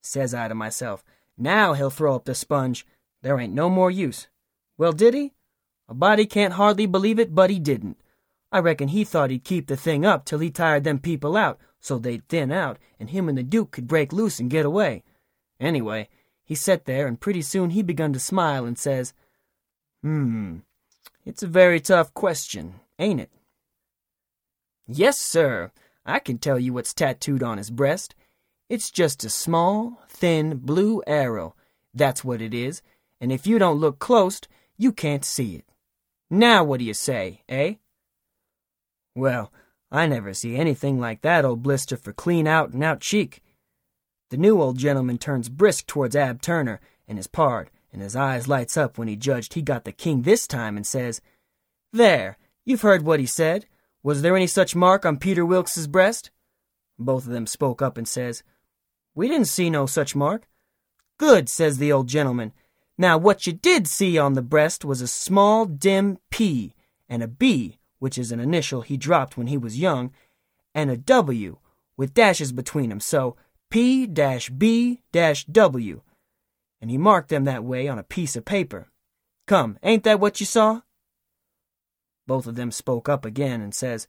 Says 0.02 0.34
I 0.34 0.48
to 0.48 0.56
myself, 0.56 1.04
now 1.38 1.74
he'll 1.74 1.90
throw 1.90 2.16
up 2.16 2.26
the 2.26 2.36
sponge. 2.36 2.86
There 3.22 3.40
ain't 3.40 3.54
no 3.54 3.70
more 3.70 3.92
use. 3.92 4.28
Well, 4.78 4.92
did 4.92 5.14
he? 5.14 5.34
A 5.88 5.94
body 5.94 6.26
can't 6.26 6.54
hardly 6.54 6.86
believe 6.88 7.20
it, 7.20 7.36
but 7.36 7.50
he 7.50 7.60
didn't. 7.60 7.98
I 8.52 8.60
reckon 8.60 8.90
he 8.90 9.04
thought 9.04 9.30
he'd 9.30 9.44
keep 9.44 9.68
the 9.68 9.78
thing 9.78 10.06
up 10.06 10.26
till 10.26 10.40
he 10.40 10.52
tired 10.52 10.84
them 10.84 11.00
people 11.00 11.38
out, 11.38 11.60
so 11.80 11.98
they'd 11.98 12.28
thin 12.28 12.52
out, 12.52 12.78
and 13.00 13.10
him 13.10 13.30
and 13.30 13.38
the 13.38 13.44
Duke 13.44 13.72
could 13.72 13.88
break 13.88 14.12
loose 14.12 14.40
and 14.40 14.50
get 14.50 14.66
away. 14.66 15.04
Anyway, 15.60 16.10
he 16.44 16.56
set 16.56 16.86
there, 16.86 17.08
and 17.08 17.20
pretty 17.20 17.42
soon 17.42 17.70
he 17.70 17.82
begun 17.82 18.12
to 18.14 18.20
smile 18.20 18.66
and 18.66 18.78
says, 18.78 19.14
Hmm, 20.04 20.58
it's 21.26 21.44
a 21.44 21.48
very 21.48 21.80
tough 21.80 22.14
question, 22.14 22.76
ain't 23.00 23.22
it? 23.22 23.32
Yes, 24.88 25.18
sir. 25.18 25.72
I 26.06 26.20
can 26.20 26.38
tell 26.38 26.60
you 26.60 26.74
what's 26.74 26.94
tattooed 26.94 27.44
on 27.44 27.58
his 27.58 27.70
breast. 27.70 28.16
It's 28.68 28.92
just 28.92 29.24
a 29.24 29.30
small, 29.30 30.02
thin, 30.10 30.58
blue 30.58 31.04
arrow. 31.06 31.56
That's 31.94 32.24
what 32.24 32.42
it 32.42 32.54
is, 32.54 32.82
and 33.20 33.32
if 33.32 33.46
you 33.46 33.60
don't 33.60 33.80
look 33.80 34.00
close, 34.00 34.42
you 34.78 34.92
can't 34.92 35.24
see 35.24 35.56
it. 35.56 35.66
Now 36.30 36.64
what 36.64 36.80
do 36.80 36.86
you 36.86 36.94
say, 36.94 37.42
eh? 37.48 37.76
Well, 39.16 39.52
I 39.92 40.08
never 40.08 40.34
see 40.34 40.56
anything 40.56 41.00
like 41.00 41.22
that 41.22 41.44
old 41.44 41.62
blister 41.62 41.98
for 41.98 42.14
clean 42.14 42.48
out 42.48 42.72
and 42.72 42.84
out 42.84 43.02
cheek. 43.02 43.42
The 44.30 44.38
new 44.38 44.62
old 44.62 44.78
gentleman 44.78 45.18
turns 45.18 45.50
brisk 45.50 45.88
towards 45.88 46.16
Ab 46.16 46.42
Turner 46.42 46.80
and 47.08 47.18
his 47.18 47.28
pard, 47.28 47.70
and 47.92 48.02
his 48.02 48.16
eyes 48.16 48.48
lights 48.48 48.78
up 48.78 48.98
when 48.98 49.10
he 49.10 49.18
judged 49.18 49.54
he 49.54 49.62
got 49.62 49.84
the 49.84 49.92
king 49.92 50.22
this 50.22 50.48
time 50.48 50.78
and 50.78 50.88
says, 50.88 51.20
There, 51.92 52.38
you've 52.64 52.84
heard 52.84 53.04
what 53.04 53.20
he 53.20 53.26
said. 53.26 53.66
Was 54.02 54.22
there 54.22 54.38
any 54.38 54.48
such 54.48 54.76
mark 54.76 55.06
on 55.06 55.18
Peter 55.18 55.46
Wilkes's 55.46 55.88
breast? 55.88 56.32
Both 56.98 57.26
of 57.26 57.34
them 57.34 57.46
spoke 57.46 57.82
up 57.82 57.98
and 57.98 58.08
says, 58.08 58.44
We 59.14 59.28
didn't 59.28 59.48
see 59.48 59.70
no 59.70 59.86
such 59.86 60.16
mark. 60.16 60.48
Good, 61.18 61.50
says 61.50 61.78
the 61.78 61.92
old 61.92 62.08
gentleman. 62.08 62.54
Now 62.98 63.18
what 63.18 63.46
you 63.46 63.52
did 63.52 63.88
see 63.88 64.18
on 64.18 64.34
the 64.34 64.42
breast 64.42 64.86
was 64.86 65.02
a 65.02 65.08
small 65.08 65.66
dim 65.66 66.18
P 66.30 66.74
and 67.10 67.22
a 67.22 67.28
B, 67.28 67.78
which 68.02 68.18
is 68.18 68.32
an 68.32 68.40
initial 68.40 68.82
he 68.82 68.98
dropped 68.98 69.38
when 69.38 69.46
he 69.46 69.60
was 69.60 69.78
young, 69.78 70.12
and 70.74 70.90
a 70.90 70.98
W 70.98 71.58
with 71.96 72.16
dashes 72.16 72.52
between 72.52 72.90
them, 72.90 73.00
so 73.00 73.36
P 73.70 74.08
B 74.08 75.02
W. 75.14 76.02
And 76.82 76.90
he 76.90 76.98
marked 76.98 77.30
them 77.30 77.44
that 77.44 77.64
way 77.64 77.88
on 77.88 78.00
a 78.00 78.04
piece 78.04 78.36
of 78.36 78.44
paper. 78.44 78.90
Come, 79.46 79.78
ain't 79.84 80.04
that 80.06 80.20
what 80.20 80.40
you 80.40 80.48
saw? 80.48 80.82
Both 82.26 82.48
of 82.48 82.56
them 82.56 82.72
spoke 82.72 83.08
up 83.08 83.24
again 83.24 83.62
and 83.62 83.76
says, 83.76 84.08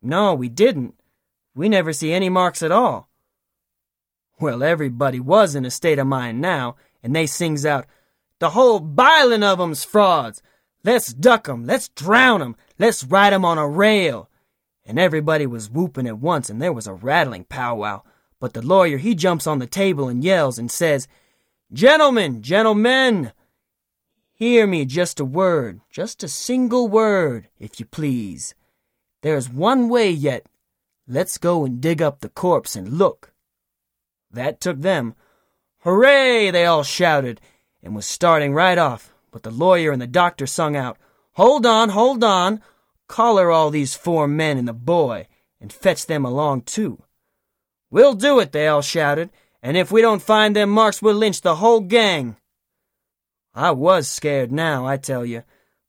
No, 0.00 0.32
we 0.32 0.48
didn't. 0.48 0.94
We 1.54 1.68
never 1.68 1.92
see 1.92 2.14
any 2.14 2.30
marks 2.30 2.62
at 2.62 2.72
all. 2.72 3.10
Well, 4.40 4.62
everybody 4.62 5.20
was 5.20 5.54
in 5.54 5.66
a 5.66 5.70
state 5.70 5.98
of 5.98 6.06
mind 6.06 6.40
now, 6.40 6.76
and 7.02 7.14
they 7.14 7.26
sings 7.26 7.66
out, 7.66 7.84
The 8.38 8.50
whole 8.50 8.80
bilin' 8.80 9.42
of 9.42 9.60
'em's 9.60 9.84
frauds. 9.84 10.40
Let's 10.82 11.12
duck 11.12 11.50
'em, 11.50 11.66
let's 11.66 11.88
drown 11.90 12.40
'em, 12.40 12.56
let's 12.80 13.04
ride 13.04 13.32
'em 13.32 13.44
on 13.44 13.58
a 13.58 13.68
rail. 13.68 14.28
And 14.84 14.98
everybody 14.98 15.46
was 15.46 15.70
whooping 15.70 16.08
at 16.08 16.18
once, 16.18 16.50
and 16.50 16.60
there 16.60 16.72
was 16.72 16.86
a 16.86 16.94
rattling 16.94 17.44
powwow. 17.44 18.02
But 18.40 18.54
the 18.54 18.62
lawyer, 18.62 18.96
he 18.96 19.14
jumps 19.14 19.46
on 19.46 19.58
the 19.58 19.66
table 19.66 20.08
and 20.08 20.24
yells 20.24 20.58
and 20.58 20.70
says, 20.70 21.06
Gentlemen, 21.72 22.42
gentlemen, 22.42 23.32
hear 24.32 24.66
me 24.66 24.84
just 24.86 25.20
a 25.20 25.24
word, 25.24 25.82
just 25.90 26.24
a 26.24 26.28
single 26.28 26.88
word, 26.88 27.48
if 27.58 27.78
you 27.78 27.86
please. 27.86 28.54
There's 29.22 29.50
one 29.50 29.88
way 29.88 30.10
yet. 30.10 30.46
Let's 31.06 31.38
go 31.38 31.64
and 31.64 31.80
dig 31.80 32.00
up 32.00 32.20
the 32.20 32.30
corpse 32.30 32.74
and 32.74 32.94
look. 32.94 33.32
That 34.30 34.60
took 34.60 34.80
them. 34.80 35.14
Hooray! 35.80 36.50
They 36.50 36.64
all 36.64 36.82
shouted, 36.82 37.40
and 37.82 37.94
was 37.94 38.06
starting 38.06 38.54
right 38.54 38.78
off, 38.78 39.12
but 39.30 39.42
the 39.42 39.50
lawyer 39.50 39.92
and 39.92 40.00
the 40.00 40.06
doctor 40.06 40.46
sung 40.46 40.74
out, 40.74 40.98
Hold 41.40 41.64
on, 41.64 41.88
hold 41.88 42.22
on! 42.22 42.60
Collar 43.08 43.50
all 43.50 43.70
these 43.70 43.94
four 43.94 44.28
men 44.28 44.58
and 44.58 44.68
the 44.68 44.74
boy, 44.74 45.26
and 45.58 45.72
fetch 45.72 46.04
them 46.04 46.22
along 46.22 46.64
too. 46.64 47.02
We'll 47.90 48.12
do 48.12 48.40
it, 48.40 48.52
they 48.52 48.68
all 48.68 48.82
shouted, 48.82 49.30
and 49.62 49.74
if 49.74 49.90
we 49.90 50.02
don't 50.02 50.20
find 50.20 50.54
them 50.54 50.68
marks, 50.68 51.00
we'll 51.00 51.14
lynch 51.14 51.40
the 51.40 51.56
whole 51.56 51.80
gang. 51.80 52.36
I 53.54 53.70
was 53.70 54.06
scared 54.06 54.52
now, 54.52 54.86
I 54.86 54.98
tell 54.98 55.24
you, 55.24 55.44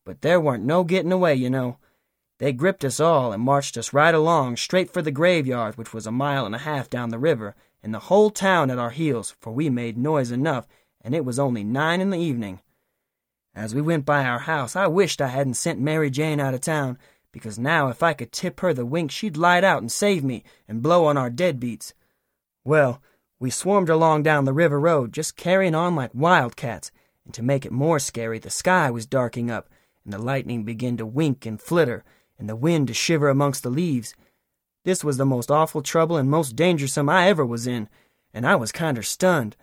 but 0.06 0.22
there 0.22 0.40
weren't 0.40 0.64
no 0.64 0.86
getting 0.86 1.12
away, 1.12 1.36
you 1.36 1.50
know. 1.50 1.80
They 2.40 2.54
gripped 2.54 2.86
us 2.86 3.02
all 3.02 3.34
and 3.34 3.44
marched 3.44 3.76
us 3.76 3.92
right 3.92 4.16
along, 4.16 4.56
straight 4.56 4.94
for 4.94 5.02
the 5.02 5.12
graveyard, 5.12 5.78
which 5.78 5.94
was 5.94 6.08
a 6.08 6.14
mile 6.14 6.46
and 6.46 6.56
a 6.56 6.60
half 6.60 6.90
down 6.90 7.10
the 7.10 7.20
river, 7.20 7.56
and 7.84 7.94
the 7.94 8.08
whole 8.08 8.30
town 8.30 8.72
at 8.72 8.80
our 8.80 8.92
heels, 8.92 9.36
for 9.42 9.52
we 9.52 9.70
made 9.70 9.98
noise 9.98 10.32
enough, 10.32 10.66
and 11.02 11.14
it 11.14 11.26
was 11.26 11.38
only 11.38 11.66
nine 11.66 12.00
in 12.00 12.10
the 12.10 12.20
evening. 12.20 12.62
As 13.54 13.76
we 13.76 13.82
went 13.82 14.06
by 14.06 14.24
our 14.24 14.40
house, 14.40 14.76
I 14.76 14.88
wished 14.88 15.22
I 15.22 15.28
hadn't 15.28 15.56
sent 15.56 15.80
Mary 15.80 16.10
Jane 16.10 16.40
out 16.40 16.54
of 16.54 16.62
town, 16.62 16.98
because 17.32 17.60
now 17.60 17.90
if 17.90 18.02
I 18.02 18.14
could 18.14 18.32
tip 18.32 18.62
her 18.62 18.74
the 18.74 18.86
wink, 18.86 19.12
she'd 19.12 19.36
light 19.36 19.64
out 19.64 19.82
and 19.82 19.92
save 19.92 20.24
me 20.24 20.44
and 20.68 20.82
blow 20.82 21.06
on 21.06 21.18
our 21.18 21.30
deadbeats. 21.30 21.94
Well, 22.64 23.02
we 23.40 23.50
swarmed 23.50 23.90
along 23.90 24.24
down 24.24 24.46
the 24.46 24.54
river 24.54 24.80
road, 24.80 25.12
just 25.12 25.36
carrying 25.36 25.76
on 25.76 25.96
like 25.96 26.14
wildcats, 26.14 26.92
and 27.26 27.34
to 27.34 27.44
make 27.44 27.66
it 27.66 27.72
more 27.72 28.00
scary, 28.00 28.40
the 28.40 28.50
sky 28.50 28.90
was 28.90 29.06
darking 29.06 29.52
up, 29.52 29.68
and 30.06 30.14
the 30.14 30.18
lightning 30.18 30.64
began 30.64 30.96
to 30.98 31.06
wink 31.06 31.46
and 31.46 31.62
flitter, 31.62 32.04
and 32.40 32.48
the 32.48 32.56
wind 32.56 32.88
to 32.88 32.94
shiver 32.94 33.30
amongst 33.30 33.64
the 33.64 33.70
leaves. 33.70 34.16
This 34.84 35.04
was 35.04 35.18
the 35.18 35.26
most 35.26 35.52
awful 35.52 35.82
trouble 35.82 36.18
and 36.18 36.30
most 36.30 36.56
dangersome 36.56 37.10
I 37.10 37.28
ever 37.28 37.46
was 37.46 37.68
in, 37.68 37.90
and 38.34 38.48
I 38.48 38.56
was 38.56 38.72
kinder 38.72 39.04
stunned. 39.04 39.58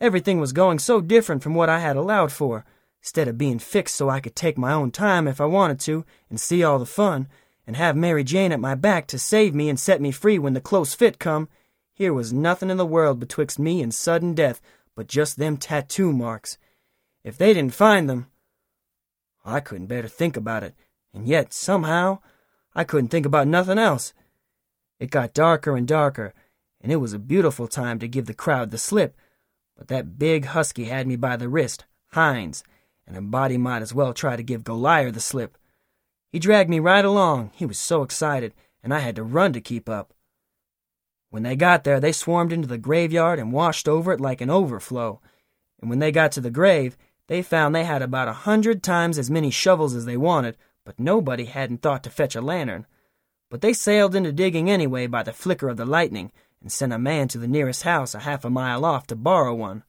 Everything 0.00 0.38
was 0.38 0.52
going 0.52 0.78
so 0.78 1.00
different 1.00 1.42
from 1.42 1.54
what 1.54 1.68
I 1.68 1.80
had 1.80 1.96
allowed 1.96 2.32
for. 2.32 2.64
Instead 3.04 3.28
of 3.28 3.36
being 3.36 3.58
fixed 3.58 3.96
so 3.96 4.08
I 4.08 4.20
could 4.20 4.34
take 4.34 4.56
my 4.56 4.72
own 4.72 4.90
time 4.90 5.28
if 5.28 5.38
I 5.38 5.44
wanted 5.44 5.78
to, 5.80 6.06
and 6.30 6.40
see 6.40 6.64
all 6.64 6.78
the 6.78 6.86
fun, 6.86 7.28
and 7.66 7.76
have 7.76 7.94
Mary 7.94 8.24
Jane 8.24 8.50
at 8.50 8.58
my 8.58 8.74
back 8.74 9.06
to 9.08 9.18
save 9.18 9.54
me 9.54 9.68
and 9.68 9.78
set 9.78 10.00
me 10.00 10.10
free 10.10 10.38
when 10.38 10.54
the 10.54 10.60
close 10.62 10.94
fit 10.94 11.18
come, 11.18 11.50
here 11.92 12.14
was 12.14 12.32
nothing 12.32 12.70
in 12.70 12.78
the 12.78 12.86
world 12.86 13.20
betwixt 13.20 13.58
me 13.58 13.82
and 13.82 13.92
sudden 13.92 14.32
death 14.32 14.62
but 14.94 15.06
just 15.06 15.36
them 15.36 15.58
tattoo 15.58 16.14
marks. 16.14 16.56
If 17.22 17.36
they 17.36 17.52
didn't 17.52 17.74
find 17.74 18.08
them, 18.08 18.28
I 19.44 19.60
couldn't 19.60 19.88
bear 19.88 20.00
to 20.00 20.08
think 20.08 20.34
about 20.34 20.62
it, 20.62 20.74
and 21.12 21.28
yet, 21.28 21.52
somehow, 21.52 22.20
I 22.74 22.84
couldn't 22.84 23.08
think 23.08 23.26
about 23.26 23.46
nothing 23.46 23.76
else. 23.76 24.14
It 24.98 25.10
got 25.10 25.34
darker 25.34 25.76
and 25.76 25.86
darker, 25.86 26.32
and 26.80 26.90
it 26.90 26.96
was 26.96 27.12
a 27.12 27.18
beautiful 27.18 27.68
time 27.68 27.98
to 27.98 28.08
give 28.08 28.24
the 28.24 28.32
crowd 28.32 28.70
the 28.70 28.78
slip, 28.78 29.14
but 29.76 29.88
that 29.88 30.18
big 30.18 30.46
husky 30.46 30.84
had 30.84 31.06
me 31.06 31.16
by 31.16 31.36
the 31.36 31.50
wrist, 31.50 31.84
Hines, 32.12 32.64
and 33.06 33.16
a 33.16 33.22
body 33.22 33.56
might 33.56 33.82
as 33.82 33.94
well 33.94 34.14
try 34.14 34.36
to 34.36 34.42
give 34.42 34.64
Goliath 34.64 35.14
the 35.14 35.20
slip. 35.20 35.58
He 36.30 36.38
dragged 36.38 36.70
me 36.70 36.80
right 36.80 37.04
along, 37.04 37.52
he 37.54 37.66
was 37.66 37.78
so 37.78 38.02
excited, 38.02 38.54
and 38.82 38.92
I 38.92 38.98
had 38.98 39.16
to 39.16 39.22
run 39.22 39.52
to 39.52 39.60
keep 39.60 39.88
up. 39.88 40.12
When 41.30 41.42
they 41.42 41.56
got 41.56 41.84
there, 41.84 41.98
they 41.98 42.12
swarmed 42.12 42.52
into 42.52 42.68
the 42.68 42.78
graveyard 42.78 43.38
and 43.38 43.52
washed 43.52 43.88
over 43.88 44.12
it 44.12 44.20
like 44.20 44.40
an 44.40 44.50
overflow. 44.50 45.20
And 45.80 45.90
when 45.90 45.98
they 45.98 46.12
got 46.12 46.32
to 46.32 46.40
the 46.40 46.50
grave, 46.50 46.96
they 47.26 47.42
found 47.42 47.74
they 47.74 47.84
had 47.84 48.02
about 48.02 48.28
a 48.28 48.32
hundred 48.32 48.82
times 48.82 49.18
as 49.18 49.30
many 49.30 49.50
shovels 49.50 49.94
as 49.94 50.04
they 50.04 50.16
wanted, 50.16 50.56
but 50.84 51.00
nobody 51.00 51.46
hadn't 51.46 51.82
thought 51.82 52.04
to 52.04 52.10
fetch 52.10 52.36
a 52.36 52.40
lantern. 52.40 52.86
But 53.50 53.62
they 53.62 53.72
sailed 53.72 54.14
into 54.14 54.32
digging 54.32 54.70
anyway 54.70 55.06
by 55.06 55.22
the 55.22 55.32
flicker 55.32 55.68
of 55.68 55.76
the 55.76 55.84
lightning, 55.84 56.30
and 56.60 56.70
sent 56.70 56.92
a 56.92 56.98
man 56.98 57.28
to 57.28 57.38
the 57.38 57.48
nearest 57.48 57.82
house 57.82 58.14
a 58.14 58.20
half 58.20 58.44
a 58.44 58.50
mile 58.50 58.84
off 58.84 59.06
to 59.08 59.16
borrow 59.16 59.54
one. 59.54 59.82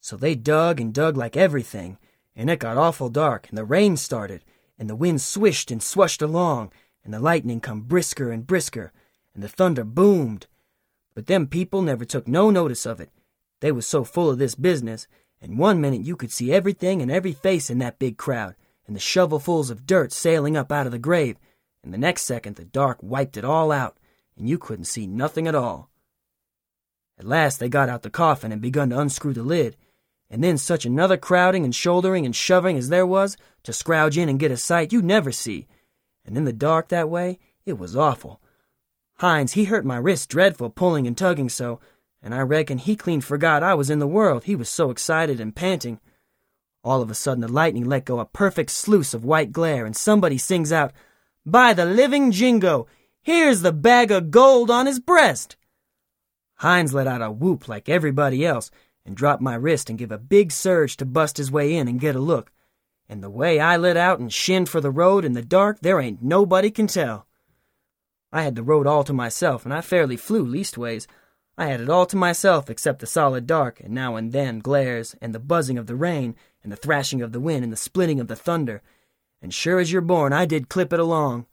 So 0.00 0.16
they 0.16 0.34
dug 0.34 0.80
and 0.80 0.94
dug 0.94 1.16
like 1.16 1.36
everything, 1.36 1.98
and 2.38 2.48
it 2.48 2.60
got 2.60 2.76
awful 2.78 3.08
dark, 3.08 3.48
and 3.48 3.58
the 3.58 3.64
rain 3.64 3.96
started, 3.96 4.44
and 4.78 4.88
the 4.88 4.94
wind 4.94 5.20
swished 5.20 5.72
and 5.72 5.82
swushed 5.82 6.22
along, 6.22 6.72
and 7.04 7.12
the 7.12 7.18
lightning 7.18 7.60
come 7.60 7.80
brisker 7.80 8.30
and 8.30 8.46
brisker, 8.46 8.92
and 9.34 9.42
the 9.42 9.48
thunder 9.48 9.82
boomed. 9.82 10.46
But 11.16 11.26
them 11.26 11.48
people 11.48 11.82
never 11.82 12.04
took 12.04 12.28
no 12.28 12.48
notice 12.48 12.86
of 12.86 13.00
it. 13.00 13.10
They 13.58 13.72
was 13.72 13.88
so 13.88 14.04
full 14.04 14.30
of 14.30 14.38
this 14.38 14.54
business, 14.54 15.08
and 15.42 15.58
one 15.58 15.80
minute 15.80 16.02
you 16.02 16.14
could 16.14 16.30
see 16.30 16.52
everything 16.52 17.02
and 17.02 17.10
every 17.10 17.32
face 17.32 17.70
in 17.70 17.78
that 17.78 17.98
big 17.98 18.16
crowd, 18.16 18.54
and 18.86 18.94
the 18.94 19.00
shovelfuls 19.00 19.68
of 19.68 19.84
dirt 19.84 20.12
sailing 20.12 20.56
up 20.56 20.70
out 20.70 20.86
of 20.86 20.92
the 20.92 20.98
grave, 21.00 21.38
and 21.82 21.92
the 21.92 21.98
next 21.98 22.22
second 22.22 22.54
the 22.54 22.64
dark 22.64 22.98
wiped 23.02 23.36
it 23.36 23.44
all 23.44 23.72
out, 23.72 23.98
and 24.36 24.48
you 24.48 24.58
couldn't 24.58 24.84
see 24.84 25.08
nothing 25.08 25.48
at 25.48 25.56
all. 25.56 25.90
At 27.18 27.24
last 27.24 27.58
they 27.58 27.68
got 27.68 27.88
out 27.88 28.02
the 28.02 28.10
coffin 28.10 28.52
and 28.52 28.62
begun 28.62 28.90
to 28.90 29.00
unscrew 29.00 29.34
the 29.34 29.42
lid, 29.42 29.76
and 30.30 30.44
then 30.44 30.58
such 30.58 30.84
another 30.84 31.16
crowding 31.16 31.64
and 31.64 31.74
shouldering 31.74 32.26
and 32.26 32.36
shoving 32.36 32.76
as 32.76 32.88
there 32.88 33.06
was 33.06 33.36
to 33.62 33.72
scrouge 33.72 34.18
in 34.18 34.28
and 34.28 34.38
get 34.38 34.50
a 34.50 34.56
sight 34.56 34.92
you'd 34.92 35.04
never 35.04 35.32
see. 35.32 35.66
And 36.24 36.36
in 36.36 36.44
the 36.44 36.52
dark 36.52 36.88
that 36.88 37.08
way, 37.08 37.38
it 37.64 37.78
was 37.78 37.96
awful. 37.96 38.40
Hines, 39.18 39.54
he 39.54 39.64
hurt 39.64 39.84
my 39.84 39.96
wrist 39.96 40.28
dreadful 40.28 40.70
pulling 40.70 41.06
and 41.06 41.16
tugging 41.16 41.48
so, 41.48 41.80
and 42.22 42.34
I 42.34 42.40
reckon 42.40 42.78
he 42.78 42.96
clean 42.96 43.20
forgot 43.20 43.62
I 43.62 43.74
was 43.74 43.90
in 43.90 43.98
the 43.98 44.06
world, 44.06 44.44
he 44.44 44.54
was 44.54 44.68
so 44.68 44.90
excited 44.90 45.40
and 45.40 45.56
panting. 45.56 46.00
All 46.84 47.02
of 47.02 47.10
a 47.10 47.14
sudden 47.14 47.40
the 47.40 47.48
lightning 47.48 47.84
let 47.84 48.04
go 48.04 48.20
a 48.20 48.24
perfect 48.24 48.70
sluice 48.70 49.14
of 49.14 49.24
white 49.24 49.50
glare, 49.52 49.84
and 49.84 49.96
somebody 49.96 50.38
sings 50.38 50.72
out, 50.72 50.92
By 51.44 51.72
the 51.72 51.84
living 51.84 52.30
jingo, 52.30 52.86
here's 53.22 53.62
the 53.62 53.72
bag 53.72 54.10
of 54.10 54.30
gold 54.30 54.70
on 54.70 54.86
his 54.86 55.00
breast! 55.00 55.56
Hines 56.56 56.92
let 56.92 57.06
out 57.06 57.22
a 57.22 57.30
whoop 57.30 57.68
like 57.68 57.88
everybody 57.88 58.44
else, 58.44 58.70
and 59.08 59.16
drop 59.16 59.40
my 59.40 59.54
wrist 59.54 59.88
and 59.88 59.98
give 59.98 60.12
a 60.12 60.18
big 60.18 60.52
surge 60.52 60.96
to 60.98 61.06
bust 61.06 61.38
his 61.38 61.50
way 61.50 61.74
in 61.74 61.88
and 61.88 61.98
get 61.98 62.14
a 62.14 62.20
look. 62.20 62.52
And 63.08 63.22
the 63.22 63.30
way 63.30 63.58
I 63.58 63.78
lit 63.78 63.96
out 63.96 64.20
and 64.20 64.32
shinned 64.32 64.68
for 64.68 64.82
the 64.82 64.90
road 64.90 65.24
in 65.24 65.32
the 65.32 65.42
dark, 65.42 65.80
there 65.80 65.98
ain't 65.98 66.22
nobody 66.22 66.70
can 66.70 66.86
tell. 66.86 67.26
I 68.30 68.42
had 68.42 68.54
the 68.54 68.62
road 68.62 68.86
all 68.86 69.04
to 69.04 69.14
myself, 69.14 69.64
and 69.64 69.72
I 69.72 69.80
fairly 69.80 70.18
flew 70.18 70.44
leastways. 70.44 71.06
I 71.56 71.66
had 71.66 71.80
it 71.80 71.88
all 71.88 72.04
to 72.04 72.16
myself 72.16 72.68
except 72.68 73.00
the 73.00 73.06
solid 73.06 73.46
dark, 73.46 73.80
and 73.80 73.94
now 73.94 74.16
and 74.16 74.30
then 74.30 74.58
glares, 74.58 75.16
and 75.22 75.34
the 75.34 75.40
buzzing 75.40 75.78
of 75.78 75.86
the 75.86 75.96
rain, 75.96 76.36
and 76.62 76.70
the 76.70 76.76
thrashing 76.76 77.22
of 77.22 77.32
the 77.32 77.40
wind, 77.40 77.64
and 77.64 77.72
the 77.72 77.78
splitting 77.78 78.20
of 78.20 78.28
the 78.28 78.36
thunder. 78.36 78.82
And 79.40 79.54
sure 79.54 79.78
as 79.78 79.90
you're 79.90 80.02
born, 80.02 80.34
I 80.34 80.44
did 80.44 80.68
clip 80.68 80.92
it 80.92 81.00
along. 81.00 81.46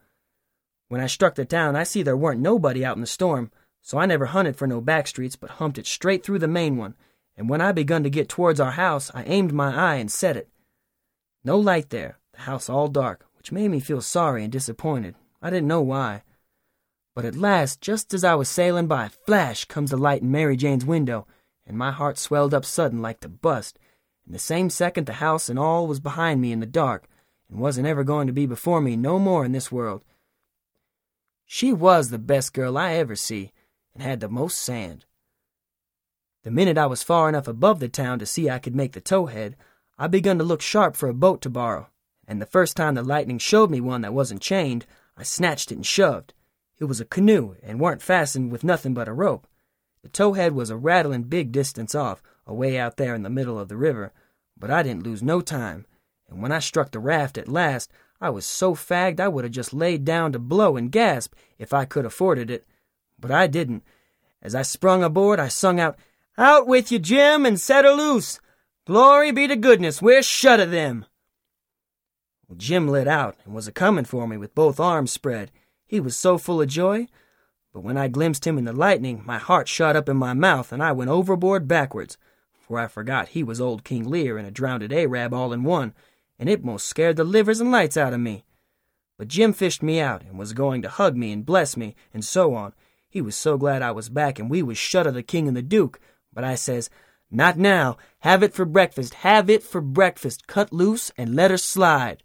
When 0.90 1.00
I 1.00 1.08
struck 1.08 1.36
the 1.36 1.46
town, 1.46 1.78
I 1.78 1.84
see 1.84 2.04
there 2.04 2.18
weren't 2.18 2.42
nobody 2.42 2.84
out 2.84 2.98
in 2.98 3.02
the 3.02 3.08
storm, 3.08 3.50
so 3.82 3.98
I 3.98 4.06
never 4.06 4.26
hunted 4.26 4.58
for 4.58 4.68
no 4.68 4.82
back 4.82 5.08
streets, 5.08 5.38
but 5.38 5.52
humped 5.52 5.78
it 5.78 5.88
straight 5.88 6.26
through 6.26 6.40
the 6.40 6.50
main 6.50 6.76
one, 6.76 6.96
and 7.38 7.50
when 7.50 7.62
I 7.62 7.72
begun 7.72 8.04
to 8.04 8.10
get 8.10 8.30
towards 8.30 8.60
our 8.60 8.72
house, 8.72 9.12
I 9.14 9.24
aimed 9.24 9.54
my 9.54 9.76
eye 9.76 9.96
and 9.96 10.12
set 10.12 10.38
it. 10.38 10.50
No 11.44 11.58
light 11.58 11.90
there, 11.90 12.20
the 12.34 12.42
house 12.42 12.70
all 12.70 12.88
dark, 12.88 13.26
which 13.38 13.52
made 13.52 13.70
me 13.70 13.80
feel 13.80 14.02
sorry 14.02 14.44
and 14.44 14.52
disappointed. 14.52 15.16
I 15.42 15.50
didn't 15.50 15.68
know 15.68 15.82
why. 15.82 16.24
But 17.14 17.26
at 17.26 17.36
last, 17.36 17.82
just 17.82 18.14
as 18.14 18.24
I 18.24 18.36
was 18.36 18.50
sailing 18.50 18.88
by, 18.88 19.10
flash 19.10 19.66
comes 19.66 19.92
the 19.92 19.98
light 19.98 20.22
in 20.22 20.32
Mary 20.32 20.58
Jane's 20.58 20.86
window, 20.86 21.28
and 21.66 21.78
my 21.78 21.92
heart 21.92 22.18
swelled 22.18 22.54
up 22.54 22.66
sudden 22.66 23.02
like 23.02 23.20
to 23.22 23.30
bust. 23.30 23.80
In 24.26 24.34
the 24.34 24.40
same 24.40 24.70
second, 24.70 25.06
the 25.06 25.14
house 25.14 25.50
and 25.50 25.60
all 25.60 25.88
was 25.88 26.00
behind 26.00 26.42
me 26.42 26.52
in 26.52 26.60
the 26.60 26.66
dark, 26.66 27.08
and 27.50 27.60
wasn't 27.60 27.88
ever 27.88 28.04
going 28.04 28.28
to 28.28 28.34
be 28.34 28.46
before 28.46 28.82
me 28.82 28.96
no 28.96 29.20
more 29.20 29.46
in 29.46 29.52
this 29.52 29.72
world. 29.72 30.04
She 31.46 31.72
was 31.72 32.10
the 32.10 32.18
best 32.18 32.54
girl 32.54 32.78
I 32.78 32.94
ever 32.94 33.16
see, 33.16 33.52
and 33.94 34.02
had 34.02 34.20
the 34.20 34.30
most 34.30 34.58
sand. 34.58 35.06
The 36.46 36.52
minute 36.52 36.78
I 36.78 36.86
was 36.86 37.02
far 37.02 37.28
enough 37.28 37.48
above 37.48 37.80
the 37.80 37.90
town 37.90 38.20
to 38.20 38.26
see 38.28 38.52
I 38.52 38.60
could 38.60 38.76
make 38.76 38.92
the 38.92 39.02
towhead, 39.02 39.56
I 39.98 40.06
begun 40.06 40.38
to 40.38 40.44
look 40.44 40.62
sharp 40.62 40.96
for 40.96 41.10
a 41.10 41.14
boat 41.14 41.42
to 41.42 41.50
borrow, 41.50 41.90
and 42.28 42.40
the 42.40 42.46
first 42.46 42.78
time 42.78 42.94
the 42.94 43.02
lightning 43.02 43.40
showed 43.40 43.72
me 43.72 43.82
one 43.82 44.02
that 44.02 44.14
wasn't 44.14 44.44
chained, 44.44 44.86
I 45.18 45.24
snatched 45.24 45.72
it 45.72 45.76
and 45.76 45.86
shoved. 45.86 46.36
It 46.78 46.84
was 46.84 47.02
a 47.02 47.06
canoe, 47.06 47.56
and 47.64 47.80
weren't 47.80 48.04
fastened 48.04 48.52
with 48.52 48.64
nothing 48.64 48.94
but 48.94 49.08
a 49.08 49.14
rope. 49.14 49.48
The 50.04 50.10
towhead 50.10 50.52
was 50.52 50.70
a 50.70 50.78
rattling 50.78 51.24
big 51.24 51.52
distance 51.52 51.96
off, 51.96 52.22
away 52.46 52.78
out 52.78 52.98
there 52.98 53.16
in 53.16 53.24
the 53.24 53.30
middle 53.32 53.58
of 53.58 53.68
the 53.68 53.76
river, 53.76 54.14
but 54.56 54.70
I 54.70 54.84
didn't 54.84 55.04
lose 55.04 55.24
no 55.24 55.42
time, 55.42 55.88
and 56.30 56.44
when 56.44 56.52
I 56.52 56.60
struck 56.60 56.92
the 56.92 57.00
raft 57.00 57.40
at 57.40 57.48
last, 57.48 57.92
I 58.22 58.30
was 58.30 58.46
so 58.46 58.76
fagged 58.76 59.20
I 59.20 59.30
would 59.30 59.46
have 59.46 59.52
just 59.52 59.74
laid 59.74 60.06
down 60.06 60.32
to 60.34 60.38
blow 60.38 60.78
and 60.78 60.92
gasp 60.92 61.34
if 61.58 61.74
I 61.74 61.86
could 61.86 62.06
afforded 62.06 62.52
it. 62.52 62.68
But 63.20 63.32
I 63.32 63.48
didn't. 63.48 63.82
As 64.44 64.54
I 64.54 64.62
sprung 64.62 65.04
aboard, 65.04 65.40
I 65.40 65.48
sung 65.48 65.80
out, 65.80 65.98
Out 66.38 66.68
with 66.68 66.92
you, 66.92 67.00
Jim, 67.00 67.46
and 67.46 67.60
set 67.60 67.86
her 67.86 67.92
loose! 67.92 68.42
Glory 68.86 69.32
be 69.32 69.48
to 69.48 69.56
goodness, 69.56 70.02
we're 70.02 70.22
shut 70.22 70.60
of 70.60 70.70
them! 70.70 71.06
Well, 72.48 72.58
Jim 72.58 72.90
lit 72.90 73.08
out 73.08 73.38
and 73.46 73.56
was 73.56 73.68
a 73.68 73.72
comin' 73.72 74.06
for 74.06 74.28
me 74.28 74.36
with 74.36 74.54
both 74.54 74.80
arms 74.80 75.12
spread. 75.12 75.50
He 75.88 76.00
was 76.00 76.18
so 76.18 76.38
full 76.38 76.62
of 76.62 76.68
joy. 76.68 77.08
But 77.74 77.82
when 77.82 77.98
I 77.98 78.10
glimpsed 78.10 78.46
him 78.46 78.58
in 78.58 78.66
the 78.66 78.74
lightning, 78.74 79.24
my 79.26 79.38
heart 79.38 79.68
shot 79.68 79.96
up 79.96 80.10
in 80.10 80.18
my 80.18 80.34
mouth 80.34 80.72
and 80.72 80.84
I 80.84 80.92
went 80.92 81.10
overboard 81.10 81.68
backwards, 81.68 82.18
for 82.54 82.80
I 82.80 82.88
forgot 82.88 83.30
he 83.30 83.42
was 83.42 83.62
old 83.62 83.84
King 83.84 84.04
Lear 84.04 84.38
and 84.38 84.48
a 84.48 84.52
drownded 84.52 84.92
Arab 84.92 85.34
all 85.34 85.54
in 85.54 85.64
one, 85.64 85.94
and 86.38 86.50
it 86.50 86.66
most 86.66 86.86
scared 86.86 87.16
the 87.16 87.24
livers 87.24 87.62
and 87.62 87.72
lights 87.72 87.96
out 87.96 88.14
of 88.14 88.20
me. 88.20 88.44
But 89.18 89.30
Jim 89.30 89.54
fished 89.54 89.82
me 89.82 90.02
out 90.02 90.24
and 90.24 90.38
was 90.38 90.52
going 90.52 90.82
to 90.82 90.90
hug 90.90 91.16
me 91.16 91.32
and 91.32 91.46
bless 91.46 91.78
me 91.78 91.96
and 92.14 92.26
so 92.26 92.54
on. 92.54 92.74
He 93.10 93.22
was 93.22 93.38
so 93.38 93.58
glad 93.58 93.82
I 93.82 93.92
was 93.92 94.10
back 94.10 94.38
and 94.38 94.50
we 94.50 94.62
was 94.62 94.78
shut 94.78 95.08
of 95.08 95.14
the 95.14 95.24
king 95.24 95.48
and 95.48 95.56
the 95.56 95.62
duke. 95.62 96.00
But 96.36 96.44
I 96.44 96.54
says, 96.54 96.92
Not 97.32 97.58
now. 97.58 97.98
Have 98.20 98.44
it 98.44 98.54
for 98.54 98.66
breakfast. 98.66 99.16
Have 99.16 99.50
it 99.50 99.64
for 99.64 99.82
breakfast. 99.82 100.46
Cut 100.46 100.72
loose 100.72 101.12
and 101.18 101.34
let 101.34 101.50
her 101.50 101.58
slide. 101.58 102.22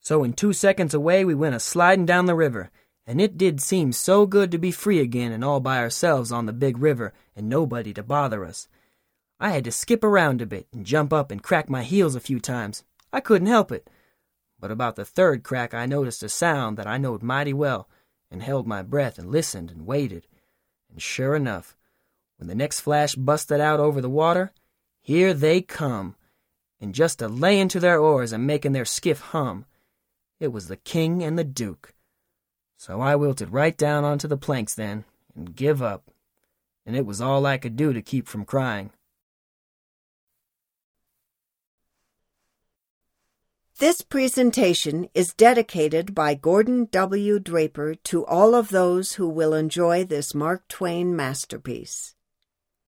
So 0.00 0.24
in 0.24 0.32
two 0.32 0.54
seconds 0.54 0.94
away 0.94 1.24
we 1.24 1.34
went 1.34 1.54
a 1.54 1.60
sliding 1.60 2.06
down 2.06 2.26
the 2.26 2.34
river, 2.34 2.70
and 3.06 3.20
it 3.20 3.36
did 3.36 3.60
seem 3.60 3.92
so 3.92 4.26
good 4.26 4.50
to 4.50 4.58
be 4.58 4.70
free 4.70 5.00
again 5.00 5.32
and 5.32 5.44
all 5.44 5.60
by 5.60 5.78
ourselves 5.78 6.32
on 6.32 6.46
the 6.46 6.52
big 6.52 6.78
river 6.78 7.12
and 7.36 7.48
nobody 7.48 7.92
to 7.94 8.02
bother 8.02 8.44
us. 8.44 8.68
I 9.38 9.50
had 9.50 9.64
to 9.64 9.72
skip 9.72 10.04
around 10.04 10.40
a 10.40 10.46
bit 10.46 10.68
and 10.72 10.86
jump 10.86 11.12
up 11.12 11.30
and 11.30 11.42
crack 11.42 11.68
my 11.68 11.82
heels 11.82 12.14
a 12.14 12.20
few 12.20 12.38
times. 12.40 12.84
I 13.12 13.20
couldn't 13.20 13.48
help 13.48 13.72
it. 13.72 13.90
But 14.58 14.70
about 14.70 14.94
the 14.94 15.04
third 15.04 15.42
crack, 15.42 15.74
I 15.74 15.86
noticed 15.86 16.22
a 16.22 16.28
sound 16.28 16.78
that 16.78 16.86
I 16.86 16.96
knowed 16.96 17.22
mighty 17.24 17.52
well, 17.52 17.88
and 18.30 18.42
held 18.42 18.66
my 18.66 18.82
breath 18.82 19.18
and 19.18 19.30
listened 19.30 19.70
and 19.72 19.84
waited. 19.84 20.28
And 20.88 21.02
sure 21.02 21.34
enough, 21.34 21.76
when 22.42 22.48
the 22.48 22.56
next 22.56 22.80
flash 22.80 23.14
busted 23.14 23.60
out 23.60 23.78
over 23.78 24.00
the 24.00 24.10
water, 24.10 24.50
here 25.00 25.32
they 25.32 25.60
come, 25.60 26.16
and 26.80 26.92
just 26.92 27.22
a 27.22 27.28
layin' 27.28 27.68
to 27.68 27.78
their 27.78 28.00
oars 28.00 28.32
and 28.32 28.44
making 28.44 28.72
their 28.72 28.84
skiff 28.84 29.20
hum. 29.20 29.64
It 30.40 30.48
was 30.48 30.66
the 30.66 30.74
king 30.76 31.22
and 31.22 31.38
the 31.38 31.44
duke. 31.44 31.94
So 32.76 33.00
I 33.00 33.14
wilted 33.14 33.52
right 33.52 33.78
down 33.78 34.04
onto 34.04 34.26
the 34.26 34.36
planks 34.36 34.74
then, 34.74 35.04
and 35.36 35.54
give 35.54 35.80
up, 35.80 36.10
and 36.84 36.96
it 36.96 37.06
was 37.06 37.20
all 37.20 37.46
I 37.46 37.58
could 37.58 37.76
do 37.76 37.92
to 37.92 38.02
keep 38.02 38.26
from 38.26 38.44
crying. 38.44 38.90
This 43.78 44.00
presentation 44.00 45.08
is 45.14 45.32
dedicated 45.32 46.12
by 46.12 46.34
Gordon 46.34 46.88
W. 46.90 47.38
Draper 47.38 47.94
to 47.94 48.26
all 48.26 48.56
of 48.56 48.70
those 48.70 49.12
who 49.12 49.28
will 49.28 49.54
enjoy 49.54 50.02
this 50.02 50.34
Mark 50.34 50.66
Twain 50.66 51.14
masterpiece. 51.14 52.16